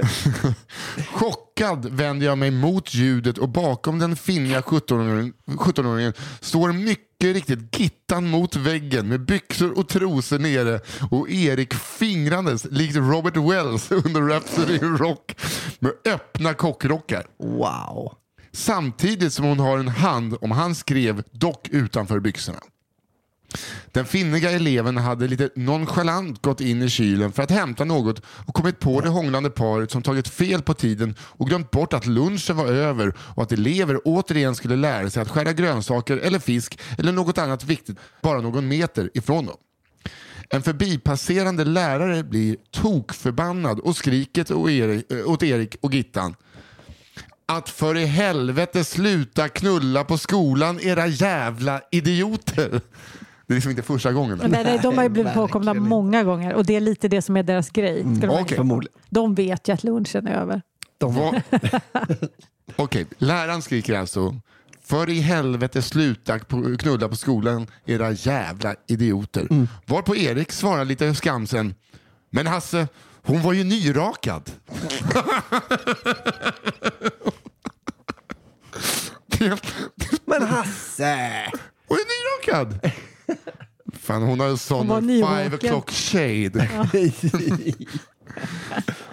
Chockad 1.12 1.86
vänder 1.90 2.26
jag 2.26 2.38
mig 2.38 2.50
mot 2.50 2.94
ljudet 2.94 3.38
och 3.38 3.48
bakom 3.48 3.98
den 3.98 4.16
finniga 4.16 4.60
17-åringen 4.60 5.32
17-åringen 5.46 6.14
står 6.40 6.72
mycket 6.72 7.34
riktigt 7.34 7.78
Gittan 7.78 8.30
mot 8.30 8.56
väggen 8.56 9.08
med 9.08 9.20
byxor 9.20 9.78
och 9.78 9.88
trosor 9.88 10.38
nere 10.38 10.80
och 11.10 11.30
Erik 11.30 11.74
fingrandes 11.74 12.64
likt 12.70 12.96
Robert 12.96 13.36
Wells 13.36 13.90
under 14.04 14.20
Rhapsody 14.20 14.74
in 14.74 14.96
Rock 14.96 15.36
med 15.78 15.92
öppna 16.04 16.54
kockrockar. 16.54 17.26
Wow. 17.38 18.12
Samtidigt 18.52 19.32
som 19.32 19.44
hon 19.44 19.58
har 19.58 19.78
en 19.78 19.88
hand 19.88 20.36
om 20.40 20.50
hans 20.50 20.78
skrev, 20.78 21.22
dock 21.32 21.68
utanför 21.68 22.20
byxorna. 22.20 22.58
Den 23.92 24.04
finniga 24.04 24.50
eleven 24.50 24.96
hade 24.96 25.28
lite 25.28 25.50
nonchalant 25.56 26.42
gått 26.42 26.60
in 26.60 26.82
i 26.82 26.88
kylen 26.88 27.32
för 27.32 27.42
att 27.42 27.50
hämta 27.50 27.84
något 27.84 28.22
och 28.46 28.54
kommit 28.54 28.80
på 28.80 29.00
det 29.00 29.08
hånglande 29.08 29.50
paret 29.50 29.90
som 29.90 30.02
tagit 30.02 30.28
fel 30.28 30.62
på 30.62 30.74
tiden 30.74 31.14
och 31.20 31.46
glömt 31.46 31.70
bort 31.70 31.92
att 31.92 32.06
lunchen 32.06 32.56
var 32.56 32.66
över 32.66 33.14
och 33.18 33.42
att 33.42 33.52
elever 33.52 34.00
återigen 34.04 34.54
skulle 34.54 34.76
lära 34.76 35.10
sig 35.10 35.22
att 35.22 35.30
skära 35.30 35.52
grönsaker 35.52 36.16
eller 36.16 36.38
fisk 36.38 36.80
eller 36.98 37.12
något 37.12 37.38
annat 37.38 37.64
viktigt 37.64 37.98
bara 38.22 38.40
någon 38.40 38.68
meter 38.68 39.10
ifrån 39.14 39.46
dem. 39.46 39.56
En 40.54 40.62
förbipasserande 40.62 41.64
lärare 41.64 42.24
blir 42.24 42.56
tokförbannad 42.70 43.80
och 43.80 43.96
skriker 43.96 44.52
åt 45.26 45.42
Erik, 45.42 45.74
eh, 45.74 45.78
och 45.80 45.94
Gittan. 45.94 46.34
Att 47.46 47.68
för 47.68 47.96
i 47.96 48.04
helvete 48.04 48.84
sluta 48.84 49.48
knulla 49.48 50.04
på 50.04 50.18
skolan 50.18 50.80
era 50.80 51.06
jävla 51.06 51.80
idioter. 51.90 52.80
Det 53.46 53.52
är 53.52 53.54
liksom 53.54 53.70
inte 53.70 53.82
första 53.82 54.12
gången. 54.12 54.38
Nej, 54.46 54.64
nej, 54.64 54.78
de 54.82 54.96
har 54.96 55.02
ju 55.04 55.08
blivit 55.08 55.34
påkomna 55.42 55.74
många 55.74 56.22
gånger 56.24 56.54
och 56.54 56.66
det 56.66 56.76
är 56.76 56.80
lite 56.80 57.08
det 57.08 57.22
som 57.22 57.36
är 57.36 57.42
deras 57.42 57.70
grej. 57.70 58.04
Okej. 58.28 58.56
Förmodligen. 58.56 58.98
de 59.10 59.34
vet 59.34 59.68
ju 59.68 59.72
att 59.72 59.84
lunchen 59.84 60.26
är 60.26 60.34
över. 60.34 60.62
De 60.98 61.14
Vad- 61.14 61.42
Okej, 62.76 63.06
läraren 63.18 63.62
skriker 63.62 63.98
alltså 63.98 64.36
för 64.84 65.10
i 65.10 65.20
helvete 65.20 65.82
sluta 65.82 66.38
knulla 66.78 67.08
på 67.08 67.16
skolan 67.16 67.66
era 67.84 68.10
jävla 68.10 68.74
idioter. 68.86 69.48
Varpå 69.86 70.16
Erik 70.16 70.52
svarar 70.52 70.84
lite 70.84 71.14
skamsen. 71.14 71.74
Men 72.30 72.46
Hasse, 72.46 72.88
hon 73.22 73.42
var 73.42 73.52
ju 73.52 73.64
nyrakad. 73.64 74.50
Men 80.24 80.42
Hasse! 80.42 81.50
Hon 81.88 81.98
är 81.98 82.06
nyrakad! 82.48 82.90
Fan, 83.92 84.22
hon 84.22 84.40
har 84.40 84.48
en 84.48 84.58
sån 84.58 84.88
Hon 84.88 85.08
five 85.08 85.56
o'clock 85.56 85.90
shade. 85.90 86.68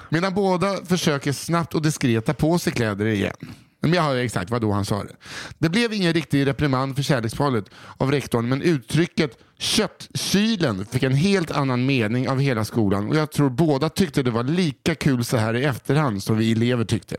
Medan 0.10 0.34
båda 0.34 0.86
försöker 0.86 1.32
snabbt 1.32 1.76
och 1.76 1.82
diskret 1.82 2.26
ta 2.26 2.34
på 2.34 2.60
sig 2.60 2.74
kläder 2.74 3.06
igen. 3.06 3.36
Men 3.82 3.94
jag 3.94 4.04
hör 4.04 4.16
exakt 4.16 4.52
vad 4.52 4.62
då 4.62 4.72
han 4.72 4.86
sa 4.86 5.04
det. 5.04 5.16
Det 5.58 5.70
blev 5.70 5.94
ingen 5.94 6.14
riktig 6.14 6.48
reprimand 6.48 6.96
för 6.96 7.04
kärleksparet 7.04 7.66
av 7.98 8.12
rektorn 8.12 8.50
men 8.50 8.62
uttrycket 8.62 9.38
köttkylen 9.58 10.86
fick 10.86 11.04
en 11.04 11.14
helt 11.14 11.52
annan 11.52 11.86
mening 11.86 12.30
av 12.30 12.40
hela 12.40 12.66
skolan 12.66 13.08
och 13.08 13.16
jag 13.16 13.32
tror 13.32 13.50
båda 13.50 13.90
tyckte 13.90 14.24
det 14.24 14.32
var 14.32 14.44
lika 14.44 14.96
kul 14.96 15.24
så 15.24 15.38
här 15.38 15.54
i 15.56 15.64
efterhand 15.64 16.24
som 16.24 16.38
vi 16.38 16.52
elever 16.52 16.86
tyckte. 16.86 17.16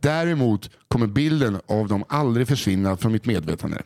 Däremot 0.00 0.70
kommer 0.88 1.06
bilden 1.06 1.60
av 1.66 1.88
dem 1.88 2.04
aldrig 2.08 2.48
försvinna 2.48 2.96
från 2.96 3.12
mitt 3.12 3.26
medvetande. 3.26 3.82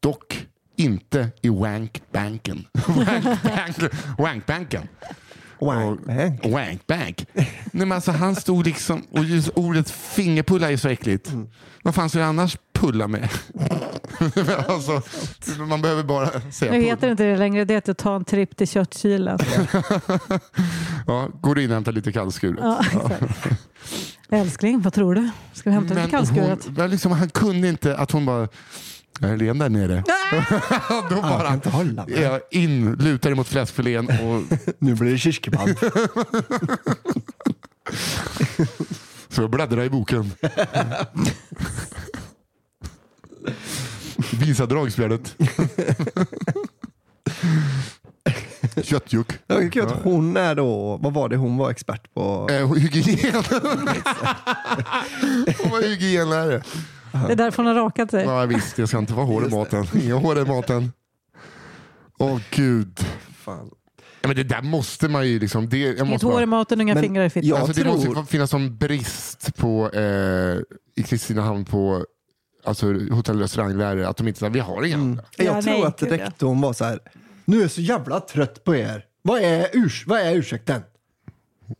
Dock 0.00 0.46
inte 0.76 1.28
i 1.42 1.48
wankbanken. 1.48 2.66
Wankbanken. 2.86 3.90
Wankbanken. 4.18 4.88
Wankbank. 5.60 6.46
Wankbank. 6.46 7.26
Nej, 7.34 7.48
men 7.72 7.92
alltså, 7.92 8.12
han 8.12 8.36
stod 8.36 8.66
liksom, 8.66 9.02
och 9.10 9.24
just 9.24 9.48
ordet 9.48 9.90
fingerpulla 9.90 10.70
är 10.72 10.76
så 10.76 10.88
äckligt. 10.88 11.32
Vad 11.82 11.94
fan 11.94 12.08
ska 12.10 12.18
jag 12.18 12.28
annars 12.28 12.56
pulla 12.72 13.08
med? 13.08 13.28
Alltså, 14.68 15.02
man 15.68 15.82
behöver 15.82 16.02
bara 16.02 16.40
säga 16.52 16.72
Nu 16.72 16.80
heter 16.80 17.06
det 17.06 17.10
inte 17.10 17.24
det 17.24 17.36
längre, 17.36 17.64
det 17.64 17.74
heter 17.74 17.92
att 17.92 17.98
ta 17.98 18.16
en 18.16 18.24
tripp 18.24 18.56
till 18.56 18.68
köttkylen. 18.68 19.38
Ja, 21.06 21.28
går 21.40 21.58
in 21.58 21.70
och 21.70 21.74
hämtar 21.74 21.92
lite 21.92 22.12
kallskuret. 22.12 22.58
Ja, 22.62 22.84
exakt. 22.92 23.48
Älskling, 24.30 24.80
vad 24.82 24.92
tror 24.92 25.14
du? 25.14 25.30
Ska 25.52 25.70
vi 25.70 25.74
hämta 25.74 25.88
lite 25.88 26.00
Men 26.00 26.10
kallskuret? 26.10 26.66
hon, 26.76 26.90
liksom, 26.90 27.12
han 27.12 27.28
kunde 27.28 27.68
inte 27.68 27.96
att 27.96 28.10
hon 28.10 28.26
bara, 28.26 28.48
jag 29.20 29.30
är 29.30 29.36
ren 29.38 29.58
där 29.58 29.68
nere. 29.68 30.04
Då 30.30 30.36
Jag 30.90 31.08
kan 31.08 31.20
bara 31.22 31.54
inte 31.54 31.70
hålla 31.70 32.06
mig. 32.06 32.20
ja, 32.20 32.40
in, 32.50 32.92
lutar 32.94 33.30
emot 33.30 33.48
fläskfilén 33.48 34.06
och 34.08 34.42
Nu 34.78 34.94
blir 34.94 35.12
det 35.12 35.18
kyrkeband. 35.18 35.78
Så 39.28 39.42
jag 39.42 39.50
bläddrar 39.50 39.82
i 39.84 39.90
boken. 39.90 40.32
Visa 44.32 44.66
dragspjärnet. 44.66 45.36
Köttjuck. 48.82 49.32
Ja, 49.46 49.54
det 49.56 49.64
är 49.64 49.70
kul 49.70 49.82
att 49.86 50.02
hon 50.02 50.36
är 50.36 50.54
då, 50.54 50.96
vad 51.02 51.12
var 51.14 51.28
det 51.28 51.36
hon 51.36 51.56
var 51.56 51.70
expert 51.70 52.14
på? 52.14 52.48
Eh, 52.50 52.74
hygien. 52.74 53.44
Hon 55.62 55.70
var 55.70 55.82
hygienlärare. 55.82 56.62
Det 57.26 57.32
är 57.32 57.36
därför 57.36 57.62
hon 57.62 57.66
har 57.76 57.82
rakat 57.82 58.10
sig. 58.10 58.24
Ja 58.24 58.46
visst, 58.46 58.78
jag 58.78 58.88
ska 58.88 58.98
inte 58.98 59.12
vara 59.14 59.26
hår 59.26 59.46
i 59.46 59.50
maten. 59.50 59.86
Inga 60.02 60.14
hår 60.14 60.38
i 60.38 60.44
maten. 60.44 60.92
Åh 62.18 62.40
gud. 62.50 62.98
Fan. 63.36 63.70
Ja, 64.20 64.28
men 64.28 64.36
det 64.36 64.42
där 64.44 64.62
måste 64.62 65.08
man 65.08 65.28
ju 65.28 65.38
liksom. 65.38 65.68
Det, 65.68 65.78
jag 65.78 65.94
Inget 65.96 66.08
måste 66.08 66.26
hår 66.26 66.42
i 66.42 66.46
maten 66.46 66.80
inga 66.80 66.94
Men 66.94 67.02
fingrar 67.02 67.24
i 67.24 67.30
fittan. 67.30 67.48
jag 67.48 67.58
alltså, 67.58 67.72
det 67.72 67.90
tror- 67.90 68.14
måste 68.14 68.32
finnas 68.32 68.50
som 68.50 68.76
brist 68.76 69.56
på, 69.56 69.90
eh, 69.90 70.58
i 70.96 71.02
Kristinehamn 71.06 71.64
på 71.64 72.04
alltså, 72.64 72.86
hotell 73.10 73.36
och 73.36 73.40
restauranglärare 73.42 74.08
att 74.08 74.16
de 74.16 74.28
inte 74.28 74.40
sa 74.40 74.48
vi 74.48 74.60
har 74.60 74.82
inga 74.86 74.96
andra. 74.96 75.24
Jag 75.36 75.46
Ja, 75.46 75.62
tror 75.62 75.72
nej, 75.72 75.84
att 75.84 76.00
gud, 76.00 76.12
ja. 76.12 76.16
rektorn 76.16 76.60
var 76.60 76.72
så 76.72 76.84
här, 76.84 76.98
nu 77.44 77.56
är 77.58 77.62
jag 77.62 77.70
så 77.70 77.80
jävla 77.80 78.20
trött 78.20 78.64
på 78.64 78.76
er. 78.76 79.04
Vad 79.22 79.40
är, 79.40 79.76
urs 79.76 80.04
vad 80.06 80.20
är 80.20 80.34
ursäkten? 80.34 80.82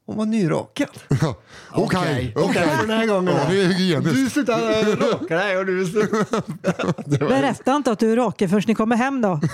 Hon 0.07 0.16
var 0.16 0.27
nyrakad. 0.27 0.88
Okej, 1.73 2.33
okej. 2.37 2.69
för 2.69 2.87
den 2.87 2.98
här 2.98 3.06
gången. 3.06 3.35
Ja, 3.37 3.46
det 3.50 3.63
är 3.63 3.67
hygieniskt. 3.67 4.15
Du 4.15 4.31
slutar 4.31 4.96
raka 5.13 5.37
dig 5.37 5.59
och 5.59 5.67
du 5.67 5.87
slutar... 5.87 7.19
Berätta 7.29 7.77
inte 7.77 7.92
att 7.92 7.98
du 7.98 8.13
är 8.13 8.17
raken 8.17 8.48
förrän 8.48 8.63
ni 8.67 8.75
kommer 8.75 8.96
hem 8.96 9.21
då. 9.21 9.40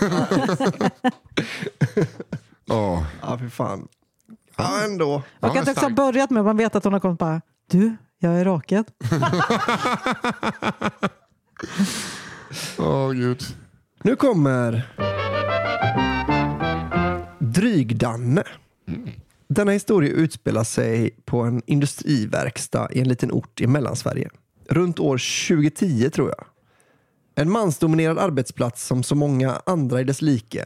Ja. 2.64 3.06
Ja, 3.22 3.38
för 3.38 3.48
fan. 3.48 3.88
Ja, 4.56 4.84
ändå. 4.84 5.22
Man 5.40 5.50
kan 5.50 5.58
inte 5.58 5.70
också 5.70 5.84
ha 5.84 5.90
börjat 5.90 6.30
med 6.30 6.40
att 6.40 6.46
man 6.46 6.56
vet 6.56 6.76
att 6.76 6.84
hon 6.84 6.92
har 6.92 7.00
kommit 7.00 7.18
bara, 7.18 7.40
du, 7.70 7.96
jag 8.18 8.40
är 8.40 8.44
rakad. 8.44 8.84
Åh 12.78 13.10
gud. 13.12 13.42
Nu 14.02 14.16
kommer 14.16 14.88
Drygdanne. 17.38 18.44
Denna 19.54 19.72
historia 19.72 20.12
utspelar 20.12 20.64
sig 20.64 21.10
på 21.24 21.40
en 21.40 21.62
industriverkstad 21.66 22.92
i 22.92 23.00
en 23.00 23.08
liten 23.08 23.32
ort 23.32 23.60
i 23.60 23.66
Mellansverige. 23.66 24.30
Runt 24.68 24.98
år 24.98 25.18
2010 25.48 26.10
tror 26.10 26.28
jag. 26.28 26.44
En 27.34 27.50
mansdominerad 27.50 28.18
arbetsplats 28.18 28.86
som 28.86 29.02
så 29.02 29.14
många 29.14 29.62
andra 29.66 30.00
i 30.00 30.04
dess 30.04 30.22
like. 30.22 30.64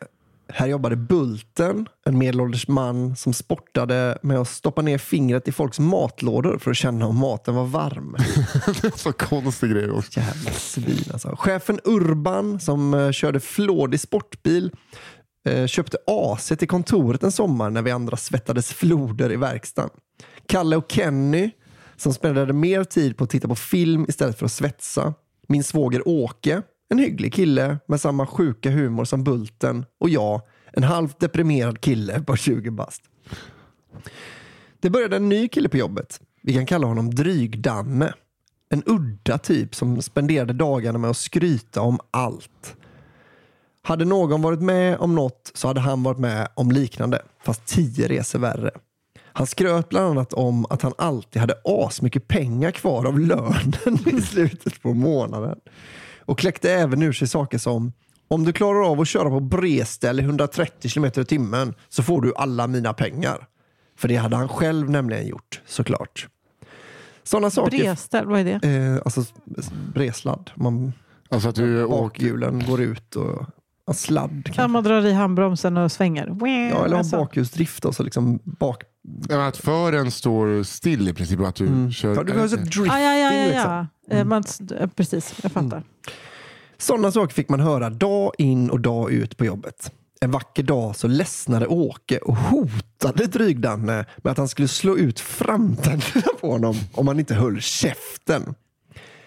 Här 0.49 0.67
jobbade 0.67 0.97
Bulten, 0.97 1.89
en 2.07 2.19
medelålders 2.19 2.69
man 2.69 3.17
som 3.17 3.33
sportade 3.33 4.19
med 4.23 4.39
att 4.39 4.49
stoppa 4.49 4.83
ner 4.83 4.99
fingret 4.99 5.49
i 5.49 5.53
folks 5.53 5.79
matlådor 5.79 6.59
för 6.59 6.71
att 6.71 6.77
känna 6.77 7.07
om 7.07 7.19
maten 7.19 7.55
var 7.55 7.65
varm. 7.65 8.17
Det 8.83 8.87
är 8.87 8.99
så 8.99 9.13
konstig 9.13 9.71
grej 9.71 9.91
också. 9.91 10.21
Jävla 10.21 10.51
svin 10.51 11.05
alltså. 11.13 11.37
Chefen 11.37 11.81
Urban 11.85 12.61
som 12.61 12.95
eh, 12.95 13.11
körde 13.11 13.41
flådig 13.41 14.01
sportbil 14.01 14.71
eh, 15.45 15.67
köpte 15.67 15.99
AC 16.07 16.49
till 16.59 16.69
kontoret 16.69 17.23
en 17.23 17.33
sommar 17.33 17.71
när 17.71 17.83
vi 17.83 17.91
andra 17.91 18.17
svettades 18.17 18.73
floder 18.73 19.33
i 19.33 19.37
verkstaden. 19.37 19.91
Kalle 20.47 20.77
och 20.77 20.93
Kenny 20.93 21.51
som 21.97 22.15
spenderade 22.15 22.53
mer 22.53 22.85
tid 22.85 23.17
på 23.17 23.25
att 23.25 23.31
titta 23.31 23.49
på 23.49 23.55
film 23.55 24.05
istället 24.09 24.39
för 24.39 24.47
att 24.47 24.53
svetsa. 24.53 25.15
Min 25.49 25.65
svåger 25.65 26.09
Åke, 26.09 26.63
en 26.89 26.99
hygglig 26.99 27.35
kille 27.35 27.79
med 27.87 28.01
samma 28.01 28.27
sjuka 28.27 28.71
humor 28.71 29.05
som 29.05 29.25
Bulten 29.25 29.85
och 30.01 30.09
jag, 30.09 30.41
en 30.73 30.83
halvt 30.83 31.21
deprimerad 31.21 31.81
kille 31.81 32.21
på 32.21 32.37
20 32.37 32.71
bast. 32.71 33.03
Det 34.81 34.91
började 34.91 35.17
en 35.17 35.29
ny 35.29 35.49
kille 35.49 35.69
på 35.69 35.77
jobbet. 35.77 36.21
Vi 36.43 36.55
kan 36.55 36.67
kalla 36.67 36.87
honom 36.87 37.15
Drygdamme. 37.15 38.13
En 38.69 38.83
udda 38.87 39.39
typ 39.39 39.75
som 39.75 40.03
spenderade 40.03 40.53
dagarna 40.53 40.99
med 40.99 41.11
att 41.11 41.17
skryta 41.17 41.81
om 41.81 41.99
allt. 42.11 42.77
Hade 43.87 44.05
någon 44.05 44.43
varit 44.43 44.61
med 44.61 44.99
om 44.99 45.15
något 45.15 45.51
så 45.55 45.69
hade 45.69 45.81
han 45.81 46.03
varit 46.03 46.19
med 46.19 46.49
om 46.55 46.71
liknande, 46.71 47.23
fast 47.43 47.67
tio 47.67 48.09
resor 48.09 48.39
värre. 48.39 48.71
Han 49.23 49.47
skröt 49.47 49.89
bland 49.89 50.07
annat 50.07 50.33
om 50.33 50.67
att 50.71 50.83
han 50.83 50.93
alltid 50.99 51.41
hade 51.41 51.55
asmycket 51.65 52.29
pengar 52.29 52.71
kvar 52.71 53.05
av 53.05 53.21
lönen 53.21 54.19
i 54.19 54.21
slutet 54.21 54.83
på 54.83 54.95
månaden. 54.95 55.59
Och 56.19 56.39
kläckte 56.39 56.73
även 56.73 57.03
ur 57.03 57.13
sig 57.13 57.29
saker 57.29 57.59
som 57.59 57.93
om 58.29 58.45
du 58.45 58.53
klarar 58.53 58.91
av 58.91 59.01
att 59.01 59.09
köra 59.09 59.29
på 59.29 59.41
bredställ 59.41 60.21
i 60.21 60.23
130 60.23 60.91
km 60.91 61.05
i 61.05 61.25
timmen 61.25 61.75
så 61.89 62.03
får 62.03 62.23
du 62.23 62.33
alla 62.37 62.67
mina 62.67 62.93
pengar. 62.93 63.47
För 63.99 64.09
det 64.09 64.17
hade 64.17 64.37
han 64.37 64.49
själv 64.49 64.91
nämligen 64.91 65.27
gjort, 65.27 65.61
såklart. 65.67 66.29
Sådana 67.23 67.51
saker 67.51 67.79
Bredställ, 67.79 68.27
vad 68.27 68.41
är 68.41 68.45
det? 68.45 68.69
Eh, 68.69 69.03
alltså 69.05 69.25
bresladd. 69.95 70.51
Man, 70.55 70.93
Alltså 71.29 71.49
att 71.49 71.55
du 71.55 71.85
åker... 71.85 72.03
bakhjulen 72.03 72.65
går 72.69 72.81
ut 72.81 73.17
och 73.17 73.47
ja, 73.87 73.93
sladd. 73.93 74.45
Kan 74.45 74.55
Kan, 74.55 74.71
man 74.71 74.85
dra 74.85 75.09
i 75.09 75.13
handbromsen 75.13 75.77
och 75.77 75.93
svänger? 75.93 76.27
ja, 76.41 76.47
eller 76.47 76.89
ha 76.89 76.99
Alltså. 76.99 77.17
bakhjulsdrift 77.17 77.85
liksom 77.99 78.39
bak... 78.45 78.83
Att 79.31 79.57
fören 79.57 80.11
står 80.11 80.63
still 80.63 81.09
i 81.09 81.13
princip 81.13 81.41
att 81.41 81.55
du 81.55 81.91
kör... 81.93 82.15
Ja, 82.15 82.23
du 82.23 82.39
har 82.39 82.49
så 82.49 82.57
drifting 82.57 82.91
Ah, 82.91 82.99
ja, 83.01 83.15
ja, 83.19 83.35
ja, 83.35 83.47
liksom. 83.47 83.87
ja. 84.11 84.17
Eh, 84.17 84.25
Man, 84.25 84.45
eh, 84.81 84.87
precis, 84.89 85.35
jag 85.43 85.53
fattar. 85.53 85.83
Sådana 86.79 87.13
saker 87.13 87.35
fick 87.35 87.49
man 87.49 87.61
höra 87.61 87.91
dag 87.91 88.33
in 88.39 88.71
och 88.71 88.81
dag 88.81 89.13
ut 89.13 89.37
på 89.37 89.45
jobbet. 89.45 89.93
En 90.21 90.31
vacker 90.31 90.63
dag 90.63 90.97
så 90.97 91.09
ledsnade 91.09 91.67
Åke 91.67 92.19
och 92.19 92.37
hotade 92.37 93.27
Drygdanne 93.27 94.05
med 94.17 94.31
att 94.31 94.39
han 94.39 94.49
skulle 94.49 94.69
slå 94.69 94.97
ut 94.97 95.21
framtänderna 95.21 96.27
på 96.41 96.51
honom 96.51 96.75
om 96.93 97.09
han 97.09 97.19
inte 97.19 97.35
höll 97.35 97.61
käften. 97.61 98.55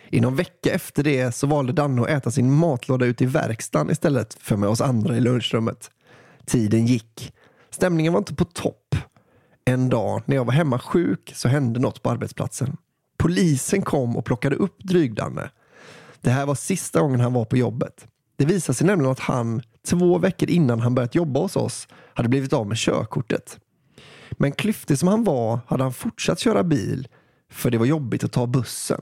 I 0.10 0.22
någon 0.22 0.36
vecka 0.36 0.72
efter 0.74 1.04
det 1.04 1.36
så 1.36 1.48
valde 1.48 1.74
Danne 1.74 2.02
att 2.02 2.10
äta 2.10 2.32
sin 2.32 2.54
matlåda 2.54 3.06
ute 3.06 3.24
i 3.24 3.28
verkstaden 3.28 3.92
istället 3.92 4.34
för 4.34 4.58
med 4.58 4.70
oss 4.70 4.82
andra 4.82 5.18
i 5.18 5.20
lunchrummet. 5.20 5.92
Tiden 6.46 6.86
gick. 6.86 7.34
Stämningen 7.70 8.14
var 8.14 8.18
inte 8.18 8.36
på 8.36 8.46
topp. 8.46 8.96
En 9.66 9.90
dag 9.90 10.22
när 10.26 10.36
jag 10.36 10.46
var 10.46 10.54
hemma 10.54 10.80
sjuk 10.80 11.32
så 11.36 11.48
hände 11.48 11.80
något 11.80 12.04
på 12.04 12.10
arbetsplatsen. 12.10 12.78
Polisen 13.18 13.82
kom 13.82 14.18
och 14.18 14.26
plockade 14.26 14.56
upp 14.56 14.80
Drygdanne. 14.80 15.50
Det 16.22 16.30
här 16.30 16.46
var 16.46 16.56
sista 16.56 17.02
gången 17.02 17.20
han 17.20 17.34
var 17.34 17.46
på 17.46 17.58
jobbet. 17.58 18.08
Det 18.38 18.46
visade 18.46 18.76
sig 18.76 18.88
nämligen 18.88 19.12
att 19.12 19.20
han, 19.20 19.62
två 19.88 20.18
veckor 20.18 20.50
innan 20.50 20.80
han 20.80 20.96
börjat 20.96 21.16
jobba 21.16 21.40
hos 21.40 21.56
oss, 21.56 21.88
hade 22.14 22.30
blivit 22.30 22.54
av 22.54 22.68
med 22.68 22.78
körkortet. 22.78 23.60
Men 24.32 24.52
klyftig 24.52 24.98
som 25.00 25.08
han 25.08 25.24
var 25.24 25.60
hade 25.68 25.84
han 25.84 25.94
fortsatt 25.94 26.40
köra 26.40 26.64
bil 26.64 27.08
för 27.52 27.72
det 27.72 27.78
var 27.78 27.86
jobbigt 27.86 28.24
att 28.24 28.32
ta 28.32 28.48
bussen. 28.48 29.02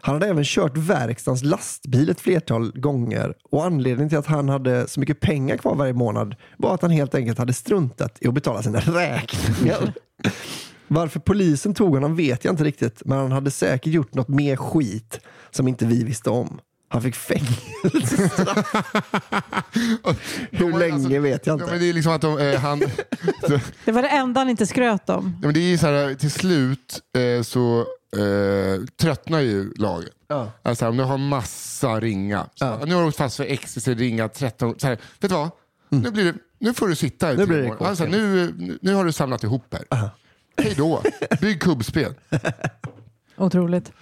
Han 0.00 0.14
hade 0.14 0.26
även 0.26 0.44
kört 0.44 0.76
verkstadens 0.76 1.42
lastbil 1.44 2.10
ett 2.10 2.20
flertal 2.20 2.72
gånger 2.80 3.34
och 3.50 3.64
anledningen 3.64 4.08
till 4.08 4.18
att 4.18 4.26
han 4.26 4.48
hade 4.48 4.88
så 4.88 5.00
mycket 5.00 5.20
pengar 5.20 5.56
kvar 5.56 5.74
varje 5.74 5.92
månad 5.92 6.34
var 6.56 6.74
att 6.74 6.82
han 6.82 6.90
helt 6.90 7.14
enkelt 7.14 7.38
hade 7.38 7.52
struntat 7.52 8.18
i 8.20 8.28
att 8.28 8.34
betala 8.34 8.62
sina 8.62 8.78
räkningar. 8.80 9.92
Varför 10.88 11.20
polisen 11.20 11.74
tog 11.74 11.94
honom 11.94 12.16
vet 12.16 12.44
jag 12.44 12.52
inte 12.52 12.64
riktigt, 12.64 13.02
men 13.04 13.18
han 13.18 13.32
hade 13.32 13.50
säkert 13.50 13.92
gjort 13.92 14.14
något 14.14 14.28
mer 14.28 14.56
skit 14.56 15.20
som 15.50 15.68
inte 15.68 15.86
vi 15.86 16.04
visste 16.04 16.30
om. 16.30 16.60
Han 16.88 17.02
fick 17.02 17.14
fängelsestraff. 17.14 18.74
Hur 20.50 20.78
länge 20.78 21.18
vet 21.20 21.46
jag 21.46 21.52
Ja, 21.54 21.62
inte. 21.62 21.72
men 21.72 21.80
det 21.82 21.88
är 21.88 21.92
liksom 21.92 22.12
att 22.12 22.20
de, 22.20 22.38
eh, 22.38 22.60
han... 22.60 22.78
Det 23.84 23.92
var 23.92 24.02
det 24.02 24.08
enda 24.08 24.40
han 24.40 24.48
inte 24.50 24.66
skröt 24.66 25.10
om. 25.10 25.36
Ja, 25.40 25.46
men 25.46 25.54
det 25.54 25.60
är 25.60 25.70
ju 25.70 25.78
så 25.78 25.86
här, 25.86 26.14
till 26.14 26.30
slut 26.30 27.00
eh, 27.38 27.42
så 27.42 27.86
eh, 28.16 28.84
tröttnar 29.00 29.40
ju 29.40 29.72
laget. 29.76 30.12
Ja. 30.28 30.52
Alltså, 30.62 30.88
om 30.88 30.96
du 30.96 31.04
har 31.04 31.18
massa 31.18 32.00
ringa. 32.00 32.46
Så, 32.54 32.64
Ja. 32.64 32.80
Nu 32.86 32.94
har 32.94 33.04
du 33.04 33.12
fast 33.12 33.36
för 33.36 33.44
ecstasy, 33.44 33.94
ringa 33.94 34.28
13. 34.28 34.74
Så 34.78 34.86
här, 34.86 34.94
vet 35.20 35.30
du 35.30 35.34
vad? 35.36 35.50
Nu, 35.88 36.10
blir 36.10 36.24
det, 36.24 36.34
nu 36.58 36.74
får 36.74 36.88
du 36.88 36.94
sitta 36.96 37.30
i 37.32 37.34
Mm. 37.34 37.40
Nu 37.48 37.54
blir 37.54 37.62
det 37.78 37.86
alltså, 37.86 38.04
nu, 38.04 38.54
nu- 38.82 38.94
har 38.94 39.04
du 39.04 39.12
samlat 39.12 39.42
ihop 39.44 39.74
här. 39.90 40.10
Hej 40.56 40.74
då. 40.76 41.02
Bygg 41.40 41.60
kubbspel. 41.60 42.14
Otroligt. 43.36 43.92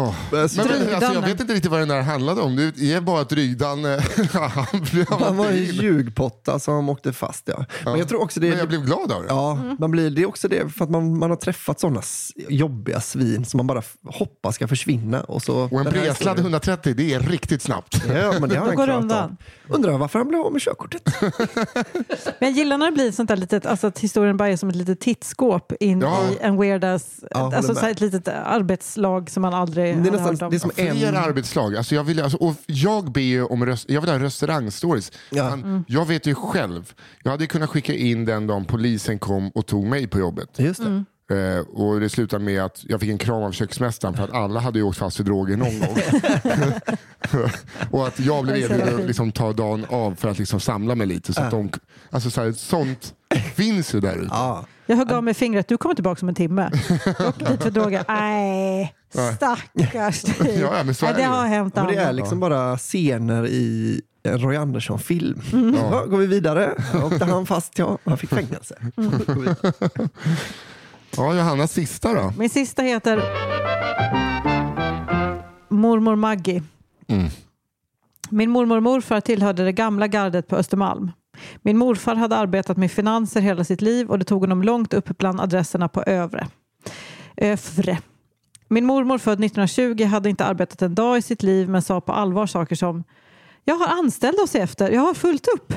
Alltså, 0.00 0.60
Men, 0.60 0.68
men, 0.84 0.94
alltså, 0.94 1.12
jag 1.14 1.20
vet 1.22 1.40
inte 1.40 1.54
riktigt 1.54 1.70
vad 1.70 1.80
den 1.80 1.88
där 1.88 2.02
handlade 2.02 2.40
om. 2.40 2.56
Det 2.56 2.92
är 2.92 3.00
bara 3.00 3.20
att 3.20 3.28
Drygdanne... 3.28 3.98
han 5.20 5.36
var 5.36 5.46
en 5.46 5.64
ljugpotta 5.64 6.58
som 6.58 6.88
åkte 6.88 7.12
fast. 7.12 7.42
Ja. 7.48 7.64
Men 7.84 7.98
jag 7.98 8.08
tror 8.08 8.22
också 8.22 8.40
det 8.40 8.48
Men 8.48 8.58
jag 8.58 8.68
blev 8.68 8.84
glad 8.84 9.12
av 9.12 9.22
det. 9.22 9.28
Ja, 9.28 9.58
man 9.78 9.90
blir, 9.90 10.10
det 10.10 10.22
är 10.22 10.26
också 10.28 10.48
det 10.48 10.68
för 10.74 10.84
att 10.84 10.90
man, 10.90 11.18
man 11.18 11.30
har 11.30 11.36
träffat 11.36 11.80
sådana 11.80 12.02
jobbiga 12.48 13.00
svin 13.00 13.44
som 13.44 13.58
man 13.58 13.66
bara 13.66 13.82
hoppas 14.04 14.54
ska 14.54 14.68
försvinna. 14.68 15.20
Och, 15.20 15.42
så, 15.42 15.56
Och 15.56 15.80
en 15.80 15.84
bresladd 15.84 16.08
historien- 16.08 16.38
130, 16.38 16.94
det 16.96 17.14
är 17.14 17.20
riktigt 17.20 17.62
snabbt. 17.62 18.02
Ja, 18.08 18.32
men 18.40 18.48
det 18.48 18.56
har 18.56 18.66
han 18.66 18.76
klarat 18.76 19.02
undan. 19.02 19.36
Undrar 19.68 19.98
varför 19.98 20.18
han 20.18 20.28
blev 20.28 20.40
av 20.40 20.52
med 20.52 20.62
körkortet. 20.62 21.02
Men 22.40 22.48
jag 22.48 22.50
gillar 22.50 22.78
när 22.78 22.86
det 22.86 22.92
blir 22.92 23.12
sånt 23.12 23.28
där 23.28 23.36
litet, 23.36 23.66
alltså 23.66 23.86
att 23.86 23.98
historien 23.98 24.36
bara 24.36 24.48
är 24.48 24.56
som 24.56 24.68
ett 24.68 24.76
litet 24.76 25.00
tittskåp 25.00 25.72
in 25.80 26.00
Ja. 26.00 26.18
i 26.32 26.38
en 26.40 26.56
weird 26.60 26.84
ass, 26.84 27.20
Ja, 27.30 27.56
alltså 27.56 27.74
så 27.74 27.86
ett 27.86 28.00
litet 28.00 28.28
arbetslag 28.28 29.30
som 29.30 29.42
man 29.42 29.54
aldrig 29.54 29.85
Det 29.94 30.08
är 30.08 30.12
nästan 30.12 30.30
hört 30.30 30.42
om. 30.42 30.50
det 30.50 30.56
är 30.56 30.58
som 30.58 30.70
Fler 30.70 31.08
en... 31.08 31.16
arbetslag. 31.16 31.76
Alltså 31.76 31.94
jag, 31.94 32.04
vill, 32.04 32.22
alltså, 32.22 32.38
och 32.38 32.54
jag 32.66 33.12
ber 33.12 33.20
ju 33.20 33.44
om 33.44 33.66
röst, 33.66 33.90
jag 33.90 34.00
vill 34.00 34.10
ha 34.10 34.18
restaurangstories. 34.18 35.12
Ja. 35.30 35.56
Men 35.56 35.84
Jag 35.88 36.06
vet 36.06 36.26
ju 36.26 36.34
själv. 36.34 36.92
Jag 37.22 37.30
hade 37.30 37.46
kunnat 37.46 37.70
skicka 37.70 37.94
in 37.94 38.24
den 38.24 38.46
dagen 38.46 38.64
polisen 38.64 39.18
kom 39.18 39.48
och 39.48 39.66
tog 39.66 39.86
mig 39.86 40.06
på 40.06 40.18
jobbet. 40.18 40.48
Just 40.56 40.82
det. 40.82 41.04
Eh, 41.30 41.60
och 41.60 42.00
det 42.00 42.08
slutade 42.08 42.44
med 42.44 42.62
att 42.64 42.84
jag 42.88 43.00
fick 43.00 43.10
en 43.10 43.18
kram 43.18 43.42
av 43.42 43.52
köksmästaren 43.52 44.14
för 44.14 44.24
att 44.24 44.32
alla 44.32 44.60
hade 44.60 44.78
ju 44.78 44.84
åkt 44.84 44.98
fast 44.98 45.16
för 45.16 45.24
droger 45.24 45.56
någon 45.56 45.80
gång. 45.80 45.96
och 47.90 48.06
att 48.06 48.20
jag 48.20 48.44
blev 48.44 48.56
erbjuden 48.56 49.00
att 49.00 49.06
liksom, 49.06 49.32
ta 49.32 49.52
dagen 49.52 49.86
av 49.88 50.14
för 50.14 50.28
att 50.28 50.38
liksom, 50.38 50.60
samla 50.60 50.94
mig 50.94 51.06
lite. 51.06 51.32
Så 51.32 51.42
att 51.42 51.50
de, 51.50 51.70
alltså, 52.10 52.30
så 52.30 52.42
här, 52.42 52.52
sånt 52.52 53.14
finns 53.54 53.94
ju 53.94 54.00
där 54.00 54.16
ute. 54.16 54.34
Jag 54.86 54.96
högg 54.96 55.12
av 55.12 55.24
med 55.24 55.36
fingret, 55.36 55.68
du 55.68 55.76
kommer 55.76 55.94
tillbaka 55.94 56.22
om 56.22 56.28
en 56.28 56.34
timme. 56.34 56.70
Dit 57.38 57.62
för 57.62 57.70
droger. 57.70 58.04
Nej, 58.08 58.94
stackars 59.36 60.22
dig. 60.38 60.60
Ja, 60.60 60.76
ja, 60.78 60.84
men 60.84 60.94
så 60.94 61.04
Nej, 61.04 61.12
är 61.14 61.16
det 61.16 61.22
det. 61.22 61.28
har 61.28 61.46
hänt 61.46 61.74
Men 61.74 61.86
det 61.86 61.94
är 61.94 62.02
annat. 62.02 62.14
liksom 62.14 62.40
bara 62.40 62.78
scener 62.78 63.46
i 63.46 64.00
en 64.22 64.38
Roy 64.38 64.56
Andersson-film. 64.56 65.40
Mm. 65.52 65.74
Ja. 65.74 66.04
går 66.04 66.18
vi 66.18 66.26
vidare. 66.26 66.74
Åkte 67.04 67.24
han 67.24 67.46
fast, 67.46 67.78
ja. 67.78 67.98
Han 68.04 68.18
fick 68.18 68.30
fängelse. 68.30 68.74
Mm. 68.96 69.10
Går 69.26 69.34
vi 69.34 69.40
vidare. 69.40 70.08
Ja, 71.16 71.34
Johannas 71.34 71.72
sista 71.72 72.14
då? 72.14 72.32
Min 72.38 72.50
sista 72.50 72.82
heter 72.82 73.22
Mormor 75.68 76.16
Maggie. 76.16 76.62
Min 78.30 78.50
mormor 78.50 78.76
och 78.76 78.82
morfar 78.82 79.20
tillhörde 79.20 79.64
det 79.64 79.72
gamla 79.72 80.06
gardet 80.06 80.48
på 80.48 80.56
Östermalm. 80.56 81.10
Min 81.62 81.78
morfar 81.78 82.14
hade 82.14 82.36
arbetat 82.36 82.76
med 82.76 82.90
finanser 82.90 83.40
hela 83.40 83.64
sitt 83.64 83.82
liv 83.82 84.10
och 84.10 84.18
det 84.18 84.24
tog 84.24 84.40
honom 84.40 84.62
långt 84.62 84.94
upp 84.94 85.18
bland 85.18 85.40
adresserna 85.40 85.88
på 85.88 86.02
Övre. 86.02 86.46
Övre. 87.36 87.98
Min 88.68 88.84
mormor 88.86 89.18
född 89.18 89.44
1920 89.44 90.04
hade 90.04 90.30
inte 90.30 90.44
arbetat 90.44 90.82
en 90.82 90.94
dag 90.94 91.18
i 91.18 91.22
sitt 91.22 91.42
liv 91.42 91.68
men 91.68 91.82
sa 91.82 92.00
på 92.00 92.12
allvar 92.12 92.46
saker 92.46 92.76
som 92.76 93.04
Jag 93.64 93.74
har 93.74 93.98
anställda 93.98 94.42
att 94.42 94.50
se 94.50 94.58
efter, 94.58 94.90
jag 94.90 95.00
har 95.00 95.14
fullt 95.14 95.48
upp. 95.54 95.72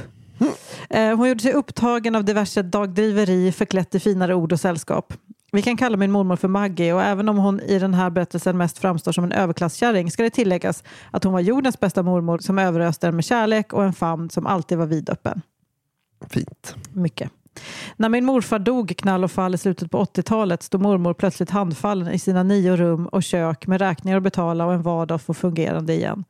Mm. 0.89 1.17
Hon 1.17 1.29
gjorde 1.29 1.39
sig 1.39 1.53
upptagen 1.53 2.15
av 2.15 2.25
diverse 2.25 2.61
dagdriveri 2.61 3.51
förklätt 3.51 3.95
i 3.95 3.99
finare 3.99 4.35
ord 4.35 4.51
och 4.51 4.59
sällskap. 4.59 5.13
Vi 5.51 5.61
kan 5.61 5.77
kalla 5.77 5.97
min 5.97 6.11
mormor 6.11 6.35
för 6.35 6.47
Maggie 6.47 6.93
och 6.93 7.01
även 7.01 7.29
om 7.29 7.37
hon 7.37 7.59
i 7.59 7.79
den 7.79 7.93
här 7.93 8.09
berättelsen 8.09 8.57
mest 8.57 8.77
framstår 8.77 9.11
som 9.11 9.23
en 9.23 9.31
överklasskärring 9.31 10.11
ska 10.11 10.23
det 10.23 10.29
tilläggas 10.29 10.83
att 11.11 11.23
hon 11.23 11.33
var 11.33 11.39
jordens 11.39 11.79
bästa 11.79 12.03
mormor 12.03 12.37
som 12.37 12.59
överöste 12.59 13.07
den 13.07 13.15
med 13.15 13.25
kärlek 13.25 13.73
och 13.73 13.83
en 13.83 13.93
famn 13.93 14.29
som 14.29 14.47
alltid 14.47 14.77
var 14.77 14.85
vidöppen. 14.85 15.41
Fint. 16.29 16.75
Mycket. 16.93 17.31
När 17.95 18.09
min 18.09 18.25
morfar 18.25 18.59
dog 18.59 18.93
knall 18.97 19.23
och 19.23 19.31
fall 19.31 19.55
i 19.55 19.57
slutet 19.57 19.91
på 19.91 20.03
80-talet 20.03 20.63
stod 20.63 20.81
mormor 20.81 21.13
plötsligt 21.13 21.49
handfallen 21.49 22.13
i 22.13 22.19
sina 22.19 22.43
nio 22.43 22.75
rum 22.75 23.07
och 23.07 23.23
kök 23.23 23.67
med 23.67 23.81
räkningar 23.81 24.17
att 24.17 24.23
betala 24.23 24.65
och 24.65 24.73
en 24.73 24.81
vardag 24.81 25.15
att 25.15 25.21
få 25.21 25.33
fungerande 25.33 25.93
igen. 25.93 26.23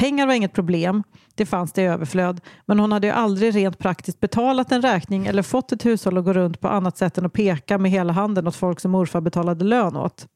Pengar 0.00 0.26
var 0.26 0.34
inget 0.34 0.52
problem, 0.52 1.02
det 1.34 1.46
fanns 1.46 1.72
det 1.72 1.82
i 1.82 1.84
överflöd, 1.84 2.40
men 2.66 2.78
hon 2.78 2.92
hade 2.92 3.06
ju 3.06 3.12
aldrig 3.12 3.54
rent 3.54 3.78
praktiskt 3.78 4.20
betalat 4.20 4.72
en 4.72 4.82
räkning 4.82 5.26
eller 5.26 5.42
fått 5.42 5.72
ett 5.72 5.86
hushåll 5.86 6.18
att 6.18 6.24
gå 6.24 6.32
runt 6.32 6.60
på 6.60 6.68
annat 6.68 6.98
sätt 6.98 7.18
än 7.18 7.26
att 7.26 7.32
peka 7.32 7.78
med 7.78 7.90
hela 7.90 8.12
handen 8.12 8.46
åt 8.46 8.56
folk 8.56 8.80
som 8.80 8.90
morfar 8.90 9.20
betalade 9.20 9.64
lön 9.64 9.96
åt. 9.96 10.26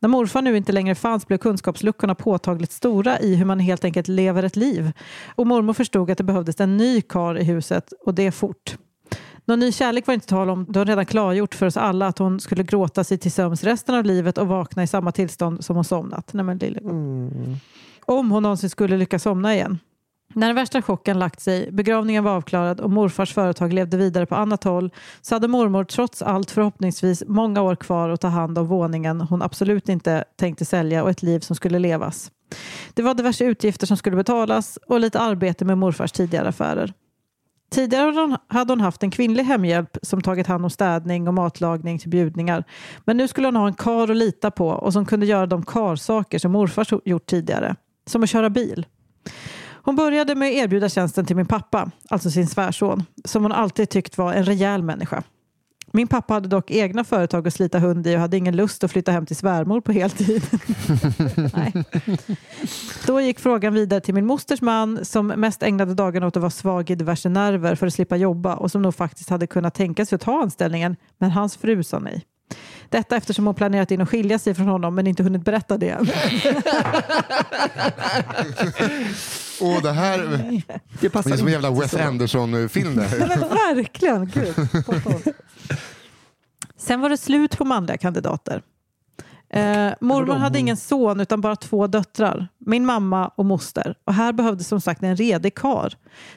När 0.00 0.08
morfar 0.08 0.42
nu 0.42 0.56
inte 0.56 0.72
längre 0.72 0.94
fanns 0.94 1.26
blev 1.26 1.38
kunskapsluckorna 1.38 2.14
påtagligt 2.14 2.72
stora 2.72 3.20
i 3.20 3.34
hur 3.34 3.44
man 3.44 3.58
helt 3.60 3.84
enkelt 3.84 4.08
lever 4.08 4.42
ett 4.42 4.56
liv. 4.56 4.92
Och 5.34 5.46
mormor 5.46 5.72
förstod 5.72 6.10
att 6.10 6.18
det 6.18 6.24
behövdes 6.24 6.60
en 6.60 6.76
ny 6.76 7.00
kar 7.00 7.38
i 7.38 7.44
huset 7.44 7.92
och 8.06 8.14
det 8.14 8.32
fort. 8.32 8.76
Någon 9.44 9.60
ny 9.60 9.72
kärlek 9.72 10.06
var 10.06 10.14
inte 10.14 10.26
tal 10.26 10.50
om, 10.50 10.66
då 10.68 10.80
hon 10.80 10.86
redan 10.86 11.06
klargjort 11.06 11.54
för 11.54 11.66
oss 11.66 11.76
alla 11.76 12.06
att 12.06 12.18
hon 12.18 12.40
skulle 12.40 12.62
gråta 12.62 13.04
sig 13.04 13.18
till 13.18 13.32
sömns 13.32 13.64
resten 13.64 13.94
av 13.94 14.04
livet 14.04 14.38
och 14.38 14.48
vakna 14.48 14.82
i 14.82 14.86
samma 14.86 15.12
tillstånd 15.12 15.64
som 15.64 15.76
hon 15.76 15.84
somnat. 15.84 16.32
Nej, 16.32 16.44
men 16.44 16.58
lille. 16.58 16.80
Om 18.06 18.30
hon 18.30 18.42
någonsin 18.42 18.70
skulle 18.70 18.96
lyckas 18.96 19.22
somna 19.22 19.54
igen. 19.54 19.78
När 20.34 20.46
den 20.46 20.56
värsta 20.56 20.82
chocken 20.82 21.18
lagt 21.18 21.40
sig, 21.40 21.72
begravningen 21.72 22.24
var 22.24 22.32
avklarad 22.32 22.80
och 22.80 22.90
morfars 22.90 23.34
företag 23.34 23.72
levde 23.72 23.96
vidare 23.96 24.26
på 24.26 24.34
annat 24.34 24.64
håll 24.64 24.90
så 25.20 25.34
hade 25.34 25.48
mormor 25.48 25.84
trots 25.84 26.22
allt 26.22 26.50
förhoppningsvis 26.50 27.22
många 27.26 27.62
år 27.62 27.76
kvar 27.76 28.08
att 28.08 28.20
ta 28.20 28.28
hand 28.28 28.58
om 28.58 28.66
våningen 28.66 29.20
hon 29.20 29.42
absolut 29.42 29.88
inte 29.88 30.24
tänkte 30.36 30.64
sälja 30.64 31.02
och 31.02 31.10
ett 31.10 31.22
liv 31.22 31.40
som 31.40 31.56
skulle 31.56 31.78
levas. 31.78 32.30
Det 32.94 33.02
var 33.02 33.14
diverse 33.14 33.44
utgifter 33.44 33.86
som 33.86 33.96
skulle 33.96 34.16
betalas 34.16 34.78
och 34.86 35.00
lite 35.00 35.20
arbete 35.20 35.64
med 35.64 35.78
morfars 35.78 36.12
tidigare 36.12 36.48
affärer. 36.48 36.92
Tidigare 37.70 38.36
hade 38.48 38.72
hon- 38.72 38.80
haft 38.80 39.02
en 39.02 39.10
kvinnlig 39.10 39.44
hemhjälp 39.44 39.96
som 40.02 40.20
tagit 40.20 40.46
hand 40.46 40.64
om 40.64 40.70
städning 40.70 41.28
och 41.28 41.34
matlagning 41.34 41.98
till 41.98 42.10
bjudningar. 42.10 42.64
Men 43.04 43.16
nu 43.16 43.28
skulle 43.28 43.46
hon 43.46 43.56
ha 43.56 43.66
en 43.66 43.74
kar 43.74 44.10
att 44.10 44.16
lita 44.16 44.50
på 44.50 44.68
och 44.68 44.92
som 44.92 45.06
kunde 45.06 45.26
göra 45.26 45.46
de 45.46 45.64
karsaker 45.64 46.38
som 46.38 46.52
morfar 46.52 47.00
gjort 47.04 47.26
tidigare. 47.26 47.76
Som 48.10 48.22
att 48.22 48.30
köra 48.30 48.50
bil. 48.50 48.86
Hon 49.82 49.96
började 49.96 50.34
med 50.34 50.48
att 50.48 50.54
erbjuda 50.54 50.88
tjänsten 50.88 51.26
till 51.26 51.36
min 51.36 51.46
pappa, 51.46 51.90
alltså 52.08 52.30
sin 52.30 52.46
svärson, 52.46 53.04
som 53.24 53.42
hon 53.42 53.52
alltid 53.52 53.90
tyckt 53.90 54.18
var 54.18 54.32
en 54.32 54.44
rejäl 54.44 54.82
människa. 54.82 55.22
Min 55.92 56.08
pappa 56.08 56.34
hade 56.34 56.48
dock 56.48 56.70
egna 56.70 57.04
företag 57.04 57.48
att 57.48 57.54
slita 57.54 57.78
hund 57.78 58.06
i 58.06 58.16
och 58.16 58.20
hade 58.20 58.36
ingen 58.36 58.56
lust 58.56 58.84
att 58.84 58.92
flytta 58.92 59.12
hem 59.12 59.26
till 59.26 59.36
svärmor 59.36 59.80
på 59.80 59.92
heltid. 59.92 60.42
Nej. 61.54 61.72
Då 63.06 63.20
gick 63.20 63.40
frågan 63.40 63.74
vidare 63.74 64.00
till 64.00 64.14
min 64.14 64.26
mosters 64.26 64.60
man 64.60 65.04
som 65.04 65.26
mest 65.26 65.62
ägnade 65.62 65.94
dagarna 65.94 66.26
åt 66.26 66.36
att 66.36 66.40
vara 66.40 66.50
svag 66.50 66.90
i 66.90 66.94
diverse 66.94 67.28
nerver 67.28 67.74
för 67.74 67.86
att 67.86 67.94
slippa 67.94 68.16
jobba 68.16 68.54
och 68.54 68.70
som 68.70 68.82
nog 68.82 68.94
faktiskt 68.94 69.30
hade 69.30 69.46
kunnat 69.46 69.74
tänka 69.74 70.06
sig 70.06 70.16
att 70.16 70.22
ta 70.22 70.42
anställningen, 70.42 70.96
men 71.18 71.30
hans 71.30 71.56
fru 71.56 71.82
sa 71.82 71.98
nej. 71.98 72.24
Detta 72.88 73.16
eftersom 73.16 73.46
hon 73.46 73.54
planerat 73.54 73.90
in 73.90 74.00
att 74.00 74.08
skilja 74.08 74.38
sig 74.38 74.54
från 74.54 74.68
honom 74.68 74.94
men 74.94 75.06
inte 75.06 75.22
hunnit 75.22 75.44
berätta 75.44 75.78
det 75.78 75.88
än. 75.90 76.00
Och 79.60 79.82
det 79.82 79.92
här 79.92 80.18
Det 80.18 80.62
det 81.00 81.10
passar 81.10 81.30
är 81.30 81.36
som 81.36 81.46
en 81.46 81.52
jävla 81.52 81.70
Wes. 81.70 81.94
Anderson-film 81.94 82.96
verkligen. 82.96 84.26
Gud. 84.26 84.54
Sen 86.76 87.00
var 87.00 87.08
det 87.08 87.16
slut 87.16 87.58
på 87.58 87.64
manliga 87.64 87.96
kandidater. 87.98 88.62
Eh, 89.52 89.90
mormor 90.00 90.34
hade 90.34 90.58
ingen 90.58 90.76
son 90.76 91.20
utan 91.20 91.40
bara 91.40 91.56
två 91.56 91.86
döttrar. 91.86 92.48
Min 92.58 92.86
mamma 92.86 93.28
och 93.28 93.44
moster. 93.44 93.94
Och 94.04 94.14
här 94.14 94.32
behövdes 94.32 94.68
som 94.68 94.80
sagt 94.80 95.02
en 95.02 95.16
redig 95.16 95.54
kar. 95.54 95.94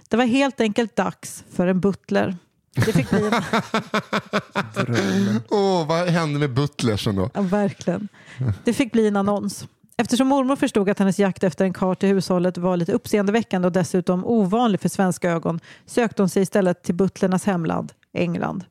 Det 0.10 0.18
var 0.18 0.26
helt 0.26 0.62
enkelt 0.62 0.96
dags 0.96 1.44
för 1.56 1.68
en 1.68 1.80
butler. 1.80 2.38
Det 2.76 2.94
fick 2.94 3.10
bli 3.10 3.28
en, 3.28 3.34
Åh, 5.50 5.88
vad 5.88 6.10
hände 6.10 6.40
med 6.40 6.54
butlers 6.54 7.06
då? 7.06 7.30
ja, 7.34 7.42
verkligen. 7.42 8.08
Det 8.64 8.74
fick 8.74 8.92
bli 8.92 9.08
en 9.08 9.18
annons. 9.18 9.68
Eftersom 9.98 10.28
mormor 10.28 10.56
förstod 10.56 10.90
att 10.90 11.00
hennes 11.00 11.20
jakt 11.20 11.44
efter 11.44 11.66
en 11.66 11.74
karl 11.74 11.96
till 11.96 12.10
hushållet 12.10 12.58
var 12.58 12.78
lite 12.78 12.92
uppseendeväckande 12.94 13.66
och 13.66 13.72
dessutom 13.72 14.26
ovanlig 14.26 14.82
för 14.82 14.90
svenska 14.90 15.32
ögon 15.32 15.60
sökte 15.86 16.22
hon 16.22 16.30
sig 16.30 16.44
istället 16.44 16.84
till 16.84 16.96
butlernas 16.96 17.46
hemland, 17.46 17.94
England. 18.14 18.64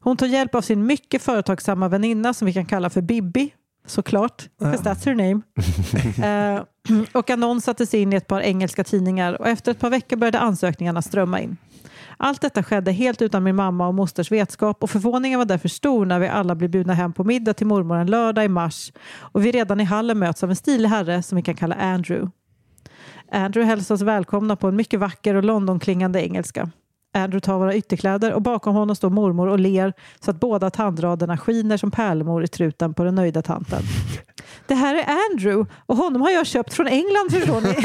Hon 0.00 0.16
tog 0.16 0.28
hjälp 0.28 0.54
av 0.54 0.62
sin 0.62 0.86
mycket 0.86 1.22
företagsamma 1.22 1.88
väninna 1.88 2.34
som 2.34 2.46
vi 2.46 2.52
kan 2.52 2.66
kalla 2.66 2.90
för 2.90 3.00
Bibi, 3.00 3.54
såklart, 3.86 4.48
because 4.58 4.84
that's 4.84 5.06
her 5.06 5.14
name. 5.14 5.40
Eh, 6.22 6.62
och 7.12 7.30
annons 7.30 7.64
sattes 7.64 7.94
in 7.94 8.12
i 8.12 8.16
ett 8.16 8.26
par 8.26 8.40
engelska 8.40 8.84
tidningar 8.84 9.40
och 9.40 9.48
efter 9.48 9.70
ett 9.72 9.78
par 9.78 9.90
veckor 9.90 10.16
började 10.16 10.38
ansökningarna 10.38 11.02
strömma 11.02 11.40
in. 11.40 11.56
Allt 12.16 12.40
detta 12.40 12.62
skedde 12.62 12.92
helt 12.92 13.22
utan 13.22 13.42
min 13.42 13.56
mamma 13.56 13.88
och 13.88 13.94
mosters 13.94 14.32
vetskap 14.32 14.82
och 14.82 14.90
förvåningen 14.90 15.38
var 15.38 15.46
därför 15.46 15.68
stor 15.68 16.06
när 16.06 16.18
vi 16.18 16.28
alla 16.28 16.54
blev 16.54 16.70
bjudna 16.70 16.94
hem 16.94 17.12
på 17.12 17.24
middag 17.24 17.54
till 17.54 17.66
mormor 17.66 17.96
en 17.96 18.06
lördag 18.06 18.44
i 18.44 18.48
mars 18.48 18.92
och 19.18 19.46
vi 19.46 19.52
redan 19.52 19.80
i 19.80 19.84
hallen 19.84 20.18
möts 20.18 20.42
av 20.42 20.50
en 20.50 20.56
stilig 20.56 20.88
herre 20.88 21.22
som 21.22 21.36
vi 21.36 21.42
kan 21.42 21.54
kalla 21.54 21.74
Andrew. 21.74 22.30
Andrew 23.32 23.70
hälsar 23.70 23.94
oss 23.94 24.02
välkomna 24.02 24.56
på 24.56 24.68
en 24.68 24.76
mycket 24.76 25.00
vacker 25.00 25.34
och 25.34 25.44
Londonklingande 25.44 26.22
engelska. 26.22 26.70
Andrew 27.14 27.40
tar 27.40 27.58
våra 27.58 27.74
ytterkläder 27.74 28.32
och 28.32 28.42
bakom 28.42 28.74
honom 28.74 28.96
står 28.96 29.10
mormor 29.10 29.48
och 29.48 29.58
ler 29.58 29.92
så 30.20 30.30
att 30.30 30.40
båda 30.40 30.70
tandraderna 30.70 31.38
skiner 31.38 31.76
som 31.76 31.90
pärlemor 31.90 32.44
i 32.44 32.48
truten 32.48 32.94
på 32.94 33.04
den 33.04 33.14
nöjda 33.14 33.42
tanten. 33.42 33.82
Det 34.66 34.74
här 34.74 34.94
är 34.94 35.04
Andrew 35.30 35.72
och 35.86 35.96
honom 35.96 36.22
har 36.22 36.30
jag 36.30 36.46
köpt 36.46 36.74
från 36.74 36.86
England 36.86 37.30
förstår 37.30 37.60
ni. 37.60 37.76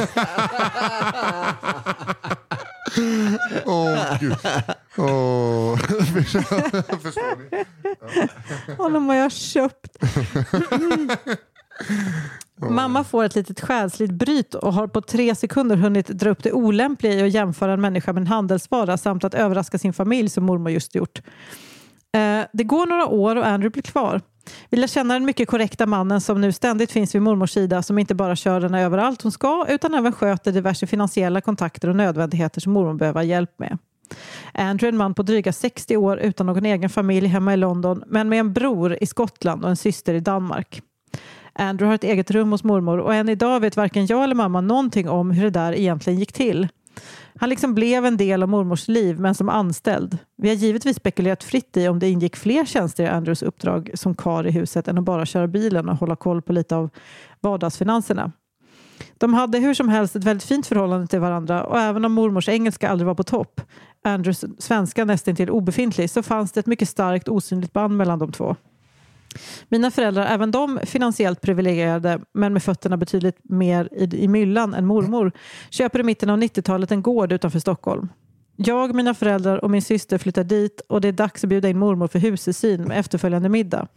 Åh, 3.65 4.17
gud. 4.19 4.35
Åh. 4.97 5.77
Förstår 7.01 7.51
ni? 7.51 7.65
Honom 8.77 9.07
har 9.09 9.15
jag 9.15 9.31
köpt. 9.31 9.97
Mamma 12.69 13.03
får 13.03 13.23
ett 13.23 13.35
litet 13.35 13.61
själsligt 13.61 14.11
bryt 14.11 14.55
och 14.55 14.73
har 14.73 14.87
på 14.87 15.01
tre 15.01 15.35
sekunder 15.35 15.75
hunnit 15.75 16.07
dra 16.07 16.29
upp 16.29 16.43
det 16.43 16.51
olämpliga 16.51 17.13
i 17.13 17.23
att 17.23 17.33
jämföra 17.33 17.73
en 17.73 17.81
människa 17.81 18.13
med 18.13 18.21
en 18.21 18.27
handelsvara 18.27 18.97
samt 18.97 19.23
att 19.23 19.33
överraska 19.33 19.77
sin 19.77 19.93
familj 19.93 20.29
som 20.29 20.43
mormor 20.45 20.71
just 20.71 20.95
gjort. 20.95 21.21
Eh, 22.15 22.41
Det 22.53 22.63
går 22.63 22.85
några 22.85 23.07
år 23.07 23.35
och 23.35 23.47
Andrew 23.47 23.69
blir 23.73 23.83
kvar. 23.83 24.21
Vi 24.69 24.77
lär 24.77 24.87
känna 24.87 25.13
den 25.13 25.25
mycket 25.25 25.47
korrekta 25.47 25.85
mannen 25.85 26.21
som 26.21 26.41
nu 26.41 26.51
ständigt 26.51 26.91
finns 26.91 27.15
vid 27.15 27.21
mormors 27.21 27.51
sida 27.51 27.83
som 27.83 27.99
inte 27.99 28.15
bara 28.15 28.35
kör 28.35 28.61
henne 28.61 28.81
överallt 28.81 29.21
hon 29.21 29.31
ska 29.31 29.65
utan 29.69 29.93
även 29.93 30.11
sköter 30.11 30.51
diverse 30.51 30.87
finansiella 30.87 31.41
kontakter 31.41 31.89
och 31.89 31.95
nödvändigheter 31.95 32.61
som 32.61 32.73
mormor 32.73 32.93
behöver 32.93 33.21
hjälp 33.21 33.59
med. 33.59 33.77
Andrew 34.53 34.87
är 34.87 34.91
en 34.91 34.97
man 34.97 35.13
på 35.13 35.23
dryga 35.23 35.53
60 35.53 35.97
år 35.97 36.19
utan 36.19 36.45
någon 36.45 36.65
egen 36.65 36.89
familj 36.89 37.27
hemma 37.27 37.53
i 37.53 37.57
London 37.57 38.03
men 38.07 38.29
med 38.29 38.39
en 38.39 38.53
bror 38.53 38.97
i 39.01 39.05
Skottland 39.05 39.63
och 39.63 39.69
en 39.69 39.77
syster 39.77 40.13
i 40.13 40.19
Danmark. 40.19 40.81
Andrew 41.53 41.87
har 41.87 41.95
ett 41.95 42.03
eget 42.03 42.31
rum 42.31 42.51
hos 42.51 42.63
mormor 42.63 42.97
och 42.97 43.15
än 43.15 43.29
idag 43.29 43.59
vet 43.59 43.77
varken 43.77 44.05
jag 44.05 44.23
eller 44.23 44.35
mamma 44.35 44.61
någonting 44.61 45.09
om 45.09 45.31
hur 45.31 45.43
det 45.43 45.49
där 45.49 45.73
egentligen 45.73 46.19
gick 46.19 46.31
till. 46.31 46.67
Han 47.39 47.49
liksom 47.49 47.73
blev 47.73 48.05
en 48.05 48.17
del 48.17 48.43
av 48.43 48.49
mormors 48.49 48.87
liv, 48.87 49.19
men 49.19 49.35
som 49.35 49.49
anställd. 49.49 50.17
Vi 50.37 50.49
har 50.49 50.55
givetvis 50.55 50.97
spekulerat 50.97 51.43
fritt 51.43 51.77
i 51.77 51.87
om 51.87 51.99
det 51.99 52.09
ingick 52.09 52.35
fler 52.35 52.65
tjänster 52.65 53.03
i 53.03 53.07
Andrews 53.07 53.43
uppdrag 53.43 53.91
som 53.93 54.15
kar 54.15 54.47
i 54.47 54.51
huset 54.51 54.87
än 54.87 54.97
att 54.97 55.03
bara 55.03 55.25
köra 55.25 55.47
bilen 55.47 55.89
och 55.89 55.97
hålla 55.97 56.15
koll 56.15 56.41
på 56.41 56.53
lite 56.53 56.75
av 56.75 56.89
vardagsfinanserna. 57.41 58.31
De 59.17 59.33
hade 59.33 59.59
hur 59.59 59.73
som 59.73 59.89
helst 59.89 60.15
ett 60.15 60.23
väldigt 60.23 60.47
fint 60.47 60.67
förhållande 60.67 61.07
till 61.07 61.19
varandra 61.19 61.63
och 61.63 61.79
även 61.79 62.05
om 62.05 62.13
mormors 62.13 62.49
engelska 62.49 62.89
aldrig 62.89 63.07
var 63.07 63.15
på 63.15 63.23
topp, 63.23 63.61
Andrews 64.03 64.45
svenska 64.59 65.05
nästintill 65.05 65.49
obefintlig, 65.49 66.09
så 66.09 66.23
fanns 66.23 66.51
det 66.51 66.59
ett 66.59 66.65
mycket 66.65 66.89
starkt 66.89 67.27
osynligt 67.27 67.73
band 67.73 67.97
mellan 67.97 68.19
de 68.19 68.31
två. 68.31 68.55
Mina 69.69 69.91
föräldrar, 69.91 70.25
även 70.25 70.51
de 70.51 70.79
finansiellt 70.83 71.41
privilegierade 71.41 72.19
men 72.33 72.53
med 72.53 72.63
fötterna 72.63 72.97
betydligt 72.97 73.37
mer 73.43 73.89
i, 73.91 74.23
i 74.23 74.27
myllan 74.27 74.73
än 74.73 74.85
mormor, 74.85 75.31
köper 75.69 75.99
i 75.99 76.03
mitten 76.03 76.29
av 76.29 76.39
90-talet 76.39 76.91
en 76.91 77.01
gård 77.01 77.31
utanför 77.31 77.59
Stockholm. 77.59 78.09
Jag, 78.55 78.95
mina 78.95 79.13
föräldrar 79.13 79.63
och 79.63 79.71
min 79.71 79.81
syster 79.81 80.17
flyttar 80.17 80.43
dit 80.43 80.81
och 80.89 81.01
det 81.01 81.07
är 81.07 81.11
dags 81.11 81.43
att 81.43 81.49
bjuda 81.49 81.69
in 81.69 81.79
mormor 81.79 82.07
för 82.07 82.19
husesyn 82.19 82.83
med 82.83 82.99
efterföljande 82.99 83.49
middag. 83.49 83.87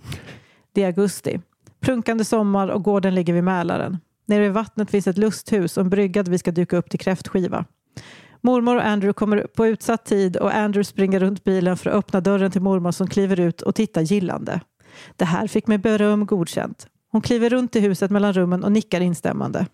Det 0.72 0.82
är 0.82 0.86
augusti. 0.86 1.41
Prunkande 1.80 2.24
sommar 2.24 2.68
och 2.68 2.82
gården 2.82 3.14
ligger 3.14 3.32
vid 3.32 3.45
Mälaren. 3.45 3.99
Nere 4.26 4.43
vid 4.43 4.53
vattnet 4.53 4.91
finns 4.91 5.07
ett 5.07 5.18
lusthus 5.18 5.76
och 5.76 5.80
en 5.80 5.91
brygga 5.91 6.22
där 6.22 6.30
vi 6.30 6.38
ska 6.38 6.51
dyka 6.51 6.76
upp 6.76 6.91
till 6.91 7.01
kräftskiva. 7.01 7.64
Mormor 8.41 8.76
och 8.76 8.86
Andrew 8.86 9.12
kommer 9.12 9.47
på 9.57 9.66
utsatt 9.66 10.05
tid 10.05 10.36
och 10.36 10.55
Andrew 10.55 10.84
springer 10.84 11.20
runt 11.20 11.45
bilen 11.45 11.76
för 11.76 11.91
att 11.91 11.97
öppna 11.97 12.20
dörren 12.20 12.51
till 12.51 12.62
mormor 12.62 12.93
som 12.93 13.07
kliver 13.07 13.41
ut 13.41 13.62
och 13.62 13.74
tittar 13.74 14.03
gillande. 14.03 14.61
Det 15.16 15.24
här 15.24 15.47
fick 15.47 15.66
mig 15.66 15.78
beröm 15.78 16.26
godkänt. 16.26 16.86
Hon 17.12 17.20
kliver 17.20 17.51
runt 17.51 17.76
i 17.76 17.80
huset 17.80 18.11
mellan 18.11 18.32
rummen 18.32 18.64
och 18.64 18.72
nickar 18.72 19.01
instämmande. 19.01 19.66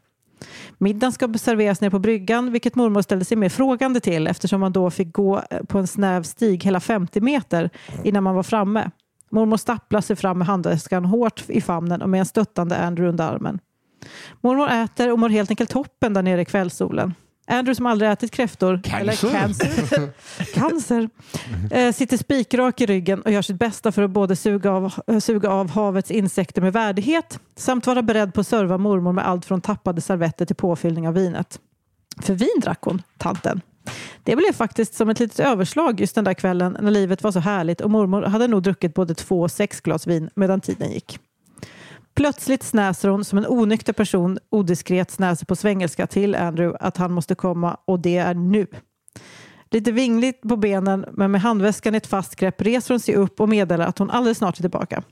Middagen 0.79 1.13
ska 1.13 1.35
serveras 1.39 1.81
nere 1.81 1.91
på 1.91 1.99
bryggan, 1.99 2.53
vilket 2.53 2.75
mormor 2.75 3.03
ställde 3.03 3.25
sig 3.25 3.37
mer 3.37 3.49
frågande 3.49 4.01
till 4.01 4.27
eftersom 4.27 4.61
man 4.61 4.73
då 4.73 4.91
fick 4.91 5.13
gå 5.13 5.43
eh, 5.51 5.63
på 5.63 5.79
en 5.79 5.87
snäv 5.87 6.23
stig 6.23 6.65
hela 6.65 6.81
50 6.81 7.21
meter 7.21 7.71
innan 8.05 8.23
man 8.23 8.35
var 8.35 8.43
framme. 8.43 8.91
Mormor 9.31 9.57
stapplar 9.57 10.01
sig 10.01 10.17
fram 10.17 10.39
med 10.39 10.47
handväskan 10.47 11.05
hårt 11.05 11.45
i 11.49 11.61
famnen 11.61 12.03
och 12.03 12.09
med 12.09 12.21
en 12.21 12.27
stöttande 12.27 12.77
Andrew 12.77 13.09
under 13.09 13.35
armen. 13.35 13.59
Mormor 14.41 14.69
äter 14.69 15.13
och 15.13 15.19
mår 15.19 15.29
helt 15.29 15.51
enkelt 15.51 15.71
toppen 15.71 16.15
där 16.15 16.23
nere 16.23 16.41
i 16.41 16.45
kvällssolen. 16.45 17.15
Andrew 17.47 17.75
som 17.75 17.87
aldrig 17.87 18.11
ätit 18.11 18.31
kräftor, 18.31 18.81
Cancer. 18.85 19.29
eller 19.29 19.41
cancer, 19.41 20.11
cancer 20.55 21.09
eh, 21.71 21.93
sitter 21.93 22.17
spikrak 22.17 22.81
i 22.81 22.87
ryggen 22.87 23.23
och 23.23 23.31
gör 23.31 23.43
sitt 23.43 23.59
bästa 23.59 23.93
för 23.93 24.03
att 24.03 24.11
både 24.11 24.37
suga 24.37 24.71
av, 24.71 24.93
eh, 25.07 25.19
suga 25.19 25.51
av 25.51 25.71
havets 25.71 26.11
insekter 26.11 26.63
med 26.63 26.73
värdighet 26.73 27.41
samt 27.57 27.87
vara 27.87 28.03
beredd 28.03 28.35
på 28.35 28.41
att 28.41 28.47
serva 28.47 28.79
mormor 28.79 29.13
med 29.13 29.27
allt 29.27 29.45
från 29.45 29.61
tappade 29.61 30.01
servetter 30.01 30.47
till 30.47 30.57
påfyllning 30.57 31.09
av 31.09 31.15
vinet. 31.15 31.61
För 32.23 32.35
vin 32.35 32.61
drack 32.63 32.79
hon, 32.83 33.03
tanten. 33.19 33.61
Det 34.23 34.37
blev 34.37 34.53
faktiskt 34.53 34.95
som 34.95 35.09
ett 35.09 35.21
litet 35.21 35.41
överslag 35.41 36.01
just 36.01 36.15
den 36.15 36.25
där 36.25 36.35
kvällen 36.35 36.77
när 36.81 36.91
livet 36.91 37.23
var 37.23 37.33
så 37.33 37.39
härligt 37.39 37.81
och 37.81 37.91
mormor 37.91 38.23
hade 38.23 38.49
nog 38.49 38.63
druckit 38.63 38.95
både 38.95 39.15
två 39.15 39.41
och 39.41 39.51
sex 39.51 39.81
glas 39.81 40.07
vin 40.07 40.31
medan 40.35 40.61
tiden 40.61 40.93
gick. 40.93 41.19
Plötsligt 42.17 42.63
snäser 42.63 43.09
hon 43.09 43.25
som 43.25 43.39
en 43.39 43.47
onykter 43.47 43.93
person 43.93 44.39
odiskret 44.51 45.11
snäser 45.11 45.47
på 45.47 45.57
svengelska 45.57 46.07
till 46.07 46.35
Andrew 46.35 46.77
att 46.81 46.97
han 46.97 47.13
måste 47.13 47.35
komma 47.35 47.77
och 47.85 48.01
det 48.01 48.17
är 48.17 48.35
nu. 48.35 48.67
Lite 49.71 49.93
vingligt 49.93 50.43
på 50.43 50.57
benen 50.57 51.05
men 51.13 51.31
med 51.31 51.41
handväskan 51.41 51.95
i 51.95 51.97
ett 51.97 52.07
fast 52.07 52.37
grepp 52.37 52.63
reser 52.63 52.95
hon 52.95 53.01
sig 53.01 53.15
upp 53.15 53.41
och 53.41 53.49
meddelar 53.49 53.87
att 53.87 53.99
hon 53.99 54.11
alldeles 54.11 54.39
snart 54.39 54.59
är 54.59 54.63
tillbaka. 54.63 55.03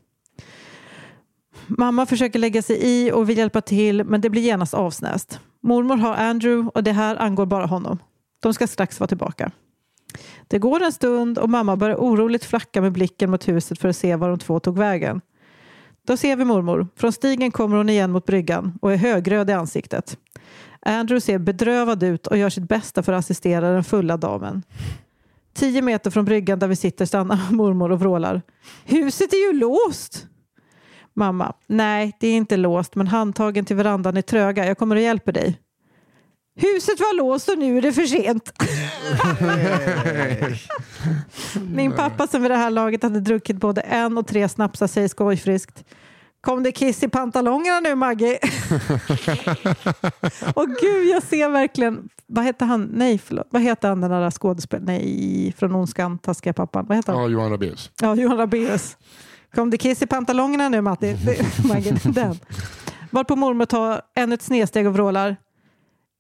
Mamma 1.67 2.07
försöker 2.07 2.39
lägga 2.39 2.63
sig 2.63 2.79
i 2.83 3.13
och 3.13 3.29
vill 3.31 3.39
hjälpa 3.39 3.61
till 3.61 4.05
men 4.05 4.21
det 4.21 4.31
blir 4.31 4.43
genast 4.43 4.75
avsnäst. 4.75 5.41
Mormor 5.63 5.97
har 5.97 6.15
Andrew 6.15 6.71
och 6.75 6.85
det 6.85 6.93
här 6.93 7.17
angår 7.17 7.47
bara 7.47 7.67
honom. 7.67 7.99
De 8.41 8.55
ska 8.55 8.67
strax 8.67 9.01
vara 9.01 9.09
tillbaka. 9.09 9.51
Det 10.49 10.59
går 10.59 10.83
en 10.83 10.93
stund 10.93 11.39
och 11.39 11.51
mamma 11.51 11.77
börjar 11.77 11.97
oroligt 11.97 12.45
flacka 12.45 12.81
med 12.81 12.93
blicken 12.93 13.31
mot 13.31 13.49
huset 13.49 13.79
för 13.79 13.89
att 13.89 13.97
se 13.97 14.17
var 14.17 14.29
de 14.29 14.39
två 14.39 14.61
tog 14.61 14.79
vägen. 14.79 15.21
Då 16.07 16.17
ser 16.17 16.37
vi 16.37 16.45
mormor. 16.45 16.87
Från 16.97 17.13
stigen 17.13 17.51
kommer 17.51 17.77
hon 17.77 17.89
igen 17.89 18.11
mot 18.11 18.27
bryggan 18.27 18.79
och 18.83 18.93
är 18.93 18.97
högröd 18.97 19.51
i 19.51 19.53
ansiktet. 19.53 20.19
Andrew 20.81 21.21
ser 21.21 21.39
bedrövad 21.39 22.03
ut 22.03 22.27
och 22.27 22.37
gör 22.37 22.51
sitt 22.51 22.69
bästa 22.69 23.03
för 23.03 23.13
att 23.13 23.19
assistera 23.19 23.71
den 23.71 23.85
fulla 23.85 24.17
damen. 24.17 24.63
Tio 25.55 25.83
meter 25.83 26.11
från 26.11 26.25
bryggan 26.25 26.59
där 26.59 26.69
vi 26.69 26.77
sitter 26.77 27.07
stannar 27.07 27.39
mormor 27.53 27.93
och 27.93 28.01
vrålar. 28.01 28.43
Huset 28.85 29.33
är 29.33 29.53
ju 29.53 29.59
låst! 29.59 30.27
Mamma. 31.17 31.53
Nej, 31.67 32.17
det 32.21 32.29
är 32.29 32.37
inte 32.37 32.57
låst 32.57 32.95
men 32.95 33.07
handtagen 33.07 33.65
till 33.65 33.77
verandan 33.77 34.17
är 34.17 34.23
tröga. 34.23 34.67
Jag 34.67 34.79
kommer 34.79 34.97
och 34.97 35.03
hjälper 35.03 35.33
dig. 35.33 35.59
Huset 36.57 37.01
var 37.01 37.17
låst 37.17 37.49
och 37.49 37.59
nu 37.59 37.79
är 37.79 37.83
det 37.83 37.93
för 37.93 38.07
sent. 38.07 38.53
Min 41.75 41.93
pappa 41.93 42.27
som 42.27 42.43
vid 42.43 42.51
det 42.51 42.57
här 42.57 42.71
laget 42.71 43.03
hade 43.03 43.21
druckit 43.21 43.57
både 43.57 43.81
en 43.81 44.19
och 44.19 44.27
tre 44.27 44.49
snapsar 44.49 44.87
säger 44.87 45.09
skojfriskt. 45.09 45.85
Kom 46.41 46.63
det 46.63 46.73
kiss 46.73 47.03
i 47.03 47.09
pantalongerna 47.09 47.81
nu 47.81 47.95
Maggie? 47.95 48.39
och 50.55 50.67
gud, 50.81 51.07
jag 51.07 51.23
ser 51.23 51.49
verkligen, 51.49 52.09
vad 52.27 52.45
heter 52.45 52.67
han, 52.67 52.91
nej 52.93 53.19
förlåt, 53.19 53.47
vad 53.51 53.63
heter 53.63 53.89
han 53.89 54.01
den 54.01 54.11
där 54.11 54.31
skådespelaren, 54.31 54.87
nej, 54.87 55.55
från 55.59 55.75
Ondskan, 55.75 56.19
taskiga 56.19 56.53
pappan, 56.53 56.87
vad 56.89 56.97
heter 56.97 57.13
han? 57.13 57.23
Ja, 57.23 57.29
Johan 57.29 57.51
Rabaeus. 57.51 57.91
Ja, 58.01 58.15
Johan 58.15 58.37
Rabaeus. 58.37 58.97
Kom 59.55 59.71
det 59.71 59.79
kiss 59.79 60.03
i 60.03 60.07
pantalongerna 60.07 60.69
nu 60.69 60.81
Matti? 60.81 61.17
Maggie, 61.69 61.99
den. 62.05 62.39
Varpå 63.11 63.37
mormor 63.37 63.65
tar 63.67 64.01
ännu 64.15 64.35
ett 64.35 64.43
snedsteg 64.43 64.87
och 64.87 64.95
vrålar. 64.95 65.37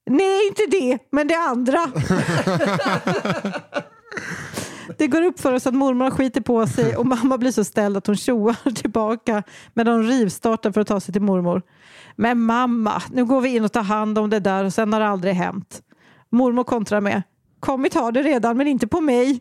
Nej, 0.07 0.49
inte 0.49 0.63
det, 0.71 0.99
men 1.11 1.29
det 1.29 1.37
andra. 1.37 1.79
Det 4.99 5.07
går 5.07 5.23
upp 5.23 5.41
för 5.41 5.53
oss 5.53 5.67
att 5.67 5.75
mormor 5.75 6.11
skiter 6.11 6.41
på 6.41 6.67
sig 6.67 6.97
och 6.97 7.07
mamma 7.07 7.39
blir 7.39 7.51
så 7.51 7.65
ställd 7.65 7.97
att 7.97 8.07
hon 8.07 8.17
tjoar 8.17 8.71
tillbaka 8.75 9.43
medan 9.75 9.95
hon 9.95 10.09
rivstartar 10.09 10.73
för 10.73 10.81
att 10.81 10.87
ta 10.87 11.01
sig 11.01 11.13
till 11.13 11.23
mormor. 11.23 11.63
Men 12.17 12.41
mamma, 12.41 13.03
nu 13.13 13.25
går 13.25 13.41
vi 13.41 13.57
in 13.57 13.65
och 13.65 13.73
tar 13.73 13.83
hand 13.83 14.19
om 14.19 14.31
det 14.31 14.41
där 14.41 14.65
och 14.65 14.73
sen 14.73 14.93
har 14.93 15.01
det 15.01 15.07
aldrig 15.07 15.35
hänt. 15.35 15.83
Mormor 16.31 16.65
kontrar 16.65 17.01
med. 17.01 17.23
Kommit 17.61 17.95
har 17.95 18.13
det 18.13 18.23
redan 18.23 18.57
men 18.57 18.67
inte 18.67 18.87
på 18.87 19.01
mig. 19.01 19.41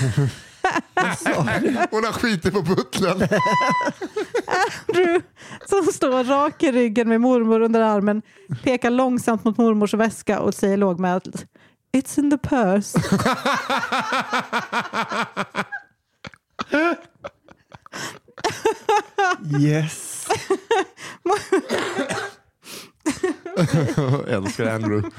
Hon 1.90 2.04
har 2.04 2.12
skitit 2.12 2.54
på 2.54 2.62
butlern. 2.62 3.28
Andrew 4.88 5.20
som 5.66 5.92
står 5.92 6.24
rak 6.24 6.62
i 6.62 6.72
ryggen 6.72 7.08
med 7.08 7.20
mormor 7.20 7.60
under 7.60 7.80
armen 7.80 8.22
pekar 8.62 8.90
långsamt 8.90 9.44
mot 9.44 9.58
mormors 9.58 9.94
väska 9.94 10.40
och 10.40 10.54
säger 10.54 10.76
lågmält 10.76 11.46
It's 11.92 12.18
in 12.18 12.30
the 12.30 12.38
purse. 12.38 12.98
Yes. 19.60 20.28
Jag 23.96 24.28
älskar 24.28 24.66
Andrew. 24.66 25.10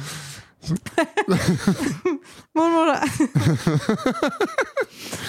Mormor, 2.53 2.97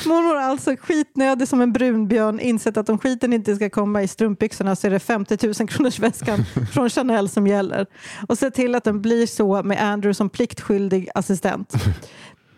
mormor 0.09 0.37
alltså 0.37 0.77
skitnödig 0.81 1.49
som 1.49 1.61
en 1.61 1.73
brunbjörn 1.73 2.41
insett 2.41 2.77
att 2.77 2.89
om 2.89 2.99
skiten 2.99 3.33
inte 3.33 3.57
ska 3.57 3.71
komma 3.71 4.03
i 4.03 4.09
strumpbyxorna 4.09 4.77
så 4.77 4.87
är 4.87 4.91
det 4.91 4.99
50 4.99 5.47
000 5.47 5.69
kronors 5.69 5.99
väskan 5.99 6.45
från 6.73 6.91
Chanel 6.91 7.29
som 7.29 7.47
gäller. 7.47 7.87
Och 8.29 8.39
se 8.39 8.51
till 8.51 8.75
att 8.75 8.85
den 8.85 9.03
blir 9.03 9.27
så 9.27 9.63
med 9.63 9.83
Andrew 9.83 10.15
som 10.15 10.29
pliktskyldig 10.31 11.09
assistent. 11.15 11.73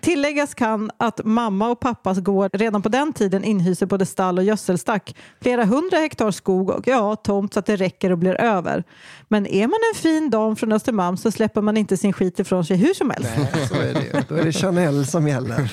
Tilläggas 0.01 0.55
kan 0.55 0.91
att 0.97 1.21
mamma 1.25 1.69
och 1.69 1.81
pappas 1.81 2.19
gård 2.19 2.51
redan 2.53 2.83
på 2.83 2.89
den 2.89 3.13
tiden 3.13 3.45
inhyser 3.45 3.87
både 3.87 4.07
stall 4.07 4.39
och 4.39 4.45
gödselstack, 4.45 5.17
flera 5.41 5.65
hundra 5.65 5.99
hektar 5.99 6.31
skog 6.31 6.71
och 6.71 6.87
ja, 6.87 7.17
tomt 7.17 7.55
så 7.55 7.59
att 7.59 7.67
det 7.67 7.77
räcker 7.77 8.13
och 8.13 8.19
blir 8.19 8.41
över. 8.41 8.85
Men 9.29 9.47
är 9.47 9.67
man 9.67 9.79
en 9.95 10.01
fin 10.01 10.31
dam 10.31 10.57
från 10.57 10.73
Östermalm 10.73 11.17
så 11.17 11.31
släpper 11.31 11.61
man 11.61 11.77
inte 11.77 11.97
sin 11.97 12.13
skit 12.13 12.39
ifrån 12.39 12.65
sig 12.65 12.77
hur 12.77 12.95
som 12.95 13.11
helst. 13.11 13.31
Nej, 13.37 13.69
så 13.69 13.75
är 13.75 13.95
det. 13.95 14.25
Då 14.29 14.35
är 14.35 14.45
det 14.45 14.53
Chanel 14.53 15.07
som 15.07 15.29
gäller. 15.29 15.69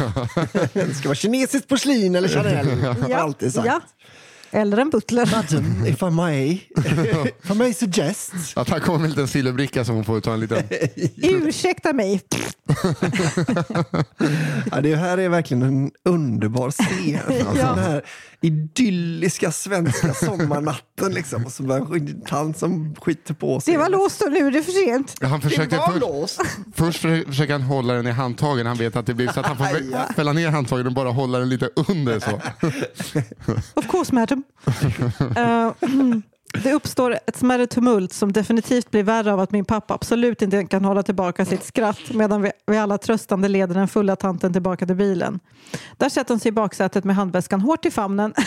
Det 0.73 0.93
ska 0.93 1.07
vara 1.07 1.15
kinesiskt 1.15 1.67
porslin 1.67 2.15
eller 2.15 2.27
Chanel. 2.27 2.81
Har 2.81 3.11
alltid 3.15 3.53
sagt. 3.53 3.67
ja. 3.67 3.81
Eller 4.55 4.77
en 4.77 4.89
butler. 4.89 5.25
Madam, 5.35 5.85
if 5.85 6.01
I 6.03 6.09
may, 6.09 6.51
if 7.43 7.51
I 7.51 7.53
may 7.53 7.73
suggest. 7.73 8.31
Att 8.55 8.69
här 8.69 8.79
kommer 8.79 9.03
en 9.03 9.09
liten 9.09 9.27
silverbricka 9.27 9.85
som 9.85 9.95
hon 9.95 10.05
får 10.05 10.21
ta 10.21 10.33
en 10.33 10.39
liten... 10.39 10.63
Ursäkta 11.17 11.93
mig. 11.93 12.21
Ja, 14.71 14.81
det 14.81 14.95
här 14.95 15.17
är 15.17 15.29
verkligen 15.29 15.63
en 15.63 15.91
underbar 16.05 16.71
scen. 16.71 17.19
Alltså, 17.27 17.57
Ja. 17.59 17.65
Den 17.75 17.83
här 17.83 18.05
idylliska 18.41 19.51
svenska 19.51 20.13
sommarnatten. 20.13 21.13
Liksom. 21.13 21.45
Och 21.45 21.51
så 21.51 21.71
en 21.73 22.21
tant 22.21 22.57
som 22.57 22.95
skiter 23.01 23.33
på 23.33 23.59
sig. 23.59 23.73
Det 23.73 23.77
var 23.79 23.89
låst 23.89 24.21
och 24.21 24.31
nu 24.31 24.47
är 24.47 24.51
det 24.51 24.63
för 24.63 24.71
sent. 24.71 25.15
Han 25.21 25.39
Det 25.39 25.49
försökte 25.49 25.77
var 25.77 25.87
först, 25.87 25.99
låst. 26.01 26.41
först 26.75 26.99
för- 26.99 27.25
försöker 27.25 27.53
han 27.53 27.61
hålla 27.61 27.93
den 27.93 28.07
i 28.07 28.11
handtagen. 28.11 28.65
Han 28.65 28.77
vet 28.77 28.95
att 28.95 29.05
det 29.05 29.13
blir 29.13 29.27
så 29.27 29.39
att 29.39 29.45
han 29.45 29.57
får 29.57 29.67
Ja. 29.91 30.09
fälla 30.15 30.33
ner 30.33 30.49
handtagen 30.49 30.87
och 30.87 30.93
bara 30.93 31.09
hålla 31.09 31.39
den 31.39 31.49
lite 31.49 31.69
under. 31.87 32.19
så. 32.19 32.41
Of 33.73 33.87
course 33.91 34.15
madam. 34.15 34.43
Eh, 35.35 35.71
det 36.63 36.73
uppstår 36.73 37.19
ett 37.27 37.37
smärre 37.37 37.67
tumult 37.67 38.13
som 38.13 38.31
definitivt 38.33 38.91
blir 38.91 39.03
värre 39.03 39.33
av 39.33 39.39
att 39.39 39.51
min 39.51 39.65
pappa 39.65 39.93
absolut 39.93 40.41
inte 40.41 40.65
kan 40.65 40.85
hålla 40.85 41.03
tillbaka 41.03 41.45
sitt 41.45 41.63
skratt 41.63 42.13
medan 42.13 42.41
vi, 42.41 42.51
vi 42.65 42.77
alla 42.77 42.97
tröstande 42.97 43.47
leder 43.47 43.75
den 43.75 43.87
fulla 43.87 44.15
tanten 44.15 44.53
tillbaka 44.53 44.85
till 44.85 44.95
bilen. 44.95 45.39
Där 45.97 46.09
sätter 46.09 46.33
hon 46.33 46.39
sig 46.39 46.49
i 46.49 46.51
baksätet 46.51 47.03
med 47.03 47.15
handväskan 47.15 47.61
hårt 47.61 47.85
i 47.85 47.91
famnen 47.91 48.33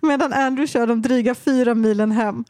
medan 0.00 0.32
Andrew 0.32 0.66
kör 0.66 0.86
de 0.86 1.02
dryga 1.02 1.34
fyra 1.34 1.74
milen 1.74 2.12
hem. 2.12 2.44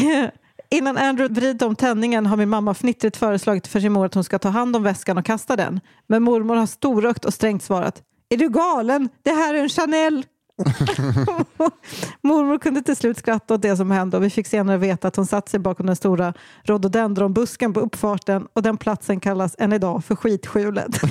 Innan 0.70 0.98
Andrew 0.98 1.40
vrider 1.40 1.66
om 1.66 1.76
tändningen 1.76 2.26
har 2.26 2.36
min 2.36 2.48
mamma 2.48 2.74
fnittrigt 2.74 3.16
föreslagit 3.16 3.66
för 3.66 3.80
sin 3.80 3.92
mor 3.92 4.06
att 4.06 4.14
hon 4.14 4.24
ska 4.24 4.38
ta 4.38 4.48
hand 4.48 4.76
om 4.76 4.82
väskan 4.82 5.18
och 5.18 5.24
kasta 5.24 5.56
den. 5.56 5.80
Men 6.06 6.22
mormor 6.22 6.56
har 6.56 6.66
storögt 6.66 7.24
och 7.24 7.34
strängt 7.34 7.62
svarat 7.62 8.02
är 8.28 8.36
du 8.36 8.48
galen? 8.48 9.08
Det 9.22 9.30
här 9.30 9.54
är 9.54 9.62
en 9.62 9.68
Chanel! 9.68 10.26
mormor 12.22 12.58
kunde 12.58 12.82
till 12.82 12.96
slut 12.96 13.18
skratta 13.18 13.54
åt 13.54 13.62
det 13.62 13.76
som 13.76 13.90
hände 13.90 14.16
och 14.16 14.24
vi 14.24 14.30
fick 14.30 14.46
senare 14.46 14.78
veta 14.78 15.08
att 15.08 15.16
hon 15.16 15.26
satt 15.26 15.48
sig 15.48 15.60
bakom 15.60 15.86
den 15.86 15.96
stora 15.96 16.34
rhododendronbusken 16.62 17.72
på 17.72 17.80
uppfarten 17.80 18.46
och 18.52 18.62
den 18.62 18.76
platsen 18.76 19.20
kallas 19.20 19.56
än 19.58 19.72
idag 19.72 20.04
för 20.04 20.16
skitskjulet. 20.16 20.90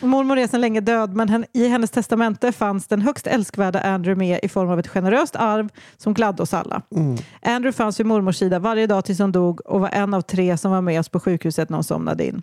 Mormor 0.00 0.38
är 0.38 0.46
sedan 0.46 0.60
länge 0.60 0.80
död, 0.80 1.16
men 1.16 1.44
i 1.52 1.68
hennes 1.68 1.90
testamente 1.90 2.52
fanns 2.52 2.86
den 2.86 3.02
högst 3.02 3.26
älskvärda 3.26 3.80
Andrew 3.80 4.18
med 4.18 4.40
i 4.42 4.48
form 4.48 4.70
av 4.70 4.78
ett 4.78 4.88
generöst 4.88 5.36
arv 5.36 5.68
som 5.96 6.14
gladde 6.14 6.42
oss 6.42 6.54
alla. 6.54 6.82
Andrew 7.42 7.72
fanns 7.72 8.00
vid 8.00 8.06
mormors 8.06 8.36
sida 8.36 8.58
varje 8.58 8.86
dag 8.86 9.04
tills 9.04 9.18
hon 9.18 9.32
dog 9.32 9.60
och 9.66 9.80
var 9.80 9.88
en 9.88 10.14
av 10.14 10.20
tre 10.20 10.58
som 10.58 10.70
var 10.70 10.80
med 10.80 11.00
oss 11.00 11.08
på 11.08 11.20
sjukhuset 11.20 11.68
när 11.68 11.76
hon 11.76 11.84
somnade 11.84 12.26
in. 12.26 12.42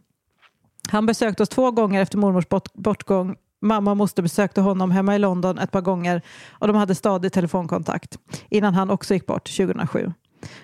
Han 0.92 1.06
besökte 1.06 1.44
oss 1.44 1.50
två 1.50 1.72
gånger 1.72 2.02
efter 2.02 2.18
mormors 2.18 2.50
bort, 2.50 2.74
bortgång. 2.74 3.36
Mamma 3.62 3.92
och 3.92 3.98
moster 3.98 4.24
besökte 4.24 4.62
honom 4.62 4.92
hemma 4.92 5.16
i 5.16 5.20
London 5.20 5.60
ett 5.60 5.72
par 5.72 5.82
gånger 5.82 6.22
och 6.50 6.68
de 6.68 6.76
hade 6.76 6.96
stadig 6.96 7.34
telefonkontakt 7.34 8.18
innan 8.50 8.74
han 8.74 8.90
också 8.90 9.14
gick 9.14 9.26
bort 9.26 9.58
2007. 9.58 10.12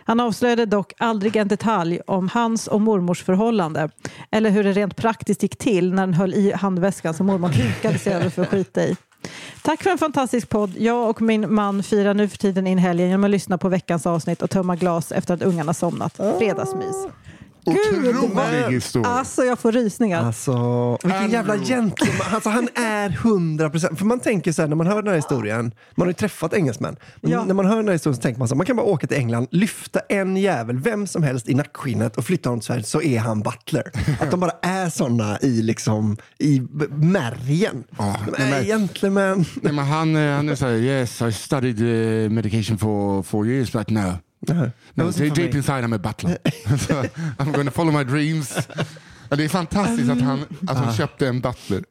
Han 0.03 0.19
avslöjade 0.19 0.65
dock 0.65 0.93
aldrig 0.97 1.35
en 1.35 1.47
detalj 1.47 1.99
om 2.07 2.29
hans 2.33 2.67
och 2.67 2.81
mormors 2.81 3.23
förhållande 3.23 3.89
eller 4.31 4.49
hur 4.49 4.63
det 4.63 4.71
rent 4.71 4.95
praktiskt 4.95 5.43
gick 5.43 5.57
till 5.57 5.93
när 5.93 6.07
den 6.07 6.13
höll 6.13 6.33
i 6.33 6.51
handväskan 6.51 7.13
som 7.13 7.25
mormor 7.25 7.47
hukade 7.47 7.99
sig 7.99 8.13
över 8.13 8.29
för 8.29 8.41
att 8.41 8.47
skita 8.47 8.83
i. 8.83 8.95
Tack 9.61 9.83
för 9.83 9.89
en 9.89 9.97
fantastisk 9.97 10.49
podd. 10.49 10.73
Jag 10.77 11.09
och 11.09 11.21
min 11.21 11.53
man 11.53 11.83
firar 11.83 12.13
nu 12.13 12.27
för 12.27 12.37
tiden 12.37 12.67
in 12.67 12.77
helgen 12.77 13.07
genom 13.07 13.23
att 13.23 13.29
lyssna 13.29 13.57
på 13.57 13.69
veckans 13.69 14.05
avsnitt 14.05 14.41
och 14.41 14.49
tömma 14.49 14.75
glas 14.75 15.11
efter 15.11 15.33
att 15.33 15.41
ungarna 15.41 15.73
somnat. 15.73 16.15
Fredagsmys. 16.37 17.07
Gud, 17.69 18.15
Otrolig 18.15 18.35
vad- 18.35 18.73
historia. 18.73 19.07
Alltså 19.09 19.43
jag 19.43 19.59
får 19.59 19.71
rysningar. 19.71 20.23
Alltså, 20.25 20.91
vilken 21.03 21.31
jävla 21.31 21.57
gentleman. 21.57 22.21
Alltså, 22.31 22.49
han 22.49 22.69
är 22.75 23.09
hundra 23.09 23.69
procent. 23.69 23.99
För 23.99 24.05
man 24.05 24.19
tänker 24.19 24.51
så 24.51 24.61
här 24.61 24.69
när 24.69 24.75
man 24.75 24.87
hör 24.87 24.95
den 25.01 25.07
här 25.07 25.15
historien, 25.15 25.71
man 25.95 26.07
har 26.07 26.09
ju 26.09 26.13
träffat 26.13 26.53
engelsmän, 26.53 26.95
men 27.21 27.31
Ja. 27.31 27.45
när 27.45 27.53
man 27.53 27.65
hör 27.65 27.75
den 27.75 27.85
här 27.85 27.93
historien 27.93 28.15
så 28.15 28.21
tänker 28.21 28.39
man 28.39 28.47
så 28.47 28.55
här, 28.55 28.57
man 28.57 28.65
kan 28.65 28.75
bara 28.75 28.85
åka 28.85 29.07
till 29.07 29.17
England, 29.17 29.47
lyfta 29.51 29.99
en 30.09 30.37
jävel, 30.37 30.79
vem 30.79 31.07
som 31.07 31.23
helst 31.23 31.49
i 31.49 31.53
nackskinnet 31.53 32.17
och 32.17 32.25
flytta 32.25 32.49
honom 32.49 32.59
till 32.59 32.67
Sverige 32.67 32.83
så 32.83 33.01
är 33.01 33.19
han 33.19 33.41
butler. 33.41 33.83
Att 34.19 34.31
de 34.31 34.39
bara 34.39 34.51
är 34.61 34.89
såna 34.89 35.37
i, 35.41 35.61
liksom, 35.61 36.17
i 36.37 36.59
b- 36.59 36.85
märgen. 36.89 37.83
Ja, 37.97 38.15
de 38.25 38.31
nej, 38.43 38.47
är 38.47 38.51
men- 38.57 38.65
gentlemen. 38.65 39.45
Nej, 39.61 39.73
men 39.73 39.85
han, 39.85 40.15
eh, 40.15 40.35
han 40.35 40.49
är 40.49 40.55
såhär, 40.55 40.73
yes 40.73 41.21
I 41.21 41.31
studied 41.31 41.81
uh, 41.81 42.29
medication 42.29 42.77
for 42.77 43.23
four 43.23 43.47
years 43.47 43.71
but 43.71 43.89
no. 43.89 44.13
No, 44.93 45.11
så 45.11 45.23
deep 45.23 45.55
inside 45.55 45.83
I'm 45.85 45.95
a 45.95 45.97
butler. 45.97 46.37
so, 46.77 46.93
I'm 47.37 47.51
going 47.53 47.65
to 47.67 47.71
follow 47.71 47.93
my 47.97 48.03
dreams. 48.03 48.57
Det 49.37 49.43
är 49.45 49.49
fantastiskt 49.49 50.09
att 50.09 50.21
han, 50.21 50.45
att 50.67 50.77
han 50.77 50.93
köpte 50.93 51.27
en 51.27 51.41
butler. 51.41 51.83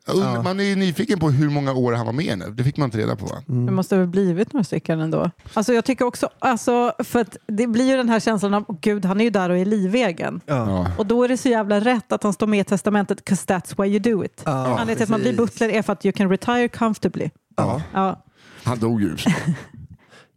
Man 0.42 0.60
är 0.60 0.64
ju 0.64 0.76
nyfiken 0.76 1.18
på 1.20 1.30
hur 1.30 1.50
många 1.50 1.72
år 1.72 1.92
han 1.92 2.06
var 2.06 2.12
med 2.12 2.38
nu. 2.38 2.50
Det 2.50 2.64
fick 2.64 2.76
man 2.76 2.84
inte 2.86 2.98
reda 2.98 3.16
på 3.16 3.26
va? 3.26 3.42
Det 3.46 3.72
måste 3.72 3.96
väl 3.98 4.06
blivit 4.06 4.52
några 4.52 4.64
stycken 4.64 5.00
ändå. 5.00 5.30
Alltså 5.54 5.72
jag 5.72 5.84
tycker 5.84 6.04
också, 6.04 6.28
alltså, 6.38 6.92
för 7.04 7.20
att 7.20 7.36
det 7.46 7.66
blir 7.66 7.90
ju 7.90 7.96
den 7.96 8.08
här 8.08 8.20
känslan 8.20 8.54
av, 8.54 8.64
"Åh, 8.68 8.76
gud 8.80 9.04
han 9.04 9.20
är 9.20 9.24
ju 9.24 9.30
där 9.30 9.50
och 9.50 9.58
är 9.58 9.64
livegen. 9.64 10.40
Ja. 10.46 10.86
Och 10.98 11.06
då 11.06 11.24
är 11.24 11.28
det 11.28 11.36
så 11.36 11.48
jävla 11.48 11.80
rätt 11.80 12.12
att 12.12 12.22
han 12.22 12.32
står 12.32 12.46
med 12.46 12.60
i 12.60 12.64
testamentet, 12.64 13.24
'cause 13.30 13.46
that's 13.46 13.82
why 13.82 13.88
you 13.88 13.98
do 13.98 14.24
it. 14.24 14.42
Anledningen 14.44 14.96
till 14.96 15.02
att 15.02 15.08
man 15.08 15.20
blir 15.20 15.36
butler 15.36 15.68
är 15.68 15.82
för 15.82 15.92
att 15.92 16.04
you 16.04 16.12
can 16.12 16.30
retire 16.30 16.68
comfortably. 16.68 17.30
Ja. 17.56 17.82
Ja. 17.94 18.24
Han 18.64 18.78
dog 18.78 19.02
ju. 19.02 19.16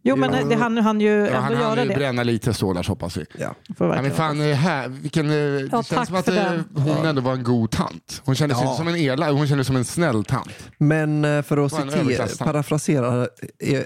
Jo 0.04 0.16
men 0.16 0.48
det, 0.48 0.54
han 0.56 0.78
han 0.78 1.00
ju 1.00 1.08
Ja, 1.10 1.26
ändå 1.26 1.38
han 1.38 1.52
göra 1.52 1.64
hann 1.68 1.78
ju 1.78 1.88
det. 1.88 1.94
bränna 1.94 2.22
lite 2.22 2.54
stålar 2.54 2.88
hoppas 2.88 3.16
vi. 3.16 3.24
Ja. 3.38 3.54
Men 3.78 4.10
fan, 4.10 4.40
här, 4.40 4.88
vilken, 4.88 5.26
eh, 5.26 5.32
det 5.34 5.68
Ja, 5.72 5.82
känns 5.82 6.08
som 6.08 6.16
att 6.16 6.28
eh, 6.28 6.34
den. 6.34 6.64
hon 6.74 7.06
ändå 7.06 7.20
var 7.22 7.32
en 7.32 7.42
god 7.42 7.70
tant. 7.70 8.22
Hon 8.24 8.34
kändes 8.34 8.58
Ja. 8.58 8.64
inte 8.64 8.76
som 8.76 8.88
en 8.88 8.96
elak, 8.96 9.30
hon 9.32 9.46
kändes 9.48 9.66
som 9.66 9.76
en 9.76 9.84
snäll 9.84 10.24
tant. 10.24 10.52
Men 10.78 11.24
eh, 11.24 11.42
för 11.42 11.56
att 11.66 11.72
citera, 11.72 12.26
parafrasera 12.38 13.28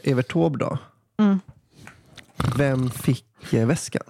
Evert 0.05 0.33
Taube 0.33 0.59
då. 0.59 0.79
Mm. 1.21 1.41
Vem 2.57 2.91
fick 2.91 3.25
väskan? 3.51 4.03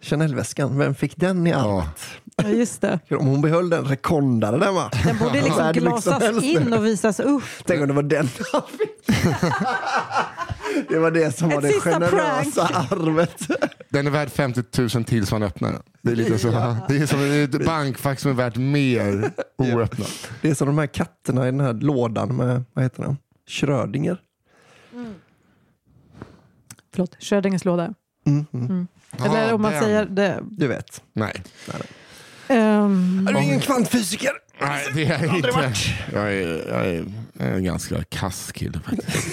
Chanel-väskan, 0.00 0.78
vem 0.78 0.94
fick 0.94 1.16
den 1.16 1.46
i 1.46 1.52
arvet? 1.52 2.00
Ja, 2.42 2.48
just 2.48 2.80
det. 2.80 2.98
Om 3.10 3.26
hon 3.26 3.42
behöll 3.42 3.70
den 3.70 3.84
rekondare 3.84 4.58
den 4.58 4.74
va? 4.74 4.90
Den 5.04 5.18
borde 5.18 5.32
liksom 5.42 5.56
Värd 5.56 5.76
mycket 5.76 6.02
som 6.02 6.12
glasas 6.12 6.22
helst. 6.22 6.42
in 6.46 6.72
och 6.72 6.86
visas 6.86 7.20
upp. 7.20 7.42
Tänk 7.64 7.80
om 7.82 7.88
det 7.88 7.94
var 7.94 8.02
den 8.02 8.28
han 8.52 8.62
fick. 8.62 9.06
Det 10.88 10.98
var 10.98 11.10
det 11.10 11.36
som 11.38 11.48
var 11.48 11.56
Ett 11.56 11.62
det 11.62 11.68
sista 11.72 11.90
generösa 11.90 12.62
arvet. 12.90 13.48
Den 13.88 14.06
är 14.06 14.10
värd 14.10 14.30
50 14.30 14.62
000 14.94 15.04
till 15.04 15.26
så 15.26 15.34
man 15.34 15.42
öppnar 15.42 15.72
den. 15.72 15.82
Det 16.02 16.12
är, 16.12 16.16
lite 16.16 16.38
så, 16.38 16.48
det 16.88 16.96
är 16.96 17.06
som 17.06 17.20
ett 17.20 17.66
bankfack 17.66 18.20
som 18.20 18.30
är 18.30 18.34
värt 18.34 18.56
mer 18.56 19.30
oöppnat. 19.58 20.30
Det 20.42 20.50
är 20.50 20.54
som 20.54 20.66
de 20.66 20.78
här 20.78 20.86
katterna 20.86 21.42
i 21.48 21.50
den 21.50 21.60
här 21.60 21.72
lådan 21.74 22.36
med, 22.36 22.64
vad 22.72 22.84
heter 22.84 23.02
den? 23.02 23.16
Schrödinger. 23.48 24.20
Förlåt, 26.92 27.16
Schrödingers 27.20 27.64
låda. 27.64 27.94
Mm, 28.26 28.46
mm. 28.52 28.86
Eller 29.24 29.48
Ja, 29.48 29.54
om 29.54 29.62
man 29.62 29.72
den. 29.72 29.82
säger 29.82 30.04
det. 30.04 30.42
Du 30.50 30.66
vet. 30.66 31.02
Nej. 31.12 31.42
Ehm, 32.48 33.26
Är 33.28 33.32
du 33.32 33.42
ingen 33.42 33.60
kvantfysiker? 33.60 34.30
Nej, 34.60 34.86
det 34.94 35.04
är 35.04 35.24
jag 35.24 35.36
inte. 35.36 35.48
Jag 36.12 36.32
är, 36.32 36.68
jag 36.68 36.86
är 36.86 37.04
en 37.38 37.64
ganska 37.64 38.04
kass 38.04 38.52
kille 38.52 38.80
faktiskt. 38.80 39.26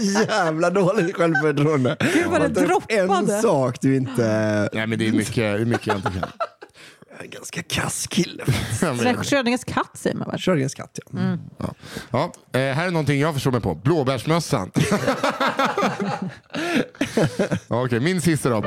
Jävla 0.28 0.70
dåligt 0.70 1.16
självförtroende. 1.16 1.96
Gud 2.14 2.26
vad 2.26 2.40
det 2.40 2.48
droppade. 2.48 3.34
En 3.34 3.42
sak 3.42 3.80
du 3.80 3.96
inte... 3.96 4.68
Nej, 4.72 4.86
men 4.86 4.98
det 4.98 5.08
är 5.08 5.12
mycket, 5.12 5.36
det 5.36 5.42
är 5.42 5.64
mycket 5.64 5.86
jag 5.86 5.96
inte 5.96 6.10
kan. 6.10 6.28
Jag 7.10 7.20
är 7.20 7.24
en 7.24 7.30
ganska 7.30 7.62
kass 7.62 8.06
kille. 8.06 8.44
Ja, 8.82 9.22
Schrödingers 9.22 9.64
katt 9.64 9.90
säger 9.94 10.16
man 10.16 10.30
väl? 10.30 10.38
Schrödingers 10.40 10.74
katt 10.74 10.98
ja. 11.10 11.18
Mm. 11.18 11.38
Ja, 12.10 12.32
eh, 12.52 12.60
här 12.60 12.86
är 12.86 12.90
någonting 12.90 13.20
jag 13.20 13.34
förstår 13.34 13.50
mig 13.50 13.60
på. 13.60 13.74
Blåbärsmössan. 13.74 14.70
ja, 17.68 17.84
Okej, 17.84 18.00
min 18.00 18.20
sista 18.20 18.50
då. 18.50 18.64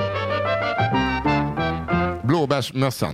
Blåbärsmössan. 2.25 3.13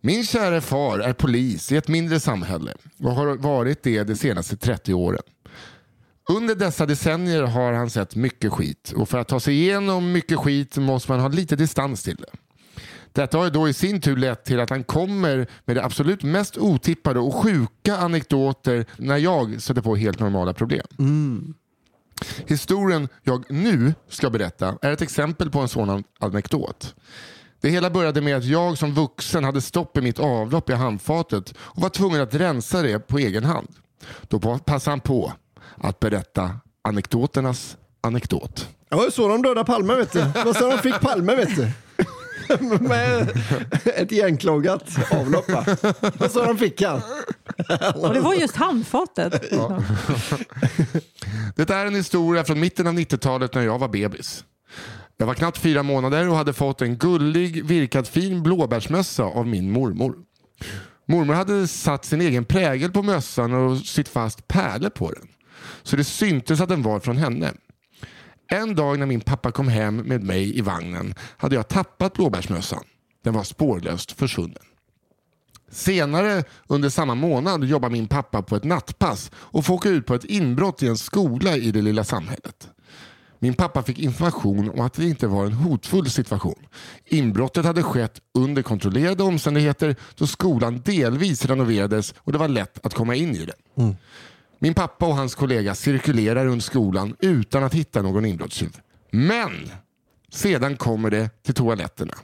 Min 0.00 0.24
kära 0.24 0.60
far 0.60 0.98
är 0.98 1.12
polis 1.12 1.72
i 1.72 1.76
ett 1.76 1.88
mindre 1.88 2.20
samhälle 2.20 2.74
och 2.98 3.10
har 3.10 3.36
varit 3.36 3.82
det 3.82 4.04
de 4.04 4.16
senaste 4.16 4.56
30 4.56 4.94
åren. 4.94 5.22
Under 6.28 6.54
dessa 6.54 6.86
decennier 6.86 7.42
har 7.42 7.72
han 7.72 7.90
sett 7.90 8.16
mycket 8.16 8.52
skit 8.52 8.92
och 8.96 9.08
för 9.08 9.18
att 9.18 9.28
ta 9.28 9.40
sig 9.40 9.54
igenom 9.54 10.12
mycket 10.12 10.38
skit 10.38 10.76
måste 10.76 11.10
man 11.10 11.20
ha 11.20 11.28
lite 11.28 11.56
distans 11.56 12.02
till 12.02 12.16
det. 12.16 12.30
Detta 13.12 13.38
har 13.38 13.50
då 13.50 13.68
i 13.68 13.72
sin 13.72 14.00
tur 14.00 14.16
lett 14.16 14.44
till 14.44 14.60
att 14.60 14.70
han 14.70 14.84
kommer 14.84 15.46
med 15.64 15.76
det 15.76 15.84
absolut 15.84 16.22
mest 16.22 16.58
otippade 16.58 17.20
och 17.20 17.34
sjuka 17.34 17.96
anekdoter 17.96 18.86
när 18.96 19.16
jag 19.16 19.62
sätter 19.62 19.82
på 19.82 19.96
helt 19.96 20.20
normala 20.20 20.52
problem. 20.52 20.86
Historien 22.46 23.08
jag 23.22 23.50
nu 23.50 23.94
ska 24.08 24.30
berätta 24.30 24.78
är 24.82 24.92
ett 24.92 25.02
exempel 25.02 25.50
på 25.50 25.60
en 25.60 25.68
sådan 25.68 26.04
anekdot. 26.18 26.94
Det 27.64 27.70
hela 27.70 27.90
började 27.90 28.20
med 28.20 28.36
att 28.36 28.44
jag 28.44 28.78
som 28.78 28.94
vuxen 28.94 29.44
hade 29.44 29.60
stopp 29.60 29.96
i 29.96 30.00
mitt 30.00 30.18
avlopp 30.18 30.70
i 30.70 30.72
handfatet 30.72 31.54
och 31.58 31.82
var 31.82 31.88
tvungen 31.88 32.20
att 32.20 32.34
rensa 32.34 32.82
det 32.82 32.98
på 32.98 33.18
egen 33.18 33.44
hand. 33.44 33.68
Då 34.28 34.58
passade 34.58 34.92
han 34.92 35.00
på 35.00 35.32
att 35.76 36.00
berätta 36.00 36.56
anekdoternas 36.82 37.76
anekdot. 38.00 38.68
Ju 39.04 39.10
så 39.10 39.28
de 39.28 39.42
dödade 39.42 39.64
Palme 39.64 39.94
vet 39.94 40.12
du. 40.12 40.18
Det 40.18 40.44
var 40.44 40.54
så 40.54 40.70
de 40.70 40.78
fick 40.78 41.00
Palme 41.00 41.34
vet 41.34 41.56
du. 41.56 41.70
Med 42.80 43.28
ett 43.84 44.12
igenkloggat 44.12 44.84
avlopp 45.10 45.50
va? 45.50 45.64
Var 46.18 46.28
så 46.28 46.44
de 46.44 46.58
fick 46.58 46.82
han. 46.82 47.02
Och 47.94 48.14
det 48.14 48.20
var 48.20 48.34
just 48.34 48.56
handfatet. 48.56 49.50
Det 51.56 51.70
är 51.70 51.86
en 51.86 51.94
historia 51.94 52.44
från 52.44 52.60
mitten 52.60 52.86
av 52.86 52.94
90-talet 52.94 53.54
när 53.54 53.62
jag 53.62 53.78
var 53.78 53.88
bebis. 53.88 54.44
Jag 55.16 55.26
var 55.26 55.34
knappt 55.34 55.58
fyra 55.58 55.82
månader 55.82 56.28
och 56.28 56.36
hade 56.36 56.52
fått 56.52 56.82
en 56.82 56.96
gullig, 56.96 57.64
virkad 57.64 58.08
fin 58.08 58.42
blåbärsmössa 58.42 59.24
av 59.24 59.46
min 59.46 59.70
mormor. 59.70 60.16
Mormor 61.06 61.34
hade 61.34 61.68
satt 61.68 62.04
sin 62.04 62.20
egen 62.20 62.44
prägel 62.44 62.92
på 62.92 63.02
mössan 63.02 63.52
och 63.52 63.78
sytt 63.78 64.08
fast 64.08 64.48
pärlor 64.48 64.90
på 64.90 65.10
den. 65.10 65.28
Så 65.82 65.96
det 65.96 66.04
syntes 66.04 66.60
att 66.60 66.68
den 66.68 66.82
var 66.82 67.00
från 67.00 67.16
henne. 67.16 67.52
En 68.48 68.74
dag 68.74 68.98
när 68.98 69.06
min 69.06 69.20
pappa 69.20 69.52
kom 69.52 69.68
hem 69.68 69.96
med 69.96 70.22
mig 70.22 70.58
i 70.58 70.60
vagnen 70.60 71.14
hade 71.36 71.54
jag 71.54 71.68
tappat 71.68 72.12
blåbärsmössan. 72.12 72.84
Den 73.24 73.34
var 73.34 73.42
spårlöst 73.42 74.12
försvunnen. 74.12 74.62
Senare 75.70 76.44
under 76.66 76.88
samma 76.88 77.14
månad 77.14 77.64
jobbar 77.64 77.90
min 77.90 78.08
pappa 78.08 78.42
på 78.42 78.56
ett 78.56 78.64
nattpass 78.64 79.30
och 79.34 79.64
får 79.64 79.74
åka 79.74 79.88
ut 79.88 80.06
på 80.06 80.14
ett 80.14 80.24
inbrott 80.24 80.82
i 80.82 80.88
en 80.88 80.98
skola 80.98 81.56
i 81.56 81.70
det 81.70 81.82
lilla 81.82 82.04
samhället. 82.04 82.68
Min 83.44 83.54
pappa 83.54 83.82
fick 83.82 83.98
information 83.98 84.70
om 84.70 84.80
att 84.80 84.92
det 84.92 85.04
inte 85.04 85.26
var 85.26 85.46
en 85.46 85.52
hotfull 85.52 86.10
situation. 86.10 86.66
Inbrottet 87.04 87.64
hade 87.64 87.82
skett 87.82 88.20
under 88.34 88.62
kontrollerade 88.62 89.22
omständigheter 89.22 89.96
då 90.14 90.26
skolan 90.26 90.82
delvis 90.84 91.46
renoverades 91.46 92.14
och 92.18 92.32
det 92.32 92.38
var 92.38 92.48
lätt 92.48 92.86
att 92.86 92.94
komma 92.94 93.14
in 93.14 93.34
i 93.34 93.44
den. 93.44 93.96
Min 94.58 94.74
pappa 94.74 95.06
och 95.06 95.16
hans 95.16 95.34
kollega 95.34 95.74
cirkulerar 95.74 96.44
runt 96.44 96.64
skolan 96.64 97.16
utan 97.20 97.64
att 97.64 97.74
hitta 97.74 98.02
någon 98.02 98.24
inbrottstjuv. 98.24 98.80
Men 99.10 99.70
sedan 100.32 100.76
kommer 100.76 101.10
det 101.10 101.42
till 101.42 101.54
toaletterna. 101.54 102.14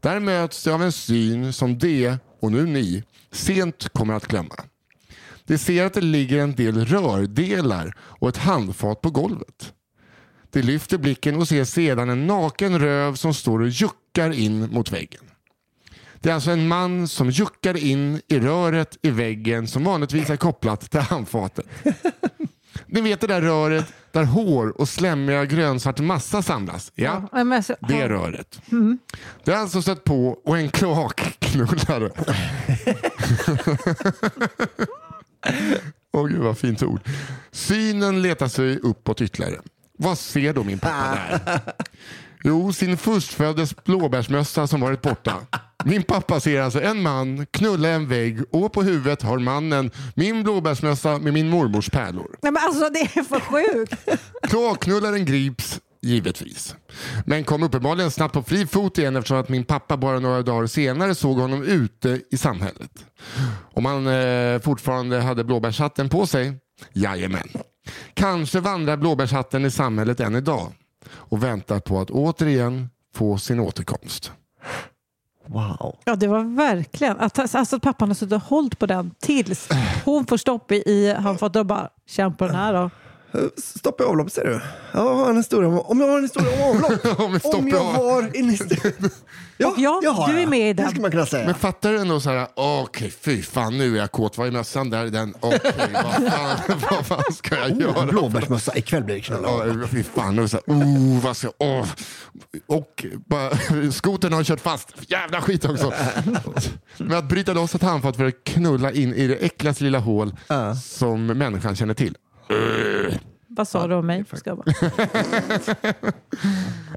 Där 0.00 0.20
möts 0.20 0.64
de 0.64 0.70
av 0.70 0.82
en 0.82 0.92
syn 0.92 1.52
som 1.52 1.78
de, 1.78 2.16
och 2.40 2.52
nu 2.52 2.66
ni, 2.66 3.04
sent 3.32 3.88
kommer 3.92 4.14
att 4.14 4.26
glömma. 4.26 4.54
De 5.44 5.58
ser 5.58 5.84
att 5.84 5.94
det 5.94 6.00
ligger 6.00 6.38
en 6.38 6.54
del 6.54 6.84
rördelar 6.84 7.96
och 7.98 8.28
ett 8.28 8.36
handfat 8.36 9.00
på 9.00 9.10
golvet. 9.10 9.72
De 10.50 10.62
lyfter 10.62 10.98
blicken 10.98 11.36
och 11.36 11.48
ser 11.48 11.64
sedan 11.64 12.10
en 12.10 12.26
naken 12.26 12.78
röv 12.78 13.14
som 13.14 13.34
står 13.34 13.60
och 13.60 13.68
juckar 13.68 14.30
in 14.30 14.72
mot 14.72 14.92
väggen. 14.92 15.22
Det 16.20 16.30
är 16.30 16.34
alltså 16.34 16.50
en 16.50 16.68
man 16.68 17.08
som 17.08 17.30
juckar 17.30 17.76
in 17.76 18.20
i 18.28 18.38
röret 18.38 18.98
i 19.02 19.10
väggen 19.10 19.68
som 19.68 19.84
vanligtvis 19.84 20.30
är 20.30 20.36
kopplat 20.36 20.90
till 20.90 21.00
handfatet. 21.00 21.66
Ni 22.86 23.00
vet 23.00 23.20
det 23.20 23.26
där 23.26 23.40
röret 23.40 23.92
där 24.12 24.24
hår 24.24 24.80
och 24.80 24.88
slemmiga 24.88 25.44
grönsvart 25.44 26.00
massa 26.00 26.42
samlas? 26.42 26.92
Ja, 26.94 27.28
det 27.88 28.08
röret. 28.08 28.60
Det 29.44 29.52
har 29.52 29.58
alltså 29.58 29.82
stött 29.82 30.04
på 30.04 30.28
och 30.44 30.58
en 30.58 30.70
kloakknullare. 30.70 32.10
Åh 36.12 36.26
gud 36.26 36.38
vad 36.38 36.58
fint 36.58 36.82
ord. 36.82 37.00
Synen 37.50 38.22
letar 38.22 38.48
sig 38.48 38.78
uppåt 38.78 39.20
ytterligare. 39.20 39.60
Vad 40.02 40.18
ser 40.18 40.52
då 40.52 40.64
min 40.64 40.78
pappa 40.78 41.16
där? 41.44 41.60
Jo, 42.44 42.72
sin 42.72 42.96
förstföddes 42.96 43.84
blåbärsmössa 43.84 44.66
som 44.66 44.80
varit 44.80 45.02
borta. 45.02 45.36
Min 45.84 46.02
pappa 46.02 46.40
ser 46.40 46.60
alltså 46.60 46.82
en 46.82 47.02
man 47.02 47.46
knulla 47.50 47.88
en 47.88 48.08
vägg 48.08 48.40
och 48.50 48.72
på 48.72 48.82
huvudet 48.82 49.22
har 49.22 49.38
mannen 49.38 49.90
min 50.14 50.42
blåbärsmössa 50.42 51.18
med 51.18 51.32
min 51.32 51.48
mormors 51.48 51.90
pärlor. 51.90 52.36
Nej, 52.42 52.52
men 52.52 52.62
alltså 52.62 52.88
det 52.88 53.00
är 53.00 53.22
för 53.22 53.40
sjukt. 53.40 53.94
Kloakknullaren 54.42 55.24
grips 55.24 55.80
givetvis. 56.02 56.74
Men 57.26 57.44
kom 57.44 57.62
uppenbarligen 57.62 58.10
snabbt 58.10 58.34
på 58.34 58.42
fri 58.42 58.66
fot 58.66 58.98
igen 58.98 59.16
eftersom 59.16 59.38
att 59.38 59.48
min 59.48 59.64
pappa 59.64 59.96
bara 59.96 60.20
några 60.20 60.42
dagar 60.42 60.66
senare 60.66 61.14
såg 61.14 61.38
honom 61.38 61.62
ute 61.62 62.20
i 62.30 62.36
samhället. 62.36 62.90
Om 63.74 63.84
han 63.84 64.06
eh, 64.06 64.60
fortfarande 64.60 65.20
hade 65.20 65.44
blåbärshatten 65.44 66.08
på 66.08 66.26
sig? 66.26 66.52
Jajamän. 66.92 67.48
Kanske 68.14 68.60
vandrar 68.60 68.96
blåbärshatten 68.96 69.64
i 69.64 69.70
samhället 69.70 70.20
än 70.20 70.34
idag 70.34 70.72
och 71.12 71.44
väntar 71.44 71.80
på 71.80 72.00
att 72.00 72.10
återigen 72.10 72.90
få 73.14 73.38
sin 73.38 73.60
återkomst. 73.60 74.32
Wow. 75.46 75.96
Ja, 76.04 76.16
det 76.16 76.26
var 76.26 76.56
verkligen. 76.56 77.20
Att, 77.20 77.38
alltså, 77.38 77.76
att 77.76 77.82
pappan 77.82 78.08
har 78.08 78.14
suttit 78.14 78.32
och 78.32 78.42
hållit 78.42 78.78
på 78.78 78.86
den 78.86 79.14
tills 79.18 79.68
hon 80.04 80.26
får 80.26 80.36
stopp 80.36 80.72
i, 80.72 80.76
i 80.76 81.14
han 81.18 81.38
får 81.38 81.48
då 81.48 81.64
bara 81.64 81.88
känn 82.06 82.34
på 82.34 82.46
den 82.46 82.56
här 82.56 82.72
då. 82.72 82.90
Stopp 83.56 84.00
i 84.00 84.04
avlopp 84.04 84.30
ser 84.32 84.44
du. 84.44 84.60
Jag 84.92 85.14
har 85.14 85.30
en 85.30 85.36
historia 85.36 85.68
om, 85.68 85.78
om 85.78 86.00
jag 86.00 86.08
har 86.08 86.16
en 86.16 86.22
historia 86.22 86.50
om 86.64 86.76
avlopp. 86.76 87.20
Om 87.20 87.40
om 87.60 87.68
jag 87.68 87.80
av- 87.80 87.94
har 87.94 88.30
en 88.34 88.48
historia. 88.50 88.92
Ja, 89.56 89.68
Och 89.68 89.74
ja, 89.78 89.98
det 90.02 90.08
har 90.08 90.28
du 90.28 90.34
är 90.36 90.40
jag. 90.40 90.48
med 90.50 90.70
i 90.70 90.72
den. 90.72 90.84
Det 90.86 90.90
ska 90.92 91.00
man 91.00 91.10
kunna 91.10 91.26
säga. 91.26 91.46
Men 91.46 91.54
fattar 91.54 91.92
du 91.92 91.98
ändå 91.98 92.20
så 92.20 92.30
här, 92.30 92.48
okej 92.54 93.12
fy 93.20 93.42
fan 93.42 93.78
nu 93.78 93.94
är 93.96 94.00
jag 94.00 94.12
kåt, 94.12 94.38
vad 94.38 94.46
är 94.46 94.50
mössan 94.52 94.90
där? 94.90 95.06
Den, 95.06 95.34
okej 95.40 95.60
vad, 95.92 96.02
fan, 96.32 96.60
vad 96.90 97.06
fan 97.06 97.32
ska 97.32 97.56
jag 97.56 97.80
göra? 97.80 98.06
Blåbärsmössa, 98.06 98.76
ikväll 98.76 99.04
blir 99.04 99.14
det 99.14 99.20
knulla. 99.20 99.48
Ja, 99.48 99.86
fy 99.90 100.02
fan. 100.02 100.38
Och, 100.38 100.50
så 100.50 100.56
här, 100.66 100.74
oh, 100.76 101.20
vad 101.24 101.36
ska, 101.36 101.48
oh. 101.58 101.86
och 102.66 103.04
bara, 103.26 103.50
skotern 103.92 104.32
har 104.32 104.44
kört 104.44 104.60
fast. 104.60 104.88
Jävla 105.08 105.40
skit 105.40 105.64
också. 105.64 105.92
Men 106.96 107.16
att 107.18 107.24
bryta 107.28 107.52
loss 107.52 107.74
ett 107.74 107.82
handfat 107.82 108.16
för 108.16 108.24
att 108.24 108.44
knulla 108.44 108.92
in 108.92 109.14
i 109.14 109.26
det 109.26 109.34
äckligaste 109.36 109.84
lilla 109.84 109.98
hål 109.98 110.34
Ja. 110.48 110.74
som 110.74 111.26
människan 111.26 111.76
känner 111.76 111.94
till. 111.94 112.16
Vad 113.52 113.68
sa 113.68 113.86
du 113.86 113.94
om 113.94 114.06
mig? 114.06 114.24
Ska 114.32 114.56
bara. 114.56 114.72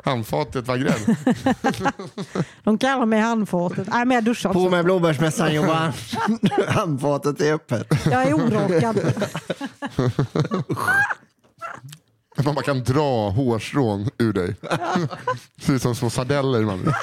Handfatet 0.03 0.67
var 0.67 0.77
grädd. 0.77 1.15
De 2.63 2.77
kallar 2.77 3.05
mig 3.05 3.19
handfatet. 3.19 3.87
Nej, 3.87 4.05
men 4.05 4.15
jag 4.15 4.23
duschar 4.23 4.53
På 4.53 4.69
med 4.69 4.85
blåbärsmässan 4.85 5.53
Johan. 5.53 5.93
Handfatet 6.67 7.41
är 7.41 7.53
öppet. 7.53 7.87
Jag 8.05 8.23
är 8.23 8.33
orakad. 8.33 8.99
Att 12.37 12.45
man 12.45 12.55
bara 12.55 12.65
kan 12.65 12.83
dra 12.83 13.29
hårstrån 13.29 14.09
ur 14.17 14.33
dig. 14.33 14.55
Ser 15.61 15.73
ut 15.73 15.81
som 15.81 15.95
små 15.95 16.09
sardeller. 16.09 16.61
Man. 16.61 16.93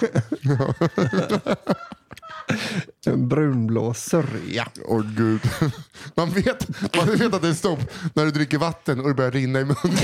En 3.06 3.28
brunblå 3.28 3.94
sörja. 3.94 4.68
Åh 4.84 5.02
gud. 5.16 5.40
Man 6.14 6.30
vet, 6.30 6.68
man 6.96 7.06
vet 7.06 7.34
att 7.34 7.42
det 7.42 7.48
är 7.48 7.54
stopp 7.54 7.80
när 8.14 8.24
du 8.24 8.30
dricker 8.30 8.58
vatten 8.58 9.00
och 9.00 9.08
det 9.08 9.14
börjar 9.14 9.30
rinna 9.30 9.60
i 9.60 9.64
munnen. 9.64 9.98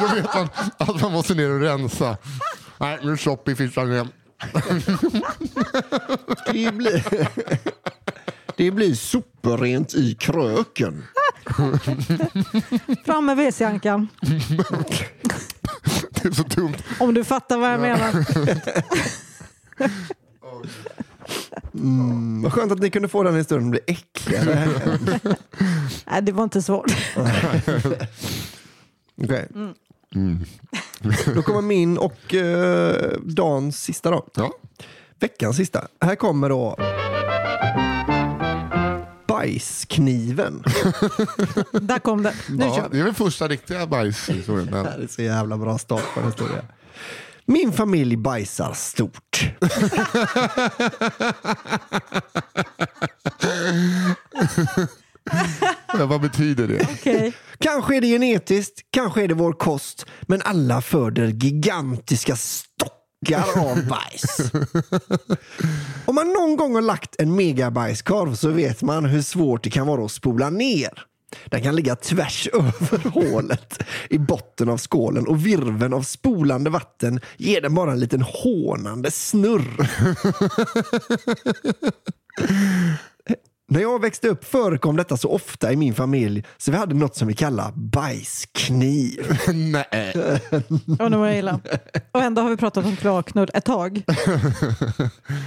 Då 0.00 0.06
vet 0.06 0.34
man 0.34 0.48
att 0.78 1.02
man 1.02 1.12
måste 1.12 1.34
ner 1.34 1.50
och 1.50 1.60
rensa. 1.60 2.16
Nej, 2.78 2.98
nu 3.02 3.12
är 3.12 3.50
i 3.50 3.54
fickan 3.54 3.92
igen. 3.92 4.08
Det 6.52 6.74
blir, 6.74 7.28
det 8.56 8.70
blir 8.70 8.94
superrent 8.94 9.94
i 9.94 10.14
kröken. 10.14 11.04
Fram 13.04 13.26
med 13.26 13.36
WC-ankan. 13.36 14.08
Det 16.10 16.28
är 16.28 16.32
så 16.32 16.42
dumt. 16.42 16.74
Om 17.00 17.14
du 17.14 17.24
fattar 17.24 17.58
vad 17.58 17.72
jag 17.72 17.80
menar. 17.80 18.24
Mm, 21.74 22.42
vad 22.42 22.52
skönt 22.52 22.72
att 22.72 22.78
ni 22.78 22.90
kunde 22.90 23.08
få 23.08 23.22
den 23.22 23.34
historien 23.36 23.66
att 23.66 23.70
bli 23.70 23.80
äckligare. 23.86 24.68
Nej, 26.10 26.22
det 26.22 26.32
var 26.32 26.44
inte 26.44 26.62
svårt. 26.62 26.92
Okej. 29.22 29.48
Då 31.34 31.42
kommer 31.42 31.60
min 31.62 31.98
och 31.98 32.34
eh, 32.34 33.12
Dans 33.24 33.76
sista 33.82 34.10
då. 34.10 34.26
Ja. 34.34 34.52
Veckans 35.20 35.56
sista. 35.56 35.86
Här 36.00 36.14
kommer 36.14 36.48
då 36.48 36.76
bajskniven. 39.28 40.62
Där 41.72 41.98
kom 41.98 42.22
det. 42.22 42.34
Nu 42.48 42.64
Ja, 42.64 42.76
kör 42.76 42.88
vi. 42.88 42.96
det 42.96 43.00
är 43.00 43.04
väl 43.04 43.14
första 43.14 43.48
riktiga 43.48 43.86
bajshistorien. 43.86 44.66
Det 44.70 44.76
här 44.76 44.98
är 44.98 45.06
så 45.06 45.22
jävla 45.22 45.56
bra 45.58 45.78
start 45.78 46.04
på 46.14 46.20
en 46.20 46.26
historia. 46.26 46.62
Min 47.50 47.72
familj 47.72 48.16
bajsar 48.16 48.72
stort. 48.72 49.50
Ja, 55.98 56.06
vad 56.06 56.20
betyder 56.20 56.68
det? 56.68 56.88
Okej. 56.92 57.32
Kanske 57.58 57.96
är 57.96 58.00
det 58.00 58.06
genetiskt, 58.06 58.80
kanske 58.90 59.22
är 59.24 59.28
det 59.28 59.34
vår 59.34 59.52
kost, 59.52 60.06
men 60.20 60.42
alla 60.44 60.82
föder 60.82 61.26
gigantiska 61.26 62.36
stockar 62.36 63.58
av 63.70 63.86
bajs. 63.86 64.52
Om 66.04 66.14
man 66.14 66.32
någon 66.32 66.56
gång 66.56 66.74
har 66.74 66.82
lagt 66.82 67.16
en 67.18 67.36
megabajskorv 67.36 68.34
så 68.34 68.48
vet 68.48 68.82
man 68.82 69.04
hur 69.04 69.22
svårt 69.22 69.64
det 69.64 69.70
kan 69.70 69.86
vara 69.86 70.04
att 70.04 70.12
spola 70.12 70.50
ner. 70.50 71.07
Den 71.46 71.62
kan 71.62 71.76
ligga 71.76 71.96
tvärs 71.96 72.48
över 72.52 73.10
hålet 73.10 73.82
i 74.10 74.18
botten 74.18 74.68
av 74.68 74.78
skålen 74.78 75.26
och 75.26 75.46
virven 75.46 75.94
av 75.94 76.02
spolande 76.02 76.70
vatten 76.70 77.20
ger 77.36 77.60
den 77.60 77.74
bara 77.74 77.92
en 77.92 78.00
liten 78.00 78.22
hånande 78.22 79.10
snurr. 79.10 79.88
När 83.70 83.80
jag 83.80 84.00
växte 84.00 84.28
upp 84.28 84.44
förekom 84.44 84.96
detta 84.96 85.16
så 85.16 85.30
ofta 85.30 85.72
i 85.72 85.76
min 85.76 85.94
familj 85.94 86.44
så 86.56 86.70
vi 86.70 86.76
hade 86.76 86.94
något 86.94 87.16
som 87.16 87.28
vi 87.28 87.34
kallar 87.34 87.72
bajskniv. 87.72 89.38
Nej. 89.54 90.12
Och 90.98 91.10
nu 91.10 91.16
var 91.16 91.26
jag 91.26 91.38
illa. 91.38 91.60
Och 92.12 92.22
ändå 92.22 92.42
har 92.42 92.50
vi 92.50 92.56
pratat 92.56 92.84
om 92.84 92.96
kloakknull 92.96 93.50
ett 93.54 93.64
tag. 93.64 94.02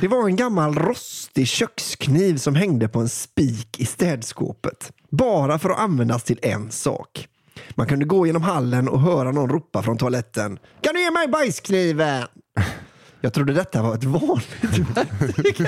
Det 0.01 0.07
var 0.07 0.27
en 0.27 0.35
gammal 0.35 0.75
rostig 0.75 1.47
kökskniv 1.47 2.37
som 2.37 2.55
hängde 2.55 2.87
på 2.87 2.99
en 2.99 3.09
spik 3.09 3.79
i 3.79 3.85
städskåpet. 3.85 4.91
Bara 5.11 5.59
för 5.59 5.69
att 5.69 5.79
användas 5.79 6.23
till 6.23 6.39
en 6.41 6.71
sak. 6.71 7.27
Man 7.69 7.87
kunde 7.87 8.05
gå 8.05 8.27
genom 8.27 8.41
hallen 8.41 8.89
och 8.89 9.01
höra 9.01 9.31
någon 9.31 9.49
ropa 9.49 9.83
från 9.83 9.97
toaletten. 9.97 10.59
Kan 10.81 10.93
du 10.93 11.03
ge 11.03 11.11
mig 11.11 11.27
bajskniven? 11.27 12.27
Jag 13.21 13.33
trodde 13.33 13.53
detta 13.53 13.81
var 13.81 13.95
ett 13.95 14.03
vanligt 14.03 14.77
verktyg. 14.95 15.67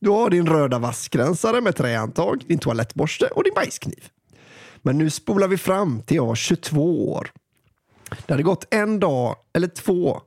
Du 0.00 0.10
har 0.10 0.30
din 0.30 0.46
röda 0.46 0.78
vaskrensare 0.78 1.60
med 1.60 1.76
trähandtag, 1.76 2.44
din 2.46 2.58
toalettborste 2.58 3.26
och 3.26 3.44
din 3.44 3.54
bajskniv. 3.54 4.08
Men 4.82 4.98
nu 4.98 5.10
spolar 5.10 5.48
vi 5.48 5.56
fram 5.56 6.02
till 6.02 6.16
jag 6.16 6.26
var 6.26 6.34
22 6.34 7.12
år. 7.12 7.30
Det 8.26 8.32
hade 8.32 8.42
gått 8.42 8.74
en 8.74 9.00
dag 9.00 9.36
eller 9.52 9.68
två 9.68 10.20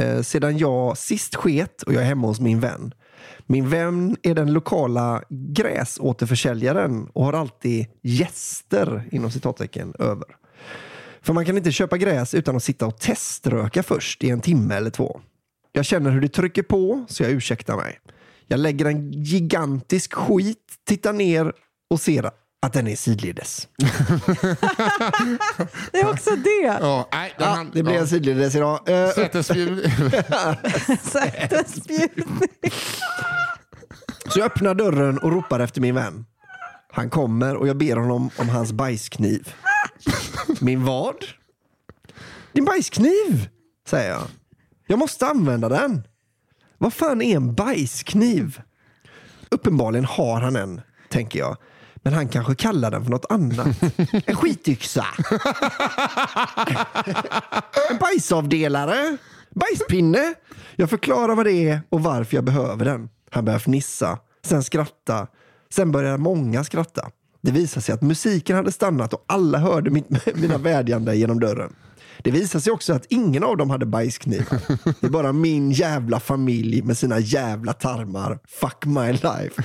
eh, 0.00 0.22
sedan 0.22 0.58
jag 0.58 0.98
sist 0.98 1.34
sket 1.34 1.82
och 1.82 1.92
jag 1.92 2.02
är 2.02 2.06
hemma 2.06 2.26
hos 2.26 2.40
min 2.40 2.60
vän. 2.60 2.94
Min 3.46 3.68
vän 3.68 4.16
är 4.22 4.34
den 4.34 4.52
lokala 4.52 5.22
gräsåterförsäljaren 5.30 7.08
och 7.12 7.24
har 7.24 7.32
alltid 7.32 7.86
gäster 8.02 9.08
inom 9.12 9.30
citattecken 9.30 9.94
över. 9.98 10.36
För 11.22 11.32
man 11.32 11.44
kan 11.44 11.56
inte 11.56 11.72
köpa 11.72 11.98
gräs 11.98 12.34
utan 12.34 12.56
att 12.56 12.62
sitta 12.62 12.86
och 12.86 12.98
teströka 12.98 13.82
först 13.82 14.24
i 14.24 14.30
en 14.30 14.40
timme 14.40 14.74
eller 14.74 14.90
två. 14.90 15.20
Jag 15.72 15.84
känner 15.84 16.10
hur 16.10 16.20
det 16.20 16.28
trycker 16.28 16.62
på 16.62 17.04
så 17.08 17.22
jag 17.22 17.32
ursäktar 17.32 17.76
mig. 17.76 17.98
Jag 18.46 18.60
lägger 18.60 18.84
en 18.84 19.12
gigantisk 19.12 20.14
skit, 20.14 20.72
tittar 20.86 21.12
ner 21.12 21.52
och 21.90 22.00
ser 22.00 22.30
att 22.64 22.72
den 22.72 22.86
är 22.86 22.96
sidledes. 22.96 23.68
Det 25.92 26.00
är 26.00 26.10
också 26.10 26.30
det. 26.36 26.78
Ja, 26.80 27.08
nej, 27.12 27.34
den 27.38 27.48
Ja, 27.48 27.54
han- 27.54 27.70
det 27.74 27.82
blir 27.82 27.94
ja. 27.94 28.00
en 28.00 28.08
sidledes 28.08 28.54
idag. 28.54 28.88
Eh, 28.88 29.10
Sätesspjut. 29.10 29.84
Sätesspjutning. 31.02 32.48
Så 34.28 34.38
jag 34.38 34.46
öppnar 34.46 34.74
dörren 34.74 35.18
och 35.18 35.32
ropar 35.32 35.60
efter 35.60 35.80
min 35.80 35.94
vän. 35.94 36.26
Han 36.92 37.10
kommer 37.10 37.56
och 37.56 37.68
jag 37.68 37.76
ber 37.76 37.96
honom 37.96 38.30
om 38.36 38.48
hans 38.48 38.72
bajskniv. 38.72 39.54
Min 40.60 40.84
vad? 40.84 41.14
Din 42.52 42.64
bajskniv, 42.64 43.48
säger 43.88 44.10
jag. 44.10 44.22
Jag 44.86 44.98
måste 44.98 45.26
använda 45.26 45.68
den. 45.68 46.02
Vad 46.78 46.92
fan 46.94 47.22
är 47.22 47.36
en 47.36 47.54
bajskniv? 47.54 48.60
Uppenbarligen 49.50 50.04
har 50.04 50.40
han 50.40 50.56
en, 50.56 50.80
tänker 51.08 51.38
jag. 51.38 51.56
Men 52.04 52.12
han 52.12 52.28
kanske 52.28 52.54
kallar 52.54 52.90
den 52.90 53.04
för 53.04 53.10
något 53.10 53.26
annat. 53.28 53.66
En 54.26 54.36
skityxa. 54.36 55.06
en 57.90 57.98
bajsavdelare. 58.00 59.16
Bajspinne. 59.50 60.34
Jag 60.76 60.90
förklarar 60.90 61.34
vad 61.34 61.46
det 61.46 61.52
är 61.52 61.80
och 61.88 62.02
varför 62.02 62.36
jag 62.36 62.44
behöver 62.44 62.84
den. 62.84 63.08
Han 63.30 63.44
börjar 63.44 63.58
fnissa, 63.58 64.18
sen 64.46 64.62
skratta. 64.62 65.26
Sen 65.70 65.92
börjar 65.92 66.18
många 66.18 66.64
skratta. 66.64 67.10
Det 67.42 67.50
visar 67.50 67.80
sig 67.80 67.94
att 67.94 68.02
musiken 68.02 68.56
hade 68.56 68.72
stannat 68.72 69.14
och 69.14 69.24
alla 69.26 69.58
hörde 69.58 69.90
mitt, 69.90 70.06
mina 70.34 70.58
vädjanden 70.58 71.18
genom 71.18 71.40
dörren. 71.40 71.72
Det 72.22 72.30
visar 72.30 72.60
sig 72.60 72.72
också 72.72 72.92
att 72.92 73.06
ingen 73.08 73.44
av 73.44 73.56
dem 73.56 73.70
hade 73.70 73.86
bajsknivar. 73.86 74.60
Det 75.00 75.06
är 75.06 75.10
bara 75.10 75.32
min 75.32 75.70
jävla 75.70 76.20
familj 76.20 76.82
med 76.82 76.98
sina 76.98 77.18
jävla 77.18 77.72
tarmar. 77.72 78.38
Fuck 78.48 78.86
my 78.86 79.12
life. 79.12 79.62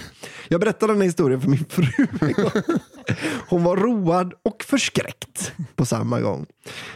Jag 0.48 0.62
berättade 0.62 0.94
den 0.94 1.02
här 1.02 1.06
historien 1.06 1.42
för 1.42 1.50
min 1.50 1.66
fru 1.70 1.88
en 2.22 2.34
gång. 2.34 2.78
Hon 3.50 3.64
var 3.64 3.78
road 3.78 4.34
och 4.44 4.64
förskräckt 4.64 5.52
på 5.76 5.86
samma 5.86 6.20
gång. 6.20 6.46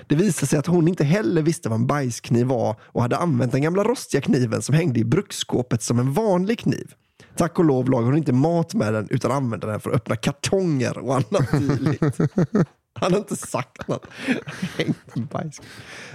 Det 0.07 0.15
visade 0.15 0.47
sig 0.47 0.59
att 0.59 0.67
hon 0.67 0.87
inte 0.87 1.03
heller 1.03 1.41
visste 1.41 1.69
vad 1.69 1.79
en 1.79 1.87
bajskniv 1.87 2.47
var 2.47 2.75
och 2.81 3.01
hade 3.01 3.17
använt 3.17 3.51
den 3.51 3.61
gamla 3.61 3.83
rostiga 3.83 4.21
kniven 4.21 4.61
som 4.61 4.75
hängde 4.75 4.99
i 4.99 5.05
bruksskåpet 5.05 5.83
som 5.83 5.99
en 5.99 6.13
vanlig 6.13 6.59
kniv. 6.59 6.93
Tack 7.37 7.59
och 7.59 7.65
lov 7.65 7.89
lagade 7.89 8.07
hon 8.07 8.17
inte 8.17 8.33
mat 8.33 8.73
med 8.73 8.93
den 8.93 9.07
utan 9.09 9.31
använde 9.31 9.67
den 9.67 9.79
för 9.79 9.89
att 9.89 9.95
öppna 9.95 10.15
kartonger 10.15 10.97
och 10.97 11.15
annat 11.15 11.51
dylikt. 11.51 12.17
Han 12.95 13.11
har 13.11 13.19
inte 13.19 13.35
sagt 13.35 13.87
något. 13.87 14.05
Hängt 14.77 15.13
bajs. 15.31 15.61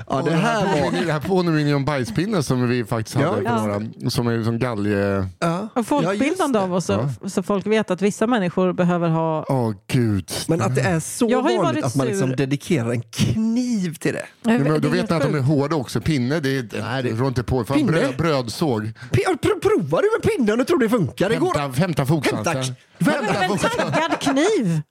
Ja, 0.09 0.23
det 0.25 0.31
här 0.31 0.65
var... 0.83 1.07
Det 1.07 1.13
här 1.13 1.21
påminner 1.21 1.59
ju 1.59 1.75
om 1.75 1.85
bajspinnen 1.85 2.43
som 2.43 2.69
vi 2.69 2.85
faktiskt 2.85 3.17
hade 3.17 3.27
Ja. 3.27 3.41
Ja. 3.45 3.63
några, 3.67 4.11
som 4.11 4.27
är 4.29 4.43
som 4.45 4.59
galge... 4.59 5.29
Ja. 5.39 5.59
Och 5.63 5.69
Ja, 5.75 5.83
folkbildande 5.83 6.59
just 6.59 6.65
av 6.69 6.75
oss 6.75 6.85
så, 6.85 7.29
så 7.29 7.43
folk 7.43 7.67
vet 7.67 7.91
att 7.91 8.03
vissa 8.03 8.27
människor 8.27 8.73
behöver 8.73 9.09
ha... 9.09 9.45
Åh 9.49 9.73
gud. 9.87 10.31
Men 10.49 10.63
att 10.63 10.75
det 10.75 10.81
är 10.81 11.01
så 11.01 11.27
Jag 11.31 11.43
har 11.43 11.51
ju 11.51 11.57
vanligt 11.57 11.75
varit 11.83 11.85
att 11.85 11.97
man 11.97 12.07
liksom 12.07 12.37
dedikerar 12.37 12.91
en 12.91 13.03
kniv 13.03 13.95
till 13.95 14.15
det. 14.15 14.27
Nej, 14.43 14.59
men 14.59 14.73
Det 14.73 14.79
då 14.79 14.89
vet 14.89 15.11
man 15.11 15.23
att 15.23 15.33
de 15.33 15.39
är 15.39 15.43
hårda 15.43 15.77
också. 15.77 16.01
Pinne, 16.01 16.41
det 16.41 16.49
är 16.75 16.83
Nej, 16.83 17.03
det- 17.03 17.27
inte 17.27 17.43
på. 17.43 17.65
Fan, 17.65 17.77
Pinne? 17.77 17.93
bröd, 17.93 18.17
brödsåg. 18.19 18.93
P- 19.13 19.23
pr- 19.43 19.61
provar 19.61 20.03
du 20.03 20.09
med 20.19 20.37
pinnen 20.37 20.61
och 20.61 20.67
tror 20.67 20.79
det 20.79 20.89
funkar? 20.89 21.29
Det 21.29 21.37
går. 21.37 21.55
Hämta, 21.59 21.81
hämta 21.81 22.07
fogsvansen. 22.07 22.55
Hämta, 22.57 22.75
Men 22.99 23.35
hämta. 23.35 23.69
en 23.69 23.93
taggad 23.93 24.21
kniv! 24.21 24.65
Men- 24.67 24.83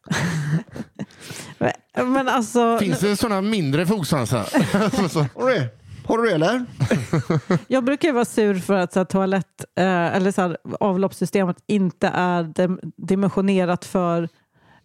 Men 1.96 2.30
alltså, 2.30 2.78
Finns 2.80 3.00
det 3.00 3.16
sådana 3.16 3.42
mindre 3.42 3.86
fogsvansar? 3.86 4.38
Har 5.40 5.48
du 5.48 5.54
det? 5.54 5.70
Har 6.06 6.18
du 6.18 6.28
det 6.30 6.36
eller? 6.36 6.66
jag 7.68 7.84
brukar 7.84 8.08
ju 8.08 8.14
vara 8.14 8.26
sur 8.26 8.60
för 8.60 8.74
att 8.74 8.94
så 8.94 9.00
här, 9.00 9.06
toalett 9.06 9.66
eh, 9.80 10.16
eller 10.16 10.32
så 10.32 10.42
här, 10.42 10.58
avloppssystemet 10.80 11.58
inte 11.68 12.08
är 12.08 12.44
dim- 12.44 12.92
dimensionerat 12.98 13.86
för 13.86 14.30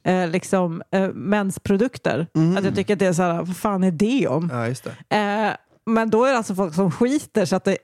eh, 0.04 0.28
liksom, 0.28 0.82
eh, 0.92 1.08
mensprodukter. 1.12 2.26
Att 2.58 2.64
jag 2.64 2.74
tycker 2.74 2.92
att 2.92 2.98
det 2.98 3.06
är 3.06 3.12
så 3.12 3.22
här, 3.22 3.34
vad 3.34 3.56
fan 3.56 3.84
är 3.84 3.90
det 3.90 4.28
om? 4.28 4.50
Ja, 4.52 4.68
just 4.68 4.88
det. 5.08 5.16
Eh, 5.16 5.56
men 5.86 6.10
då 6.10 6.24
är 6.24 6.30
det 6.30 6.36
alltså 6.36 6.54
folk 6.54 6.74
som 6.74 6.90
skiter 6.90 7.44
så 7.44 7.56
att, 7.56 7.64
det, 7.64 7.76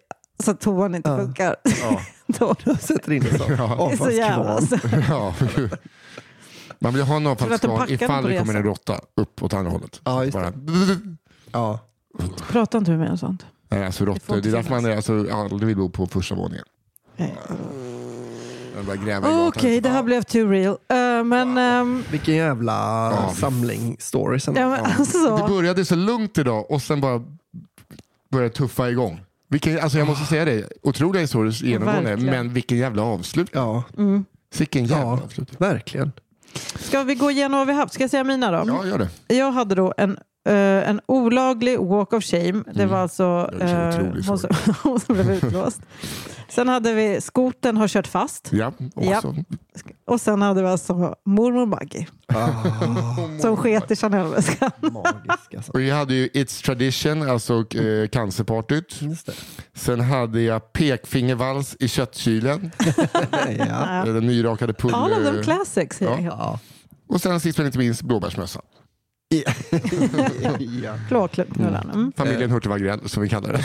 så 0.45 0.51
att 0.51 0.61
toan 0.61 0.95
inte 0.95 1.16
funkar. 1.16 1.57
Ja. 1.82 2.01
då, 2.64 2.76
sätter 2.80 3.12
in 3.12 3.22
det 3.22 3.39
så. 3.39 3.45
det 3.49 3.53
är 3.55 3.97
så 3.97 4.11
jävla... 4.11 4.55
Avfallskvarn. 4.55 5.05
ja. 5.09 5.76
Man 6.79 6.95
vill 6.95 7.03
ha 7.03 7.16
en 7.16 7.26
avfallskvarn 7.26 7.89
ifall 7.91 8.24
det 8.24 8.39
kommer 8.39 8.55
en 8.55 8.62
råtta 8.62 9.01
upp 9.14 9.43
åt 9.43 9.55
andra 9.55 9.70
hållet. 9.70 10.01
Ja, 10.05 10.24
just 10.24 10.33
Bara, 10.39 10.53
Ja. 11.53 11.79
Prata 12.51 12.79
inte 12.79 12.91
med 12.91 13.01
mig 13.01 13.11
om 13.11 13.18
sånt. 13.18 13.47
nej, 13.68 13.87
alltså, 13.87 14.05
råttor, 14.05 14.37
inte 14.37 14.49
det 14.49 14.53
är 14.53 14.57
därför 14.57 14.70
man 14.70 14.85
är, 14.85 14.97
alltså, 14.97 15.26
aldrig 15.33 15.66
vill 15.66 15.76
bo 15.76 15.89
på 15.89 16.07
första 16.07 16.35
våningen. 16.35 16.64
Nej. 17.16 17.35
Okej, 18.91 19.07
gatan. 19.07 19.83
det 19.83 19.89
här 19.89 20.03
blev 20.03 20.22
too 20.22 20.49
real. 20.51 20.76
Eh, 20.89 21.24
men 21.24 21.59
ehm, 21.59 22.05
Vilken 22.11 22.35
jävla 22.35 22.72
Ja. 23.12 23.33
samling 23.37 23.97
stories. 23.99 24.47
ja, 24.47 24.53
men 24.53 24.70
Det 24.70 24.79
alltså, 24.99 25.47
började 25.49 25.85
så 25.85 25.95
lugnt 25.95 26.39
idag 26.39 26.70
och 26.70 26.83
sen 26.83 27.01
bara 27.01 27.24
började 28.31 28.55
tuffa 28.55 28.91
igång. 28.91 29.20
Vilken, 29.49 29.81
alltså 29.81 29.99
jag 29.99 30.07
måste 30.07 30.24
säga 30.26 30.45
det, 30.45 30.64
otroliga 30.83 31.20
historier 31.22 31.53
genomgående, 31.64 32.16
men 32.16 32.53
vilken 32.53 32.79
jävla 32.79 33.03
avslutning. 33.03 33.62
Ja, 33.62 33.83
mm. 33.99 34.24
Vilken 34.59 34.85
jävla 34.85 35.05
Ja. 35.07 35.12
avslutning. 35.24 35.57
verkligen. 35.59 36.12
Ska 36.79 37.03
vi 37.03 37.15
gå 37.15 37.31
igenom 37.31 37.59
vad 37.59 37.67
vi 37.67 37.73
haft? 37.73 37.95
Ska 37.95 38.03
jag 38.03 38.11
säga 38.11 38.25
mina 38.25 38.51
då? 38.51 38.65
Ja, 38.73 38.87
gör 38.87 38.99
det. 38.99 39.35
Jag 39.35 39.53
hade 39.53 39.75
då 39.75 39.95
en, 39.97 40.19
eh, 40.49 40.55
en 40.89 41.01
olaglig 41.07 41.79
walk 41.79 42.13
of 42.13 42.25
shame. 42.25 42.63
Det 42.75 42.87
var 42.87 42.99
alltså 42.99 43.25
Mm. 43.53 43.59
Det 43.59 43.65
är 43.65 43.93
så 43.93 44.01
eh, 44.01 44.25
hon, 44.29 44.39
som, 44.39 44.51
hon 44.83 45.01
som 45.01 45.15
blev 45.15 45.31
utlåst. 45.31 45.81
Sen 46.51 46.69
hade 46.69 46.95
vi 46.95 47.21
skoten 47.21 47.77
har 47.77 47.89
kört 47.89 48.07
fast. 48.07 48.49
Ja, 48.53 48.73
Ja. 48.95 49.23
Och 50.07 50.21
sen 50.21 50.43
hade 50.43 50.63
vi 50.63 50.69
alltså 50.69 51.15
mormor 51.25 51.67
Maggie 51.67 52.07
Ah, 52.27 52.49
som 53.41 53.57
sket 53.57 53.91
i 53.91 53.97
Chanel-väskan. 53.97 54.71
alltså. 55.57 55.73
Och 55.73 55.81
jag 55.81 55.97
hade 55.97 56.15
ju 56.15 56.27
It's 56.29 56.65
Tradition, 56.65 57.31
alltså 57.31 57.77
eh, 57.77 58.09
cancerpartyt. 58.09 59.03
Just 59.03 59.27
det. 59.27 59.33
Sen 59.75 60.01
hade 60.01 60.41
jag 60.41 60.73
pekfingervals 60.73 61.77
i 61.81 61.89
köttkylen. 61.89 62.71
Ja. 63.59 64.05
Den 64.05 64.27
nyrakade 64.27 64.73
puller. 64.73 64.95
All 64.97 65.13
of 65.13 65.19
them 65.19 65.43
classics. 65.43 66.01
Ja. 66.01 66.19
Ja. 66.21 66.59
Och 67.09 67.21
sen 67.21 67.41
sist 67.41 67.59
men 67.59 67.67
inte 67.67 67.79
minst 67.79 68.03
blåbärsmössa. 68.03 68.61
ja. 70.83 70.95
Klåknullarna. 71.09 71.93
Mm. 71.93 72.13
Familjen 72.17 72.51
Hurtig 72.51 72.71
som 73.11 73.23
vi 73.23 73.29
kallar 73.29 73.53
det. 73.53 73.63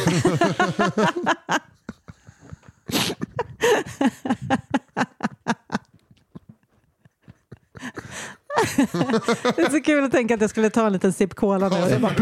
Det 9.56 9.62
är 9.62 9.70
så 9.72 9.82
kul 9.82 10.04
att 10.04 10.12
tänka 10.12 10.34
att 10.36 10.42
jag 10.42 10.50
skulle 10.50 10.70
ta 10.70 10.86
en 10.86 10.94
liten 10.94 11.14
sipp 11.14 11.36
cola 11.36 11.70
nu. 11.70 12.00
bara... 12.00 12.14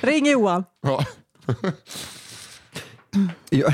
Ring 0.00 0.26
Johan. 0.26 0.64
Ja. 0.82 1.04
Jag, 3.50 3.72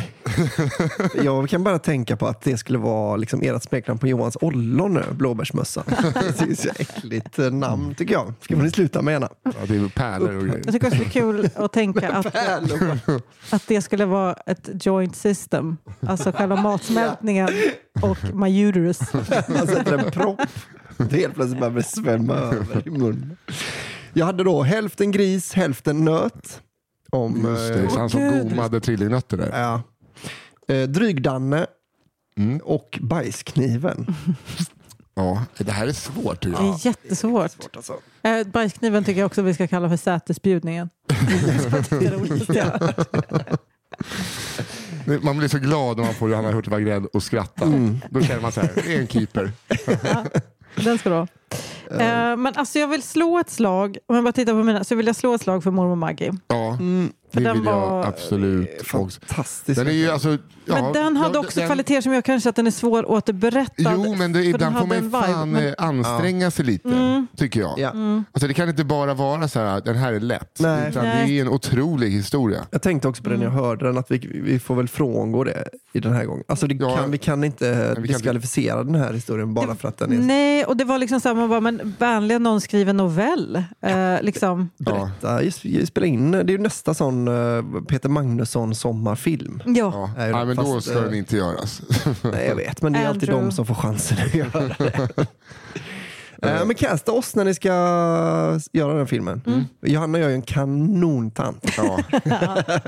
jag 1.25 1.49
kan 1.49 1.65
bara 1.65 1.79
tänka 1.79 2.17
på 2.17 2.27
att 2.27 2.41
det 2.41 2.57
skulle 2.57 2.79
vara 2.79 3.17
liksom 3.17 3.43
ert 3.43 3.63
smeknamn 3.63 3.99
på 3.99 4.07
Johans 4.07 4.37
ollon 4.41 4.95
nu, 4.95 5.03
blåbärsmössa. 5.13 5.85
Det 6.39 6.51
är 6.51 6.55
så 6.55 6.69
äckligt 6.79 7.39
eh, 7.39 7.51
namn 7.51 7.95
tycker 7.95 8.15
jag. 8.15 8.35
Ska 8.41 8.57
ni 8.57 8.71
sluta 8.71 9.03
med 9.03 9.13
gärna? 9.13 9.29
Ja, 9.43 9.51
det 9.69 9.77
är 9.77 9.89
pärlor 9.89 10.37
och 10.37 10.43
grejer. 10.43 10.63
Jag 10.65 10.75
tycker 10.75 10.87
också 10.87 10.99
det 10.99 11.05
är 11.05 11.11
kul 11.11 11.51
att 11.55 11.73
tänka 11.73 12.13
att, 12.13 12.27
att 13.51 13.63
det 13.69 13.83
skulle 13.83 14.05
vara 14.05 14.33
ett 14.33 14.87
joint 14.87 15.17
system. 15.17 15.77
Alltså 16.01 16.33
själva 16.33 16.57
matsmältningen 16.57 17.49
och 18.03 18.19
my 18.35 18.63
uterus. 18.63 19.01
Man 19.49 19.67
sätter 19.67 19.99
en 19.99 20.11
propp. 20.11 20.41
Det 20.97 21.17
helt 21.17 21.35
plötsligt 21.35 21.61
börjar 21.61 21.75
det 21.75 21.83
svämma 21.83 22.35
över 22.35 22.89
i 22.89 22.91
munnen. 22.91 23.37
Jag 24.13 24.27
hade 24.27 24.45
då 24.45 24.63
hälften 24.63 25.11
gris, 25.11 25.53
hälften 25.53 26.05
nöt. 26.05 26.63
Om, 27.11 27.45
Just 27.45 27.73
det, 27.75 27.83
eh, 27.83 27.97
han 27.99 28.11
som 28.11 28.21
Gud. 28.21 28.49
gomade 28.51 28.81
trillingnötter 28.81 29.37
där. 29.37 29.61
ja. 29.61 29.83
eh, 30.75 30.83
Drygdanne 30.89 31.67
Mm. 32.39 32.59
och 32.65 32.99
bajskniven. 33.03 34.07
Ja, 35.15 35.45
det 35.59 35.73
här 35.73 35.87
är 35.87 35.93
svårt 35.93 36.43
Det 36.43 36.49
är 36.49 36.87
jättesvårt. 36.87 37.51
Svårt 37.51 37.77
alltså. 37.77 37.97
Eh, 38.23 38.47
bajskniven 38.47 39.05
tycker 39.05 39.21
jag 39.21 39.27
också 39.27 39.43
vi 39.43 39.55
ska 39.55 39.67
kalla 39.67 39.89
för 39.89 39.97
sätesbjudningen. 39.97 40.91
det 41.91 42.07
är 42.07 42.11
roligt. 42.19 42.49
Ja. 42.55 42.79
Man 45.23 45.39
blir 45.39 45.49
så 45.49 45.59
glad 45.59 45.97
när 45.97 46.05
man 46.05 46.15
får 46.15 46.31
Johanna 46.31 46.51
Hurtig 46.53 46.71
Wagrell 46.71 47.07
att 47.13 47.23
skratta. 47.23 47.65
Mm. 47.65 47.99
Då 48.11 48.21
känner 48.23 48.41
man 48.41 48.53
så 48.53 48.61
här, 48.61 48.71
det 48.75 48.95
är 48.95 49.01
en 49.01 49.07
keeper. 49.09 49.53
Den 50.85 50.99
ska 50.99 51.09
du 51.11 51.15
ha. 51.17 51.27
Eh, 51.91 52.37
men 52.37 52.47
alltså 52.57 52.79
jag 52.79 52.89
vill 52.89 53.03
slå 53.03 53.39
ett 53.39 53.51
slag, 53.51 53.99
om 54.09 54.15
jag 54.15 54.25
bara 54.25 54.33
tittar 54.33 54.53
på 54.53 54.63
mina, 54.63 54.85
så 54.85 54.95
vill 54.95 55.07
jag 55.07 55.17
slå 55.17 55.35
ett 55.35 55.41
slag 55.41 55.63
för 55.63 55.71
mormor 55.71 55.97
Maggie. 55.97 56.33
Ja, 56.49 56.69
Mm, 56.73 57.13
det 57.33 57.41
den 57.41 57.57
vill 57.57 57.65
jag 57.67 57.81
var- 57.81 58.05
absolut 58.07 58.81
också. 58.93 59.21
fantastiskt. 59.27 59.79
Den 59.79 59.87
är 59.87 59.93
ju 59.93 60.11
alltså... 60.11 60.39
Ja, 60.69 60.83
men 60.83 60.93
den 60.93 61.17
hade 61.17 61.39
också 61.39 61.61
den- 61.61 61.69
kvaliteter 61.69 62.01
som 62.01 62.13
gör 62.15 62.21
kanske 62.23 62.49
att 62.49 62.57
den 62.57 62.67
är 62.67 62.71
svår 62.71 63.11
återberättad. 63.11 63.93
Jo, 63.97 64.15
men 64.15 64.33
det, 64.33 64.39
för 64.39 64.45
den 64.45 64.55
ibland 64.55 64.79
får 64.79 64.87
man 64.87 65.11
fan 65.23 65.51
men- 65.51 65.67
eh, 65.67 65.75
anstränga 65.79 66.51
sig 66.51 66.65
lite, 66.65 66.89
Mm. 66.89 67.27
tycker 67.37 67.61
jag. 67.61 67.79
Ja. 67.79 67.93
Alltså, 68.33 68.49
det 68.49 68.55
kan 68.55 68.69
inte 68.69 68.85
bara 68.85 69.15
vara 69.15 69.49
så 69.49 69.61
här, 69.61 69.81
den 69.81 69.97
här 69.97 70.13
är 70.13 70.21
lätt. 70.21 70.61
Nej. 70.61 70.91
Utan 70.91 71.05
Nej. 71.05 71.27
det 71.27 71.39
är 71.39 71.43
en 71.43 71.49
otrolig 71.49 72.11
historia. 72.11 72.67
Jag 72.71 72.83
tänkte 72.83 73.09
också 73.09 73.23
på 73.23 73.31
det 73.31 73.37
när 73.37 73.45
jag 73.45 73.51
hörde 73.51 73.87
den, 73.87 73.99
att 73.99 74.11
vi, 74.11 74.41
vi 74.45 74.59
får 74.59 74.75
väl 74.75 74.89
frångå 74.89 75.45
det 75.45 75.69
i 75.93 76.01
den 76.01 76.13
här 76.13 76.25
gången. 76.25 76.45
Alltså 76.49 76.67
det 76.67 76.75
Ja, 76.75 76.97
kan, 76.97 77.11
vi 77.11 77.19
kan 77.19 77.45
inte 77.45 77.89
vi 77.89 77.95
kan 77.95 78.03
diskvalificera 78.03 78.85
den 78.85 78.95
här 78.95 79.13
historien 79.13 79.55
bara 79.55 79.75
för 79.75 79.89
att 79.89 79.99
den 79.99 80.13
är... 80.13 80.19
Nej, 80.19 80.65
och 80.65 80.77
det 80.77 80.85
var 80.85 80.99
liksom 80.99 81.21
så 81.21 81.29
här, 81.29 81.35
man 81.37 81.49
bara, 81.49 81.61
men 81.61 81.95
vänligen 81.99 82.43
någon 82.43 82.61
skriver 82.61 82.93
novell. 82.93 83.65
Eh, 83.81 84.23
liksom. 84.23 84.71
Ja. 84.77 85.11
Berätta, 85.21 85.51
spela 85.87 86.07
in, 86.07 86.31
det 86.31 86.39
är 86.39 86.49
ju 86.49 86.59
nästa 86.59 86.95
sån 86.95 87.26
eh, 87.29 87.83
Peter 87.89 88.09
Magnusson 88.09 88.75
sommarfilm. 88.75 89.63
Ja. 89.67 89.73
Ja. 89.75 90.11
Nej, 90.33 90.47
men 90.47 90.57
då 90.57 90.81
ska 90.81 90.93
eh, 90.99 91.03
den 91.03 91.15
inte 91.15 91.37
göras. 91.37 91.83
Nej, 92.23 92.47
jag 92.49 92.57
vet, 92.57 92.83
men 92.83 92.93
det 92.93 92.99
är 92.99 93.09
alltid 93.09 93.29
de 93.29 93.53
som 93.53 93.67
får 93.67 93.75
chansen 93.75 94.19
att 94.27 94.35
göra 94.35 94.69
det. 94.79 95.09
Eh, 96.43 96.65
Men 96.67 96.75
casta 96.77 97.13
oss 97.13 97.35
när 97.37 97.45
ni 97.45 97.55
ska 97.55 97.69
göra 98.73 98.95
den 98.95 99.07
filmen. 99.07 99.43
Mm. 99.47 99.65
Johanna 99.83 100.19
gör 100.19 100.29
ju 100.29 100.35
en 100.35 100.43
kanontant. 100.43 101.65
Ja. 101.77 101.99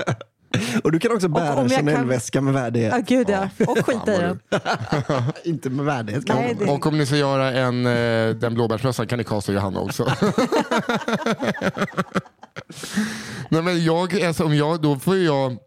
Och 0.83 0.91
du 0.91 0.99
kan 0.99 1.11
också 1.11 1.27
bära 1.27 1.55
kan- 1.55 1.69
Chanel-väska 1.69 2.41
med 2.41 2.53
värdighet. 2.53 2.93
Ja, 2.95 3.01
gud 3.07 3.29
ja. 3.29 3.49
Och 3.67 3.85
skita 3.85 4.15
i 4.15 4.19
den. 4.19 4.39
Inte 5.43 5.69
med 5.69 5.85
värdighet. 5.85 6.23
Nej, 6.27 6.55
det- 6.59 6.65
Och 6.65 6.85
om 6.87 6.97
ni 6.97 7.05
ska 7.05 7.15
göra 7.15 7.51
en, 7.51 7.85
eh, 7.85 8.35
den 8.35 8.53
blåbärsmössan 8.53 9.07
kan 9.07 9.17
ni 9.17 9.23
casta 9.23 9.53
Johanna 9.53 9.79
också. 9.79 10.07
Nej, 13.49 13.61
men 13.61 13.83
jag, 13.83 14.21
alltså, 14.21 14.43
om 14.43 14.55
jag, 14.55 14.81
då 14.81 14.99
får 14.99 15.17
jag 15.17 15.57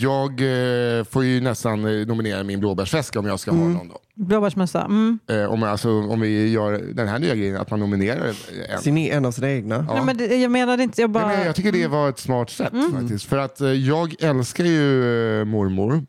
jag 0.00 0.30
eh, 0.30 1.04
får 1.04 1.24
ju 1.24 1.40
nästan 1.40 1.84
eh, 1.84 2.06
nominera 2.06 2.42
min 2.42 2.60
blåbärsväska 2.60 3.18
om 3.18 3.26
jag 3.26 3.40
ska 3.40 3.50
ha 3.50 3.68
någon. 3.68 3.88
Då. 3.88 3.98
Blåbärsmössa. 4.14 4.84
Mm. 4.84 5.18
Eh, 5.26 5.44
om, 5.44 5.62
alltså, 5.62 5.90
om 5.90 6.20
vi 6.20 6.48
gör 6.48 6.72
den 6.94 7.08
här 7.08 7.18
nya 7.18 7.34
grejen, 7.34 7.56
att 7.56 7.70
man 7.70 7.80
nominerar 7.80 8.34
en. 8.68 8.78
Sin, 8.82 8.98
en 8.98 9.24
av 9.24 9.32
sina 9.32 9.50
egna. 9.50 9.82
Nej, 9.82 10.04
men 10.04 10.16
det, 10.16 10.36
jag 10.36 10.50
menade 10.50 10.82
inte, 10.82 11.00
jag 11.00 11.10
bara... 11.10 11.26
Nej, 11.26 11.36
men 11.36 11.46
jag 11.46 11.56
tycker 11.56 11.72
det 11.72 11.86
var 11.86 12.08
ett 12.08 12.18
smart 12.18 12.50
sätt 12.50 12.72
faktiskt. 12.92 13.24
För 13.24 13.38
att 13.38 13.60
eh, 13.60 13.68
jag 13.68 14.22
älskar 14.22 14.64
ju 14.64 15.40
eh, 15.40 15.44
mormor. 15.44 16.06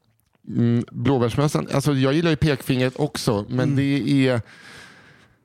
Mm, 0.47 0.85
blåbärsmössan, 0.91 1.67
alltså 1.73 1.93
jag 1.93 2.13
gillar 2.13 2.29
ju 2.29 2.35
pekfingret 2.35 2.93
också, 2.95 3.45
men 3.49 3.75
det 3.75 4.27
är 4.27 4.41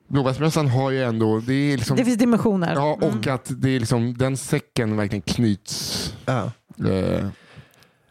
Blåbärsmössan 0.09 0.67
har 0.67 0.91
ju 0.91 1.03
ändå, 1.03 1.39
det 1.39 1.53
är 1.53 1.77
liksom, 1.77 1.97
Det 1.97 2.05
finns 2.05 2.17
dimensioner. 2.17 2.73
ja, 2.75 2.97
och 3.01 3.27
att 3.27 3.51
det 3.61 3.69
är 3.69 3.79
liksom, 3.79 4.17
den 4.17 4.37
säcken 4.37 4.97
verkligen 4.97 5.21
knyts. 5.21 6.13
Ja. 6.25 6.51
Eh, 6.89 7.27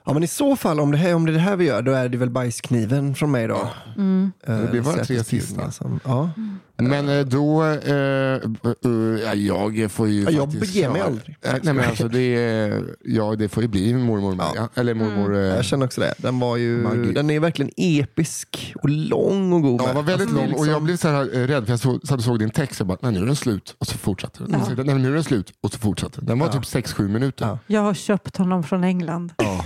Ja, 0.09 0.15
men 0.15 0.23
i 0.23 0.27
så 0.27 0.57
fall, 0.57 0.81
om 0.81 0.91
det, 0.93 0.99
här, 0.99 1.15
om 1.15 1.27
det 1.27 1.33
är 1.33 1.35
det 1.35 1.39
här 1.41 1.57
vi 1.57 1.65
gör, 1.65 1.83
då 1.83 1.93
är 1.93 2.09
det 2.09 2.19
väl 2.19 2.31
bajskniven 2.31 3.15
från 3.15 3.31
mig 3.31 3.49
då. 3.49 3.69
Mm. 3.97 4.33
Eh, 4.47 4.59
Det 4.59 4.71
blir 4.71 4.81
bara 4.81 5.05
tre 5.05 5.25
sista. 5.25 5.71
Som, 5.71 6.01
ja. 6.05 6.31
men 6.77 7.09
eh, 7.09 7.21
då, 7.27 7.65
eh, 7.65 7.95
eh, 7.95 9.35
ja, 9.35 9.71
jag 9.71 9.91
får 9.91 10.09
ju 10.09 10.23
Ja, 10.23 10.31
jag 10.31 10.53
faktiskt 10.53 10.75
beger 10.75 10.91
mig 10.91 11.01
aldrig. 11.03 11.37
Eh, 11.43 11.55
nej, 11.63 11.75
men 11.75 11.85
alltså, 11.89 12.09
det, 12.09 12.21
är, 12.21 12.85
ja, 13.05 13.35
det 13.39 13.49
får 13.49 13.63
ju 13.63 13.69
bli 13.69 13.95
mormor 13.95 14.35
Maja. 14.35 14.69
Eller 14.75 14.95
mormor... 14.95 15.35
eh, 15.37 15.41
Jag 15.41 15.65
känner 15.65 15.87
också 15.87 16.01
det. 16.01 16.15
Den, 16.19 16.39
var 16.41 16.57
ju, 16.57 17.13
den 17.13 17.31
är 17.31 17.41
verkligen 17.41 17.71
episk 17.77 18.75
och 18.83 18.89
lång 18.89 19.53
och 19.53 19.63
god. 19.63 19.81
Ja, 19.81 19.87
med. 19.87 19.95
var 19.95 20.03
väldigt 20.03 20.21
Alltså, 20.29 20.37
det 20.37 20.43
är 20.43 20.47
lång 20.47 20.53
och 20.55 20.61
liksom- 20.61 20.69
jag 20.73 20.83
blev 20.83 20.97
så 20.97 21.09
här 21.09 21.37
eh, 21.37 21.47
rädd 21.47 21.65
för 21.65 21.73
jag 21.73 21.81
såg, 21.81 22.01
och 22.13 22.23
såg 22.23 22.39
din 22.39 22.51
text 22.51 22.81
och 22.81 22.87
bara, 22.87 22.99
nej 23.03 23.13
nu 23.13 23.23
är 23.23 23.27
den 23.27 23.37
slut 23.37 23.75
och 23.79 23.87
så 23.87 23.99
fortsatte 23.99 24.45
den. 24.45 24.65
Så, 24.65 24.83
Nej, 24.83 24.95
nu 24.99 25.09
är 25.11 25.15
den 25.15 25.25
slut 25.25 25.53
och 25.61 25.73
så 25.73 25.79
fortsatte 25.79 26.17
den. 26.21 26.27
Den 26.27 26.39
var 26.39 26.49
typ 26.49 26.63
6-7 26.63 27.09
minuter. 27.09 27.47
Ja. 27.47 27.59
Jag 27.67 27.81
har 27.81 27.95
köpt 27.95 28.37
honom 28.37 28.63
från 28.63 28.85
England. 28.85 29.33
Ja. 29.37 29.58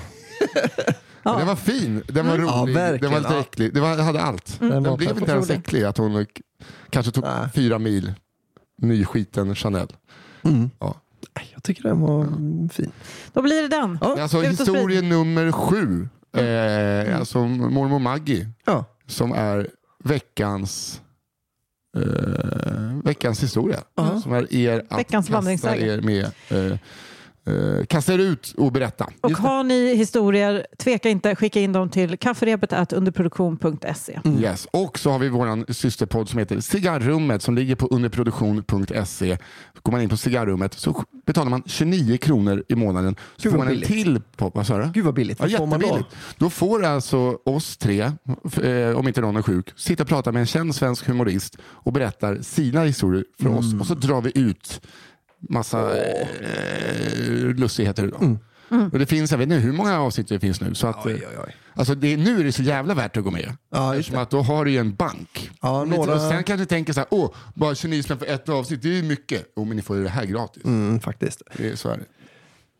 Ja. 1.24 1.36
Den 1.36 1.46
var 1.46 1.57
fin, 1.57 2.03
den 2.07 2.26
var 2.26 2.38
rolig, 2.38 2.76
Ja, 2.76 2.98
den 2.98 3.12
var 3.12 3.18
lite 3.20 3.34
ja. 3.34 3.40
äcklig. 3.40 3.74
Den 3.74 3.82
var, 3.82 3.96
hade 3.96 4.20
allt. 4.20 4.61
Den 4.61 4.70
Den, 4.70 4.82
var 4.82 4.96
blev 4.96 5.18
inte 5.18 5.32
ens 5.32 5.50
äcklig 5.50 5.84
att 5.84 5.96
hon 5.98 6.26
kanske 6.90 7.12
tog 7.12 7.24
Nej. 7.24 7.48
fyra 7.55 7.78
mil 7.78 8.12
nyskiten 8.78 9.55
Chanel. 9.55 9.88
Mm. 10.42 10.70
Ja. 10.78 10.94
Jag 11.55 11.62
tycker 11.62 11.82
den 11.82 12.00
var 12.00 12.22
mm, 12.22 12.68
fin. 12.68 12.92
Då 13.32 13.42
blir 13.42 13.62
det 13.62 13.68
den. 13.68 13.98
Ja. 14.00 14.22
Alltså 14.22 14.40
historia 14.40 15.03
nummer 15.03 15.53
sju, 15.53 16.09
eh, 16.36 17.18
alltså 17.18 17.38
mormor 17.46 17.98
Maggie 17.98 18.48
Ja. 18.64 18.84
som 19.07 19.32
är 19.32 19.68
veckans 20.05 21.00
eh, 21.96 22.03
veckans 23.05 23.42
historia. 23.42 23.78
Ja. 23.94 24.20
Som 24.20 24.32
är 24.32 24.55
er 24.55 24.86
att 24.90 24.98
Veckans 24.98 25.28
kasta 25.28 25.76
er 25.76 26.00
med 26.00 26.24
eh, 26.48 26.78
eh, 27.47 27.84
kasta 27.86 28.14
er 28.14 28.18
ut 28.18 28.55
och 28.57 28.72
berätta. 28.72 29.05
Och 29.20 29.30
Just 29.30 29.43
det. 29.43 29.49
har 29.49 29.64
ni 29.64 29.95
historier, 29.95 30.66
tveka 30.78 31.09
inte, 31.09 31.36
skicka 31.36 31.61
in 31.61 31.72
dem 31.72 31.88
till 31.90 32.16
kafferepet 32.16 32.93
underproduktion.se. 32.93 34.20
Mm. 34.24 34.38
Yes. 34.43 34.68
Och 34.70 34.99
så 34.99 35.11
har 35.11 35.18
vi 35.18 35.28
vår 35.28 35.72
systerpodd 35.72 36.28
som 36.28 36.38
heter 36.38 36.61
Cigarrummet 36.61 37.43
som 37.43 37.55
ligger 37.55 37.74
på 37.74 37.86
underproduktion.se. 37.86 39.38
Går 39.82 39.93
man 39.93 40.01
in 40.01 40.09
på 40.09 40.16
Cigarrummet 40.16 40.74
så 40.74 41.05
betalar 41.26 41.51
man 41.51 41.62
29 41.66 42.16
kronor 42.18 42.64
i 42.68 42.74
månaden. 42.74 43.16
Så 43.36 43.43
Gud, 43.43 43.53
får 43.53 43.59
man 43.59 43.66
en 43.68 43.72
billigt. 43.74 43.88
till 43.88 44.20
podd. 44.36 44.53
Vad 44.55 44.66
sa 44.66 44.78
du? 44.78 44.90
Gud 44.95 45.05
vad 45.05 45.14
billigt. 45.14 45.38
Ja, 45.49 45.59
får 45.59 45.66
man 45.66 45.80
då? 45.80 45.99
Då 46.38 46.51
får 46.51 46.84
alltså 46.84 47.38
oss 47.45 47.76
tre, 47.76 48.01
eh, 48.62 48.97
om 48.97 49.09
inte 49.09 49.20
någon 49.20 49.36
är 49.36 49.43
sjuk, 49.43 49.72
sitta 49.76 50.03
och 50.03 50.09
prata 50.09 50.32
med 50.32 50.40
en 50.40 50.47
känd 50.47 50.74
svensk 50.74 51.07
humorist 51.09 51.57
och 51.64 51.93
berättar 51.93 52.38
sina 52.43 52.82
historier 52.84 53.24
för 53.40 53.47
Mm. 53.47 53.59
oss. 53.59 53.74
Och 53.80 53.86
så 53.86 53.95
drar 53.95 54.20
vi 54.20 54.32
ut 54.34 54.80
massa 55.49 55.97
eh, 55.97 56.26
lustigheter. 57.57 58.07
Då. 58.18 58.36
Och 58.93 58.99
det 58.99 59.07
finns, 59.07 59.30
jag 59.30 59.38
vet 59.38 59.45
inte 59.45 59.57
hur 59.57 59.72
många 59.72 60.01
avsnitt 60.01 60.28
det 60.28 60.40
finns 60.40 60.61
nu. 60.61 60.74
Så 60.74 60.86
att, 60.86 61.07
Oj, 61.07 61.12
eh, 61.12 61.18
oj, 61.18 61.36
oj. 61.47 61.57
Alltså 61.74 61.95
det, 61.95 62.16
nu 62.16 62.40
är 62.40 62.45
det 62.45 62.53
så 62.53 62.62
jävla 62.62 62.95
värt 62.95 63.16
att 63.16 63.24
gå 63.24 63.30
med. 63.30 63.57
Ja, 63.70 63.95
Eftersom 63.97 64.18
att 64.18 64.30
då 64.30 64.40
har 64.43 64.64
du 64.64 64.70
ju 64.70 64.78
en 64.78 64.95
bank. 64.95 65.51
Ja, 65.62 65.84
några- 65.84 66.14
Och 66.14 66.20
sen 66.20 66.45
kanske 66.45 66.66
tänker 66.66 66.93
så 66.93 67.01
här, 67.01 67.07
åh, 67.11 67.30
bara 67.55 67.74
29 67.74 68.03
spänn 68.03 68.18
för 68.18 68.26
ett 68.26 68.49
avsnitt, 68.49 68.82
det 68.82 68.88
är 68.88 68.93
ju 68.97 69.03
mycket. 69.03 69.53
Jo, 69.57 69.64
men 69.64 69.76
ni 69.76 69.82
får 69.82 69.97
ju 69.97 70.03
det 70.03 70.09
här 70.11 70.24
gratis. 70.24 70.64
Mm, 70.64 71.01
faktiskt. 71.01 71.43
Det 71.57 71.68
är, 71.70 71.76
så 71.76 71.88
är 71.88 71.97
det. 71.97 72.05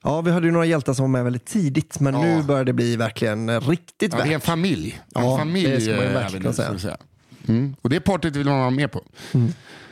Ja, 0.05 0.21
vi 0.21 0.31
hade 0.31 0.47
ju 0.47 0.53
några 0.53 0.67
hjältar 0.67 0.95
som 0.95 1.03
var 1.03 1.09
med 1.09 1.25
väldigt 1.25 1.45
tidigt, 1.47 2.01
men 2.01 2.15
Ja. 2.15 2.23
nu 2.23 2.43
börjar 2.43 2.65
det 2.65 2.73
bli 2.73 2.97
verkligen 2.97 3.49
eh, 3.49 3.61
riktigt 3.69 4.13
Ja, 4.13 4.19
det 4.19 4.23
är 4.23 4.27
en 4.27 4.33
värt. 4.33 4.43
familj. 4.45 5.01
En 5.15 5.25
Ja, 5.25 5.39
familj 5.39 5.71
det 5.71 5.81
ska 5.81 5.91
man 5.97 6.05
eh, 6.05 6.13
verkligen 6.13 6.55
säga. 6.79 6.97
Mm. 7.49 7.76
Och 7.82 7.90
det 7.90 8.01
partyt 8.01 8.36
vill 8.36 8.47
man 8.47 8.59
vara 8.59 8.70
med 8.70 8.93
på. 8.93 9.01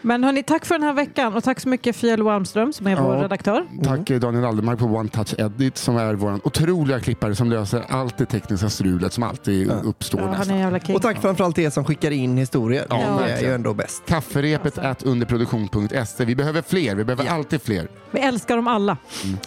Men 0.02 0.24
hörni, 0.24 0.42
tack 0.42 0.64
för 0.66 0.74
den 0.74 0.82
här 0.82 0.92
veckan 0.92 1.34
och 1.34 1.44
tack 1.44 1.60
så 1.60 1.68
mycket 1.68 1.96
Fiel 1.96 2.22
Walmström 2.22 2.72
som 2.72 2.86
är 2.86 2.96
vår 2.96 3.14
Ja. 3.16 3.22
redaktör. 3.24 3.66
Tack 3.84 4.10
eh, 4.10 4.20
Daniel 4.20 4.44
Aldermark 4.44 4.78
på 4.78 4.84
One 4.84 5.08
Touch 5.08 5.34
Edit 5.38 5.76
som 5.76 5.96
är 5.96 6.14
vår 6.14 6.40
otroliga 6.46 7.00
klippare 7.00 7.34
som 7.34 7.50
löser 7.50 7.84
allt 7.88 8.18
det 8.18 8.26
tekniska 8.26 8.68
strulet 8.68 9.12
som 9.12 9.22
alltid 9.22 9.70
uppstår 9.84 10.20
Ja, 10.20 10.26
han 10.36 10.50
är 10.50 10.70
nästan. 10.70 10.96
Och 10.96 11.02
tack 11.02 11.20
framförallt 11.20 11.58
er 11.58 11.70
som 11.70 11.84
skickar 11.84 12.10
in 12.10 12.36
historier. 12.36 12.86
Ja, 12.90 13.20
det 13.26 13.32
är 13.32 13.40
ju 13.42 13.54
ändå 13.54 13.74
bäst. 13.74 14.02
Kafferepet 14.06 14.78
at 14.78 15.02
underproduktion.se. 15.02 16.24
Vi 16.24 16.36
behöver 16.36 16.62
fler, 16.62 16.94
vi 16.94 17.04
behöver 17.04 17.30
alltid 17.30 17.62
fler. 17.62 17.88
Vi 18.10 18.20
älskar 18.20 18.56
dem 18.56 18.66
alla. 18.68 18.96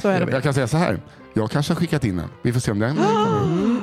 Så 0.02 0.08
är 0.10 0.26
det. 0.26 0.32
Jag 0.32 0.44
kan 0.44 0.54
säga 0.54 0.68
så 0.68 0.78
här, 0.78 1.00
jag 1.34 1.52
kanske 1.52 1.74
har 1.74 1.80
skickat 1.80 2.04
in 2.04 2.18
den. 2.18 2.30
Vi 2.42 2.54
får 2.54 2.60
se 2.60 2.72
om 2.72 2.80
den 2.80 2.96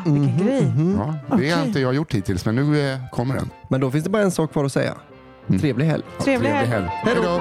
Vilken 0.05 0.46
grej. 0.46 0.72
Ja, 0.98 1.36
det 1.36 1.51
har 1.51 1.64
inte 1.64 1.80
jag 1.80 1.94
gjort 1.94 2.14
hittills, 2.14 2.44
men 2.46 2.57
nu 2.57 2.92
eh, 2.92 2.98
kommer 3.12 3.34
den. 3.34 3.51
Men 3.68 3.80
då 3.80 3.90
finns 3.90 4.05
det 4.05 4.11
bara 4.11 4.22
en 4.22 4.30
sak 4.30 4.53
kvar 4.53 4.64
att 4.64 4.72
säga. 4.72 4.94
Trevlig 5.61 5.86
helg. 5.86 6.03
Trevlig 6.20 6.51
helg. 6.51 6.86
Hej 6.88 7.16
då! 7.22 7.40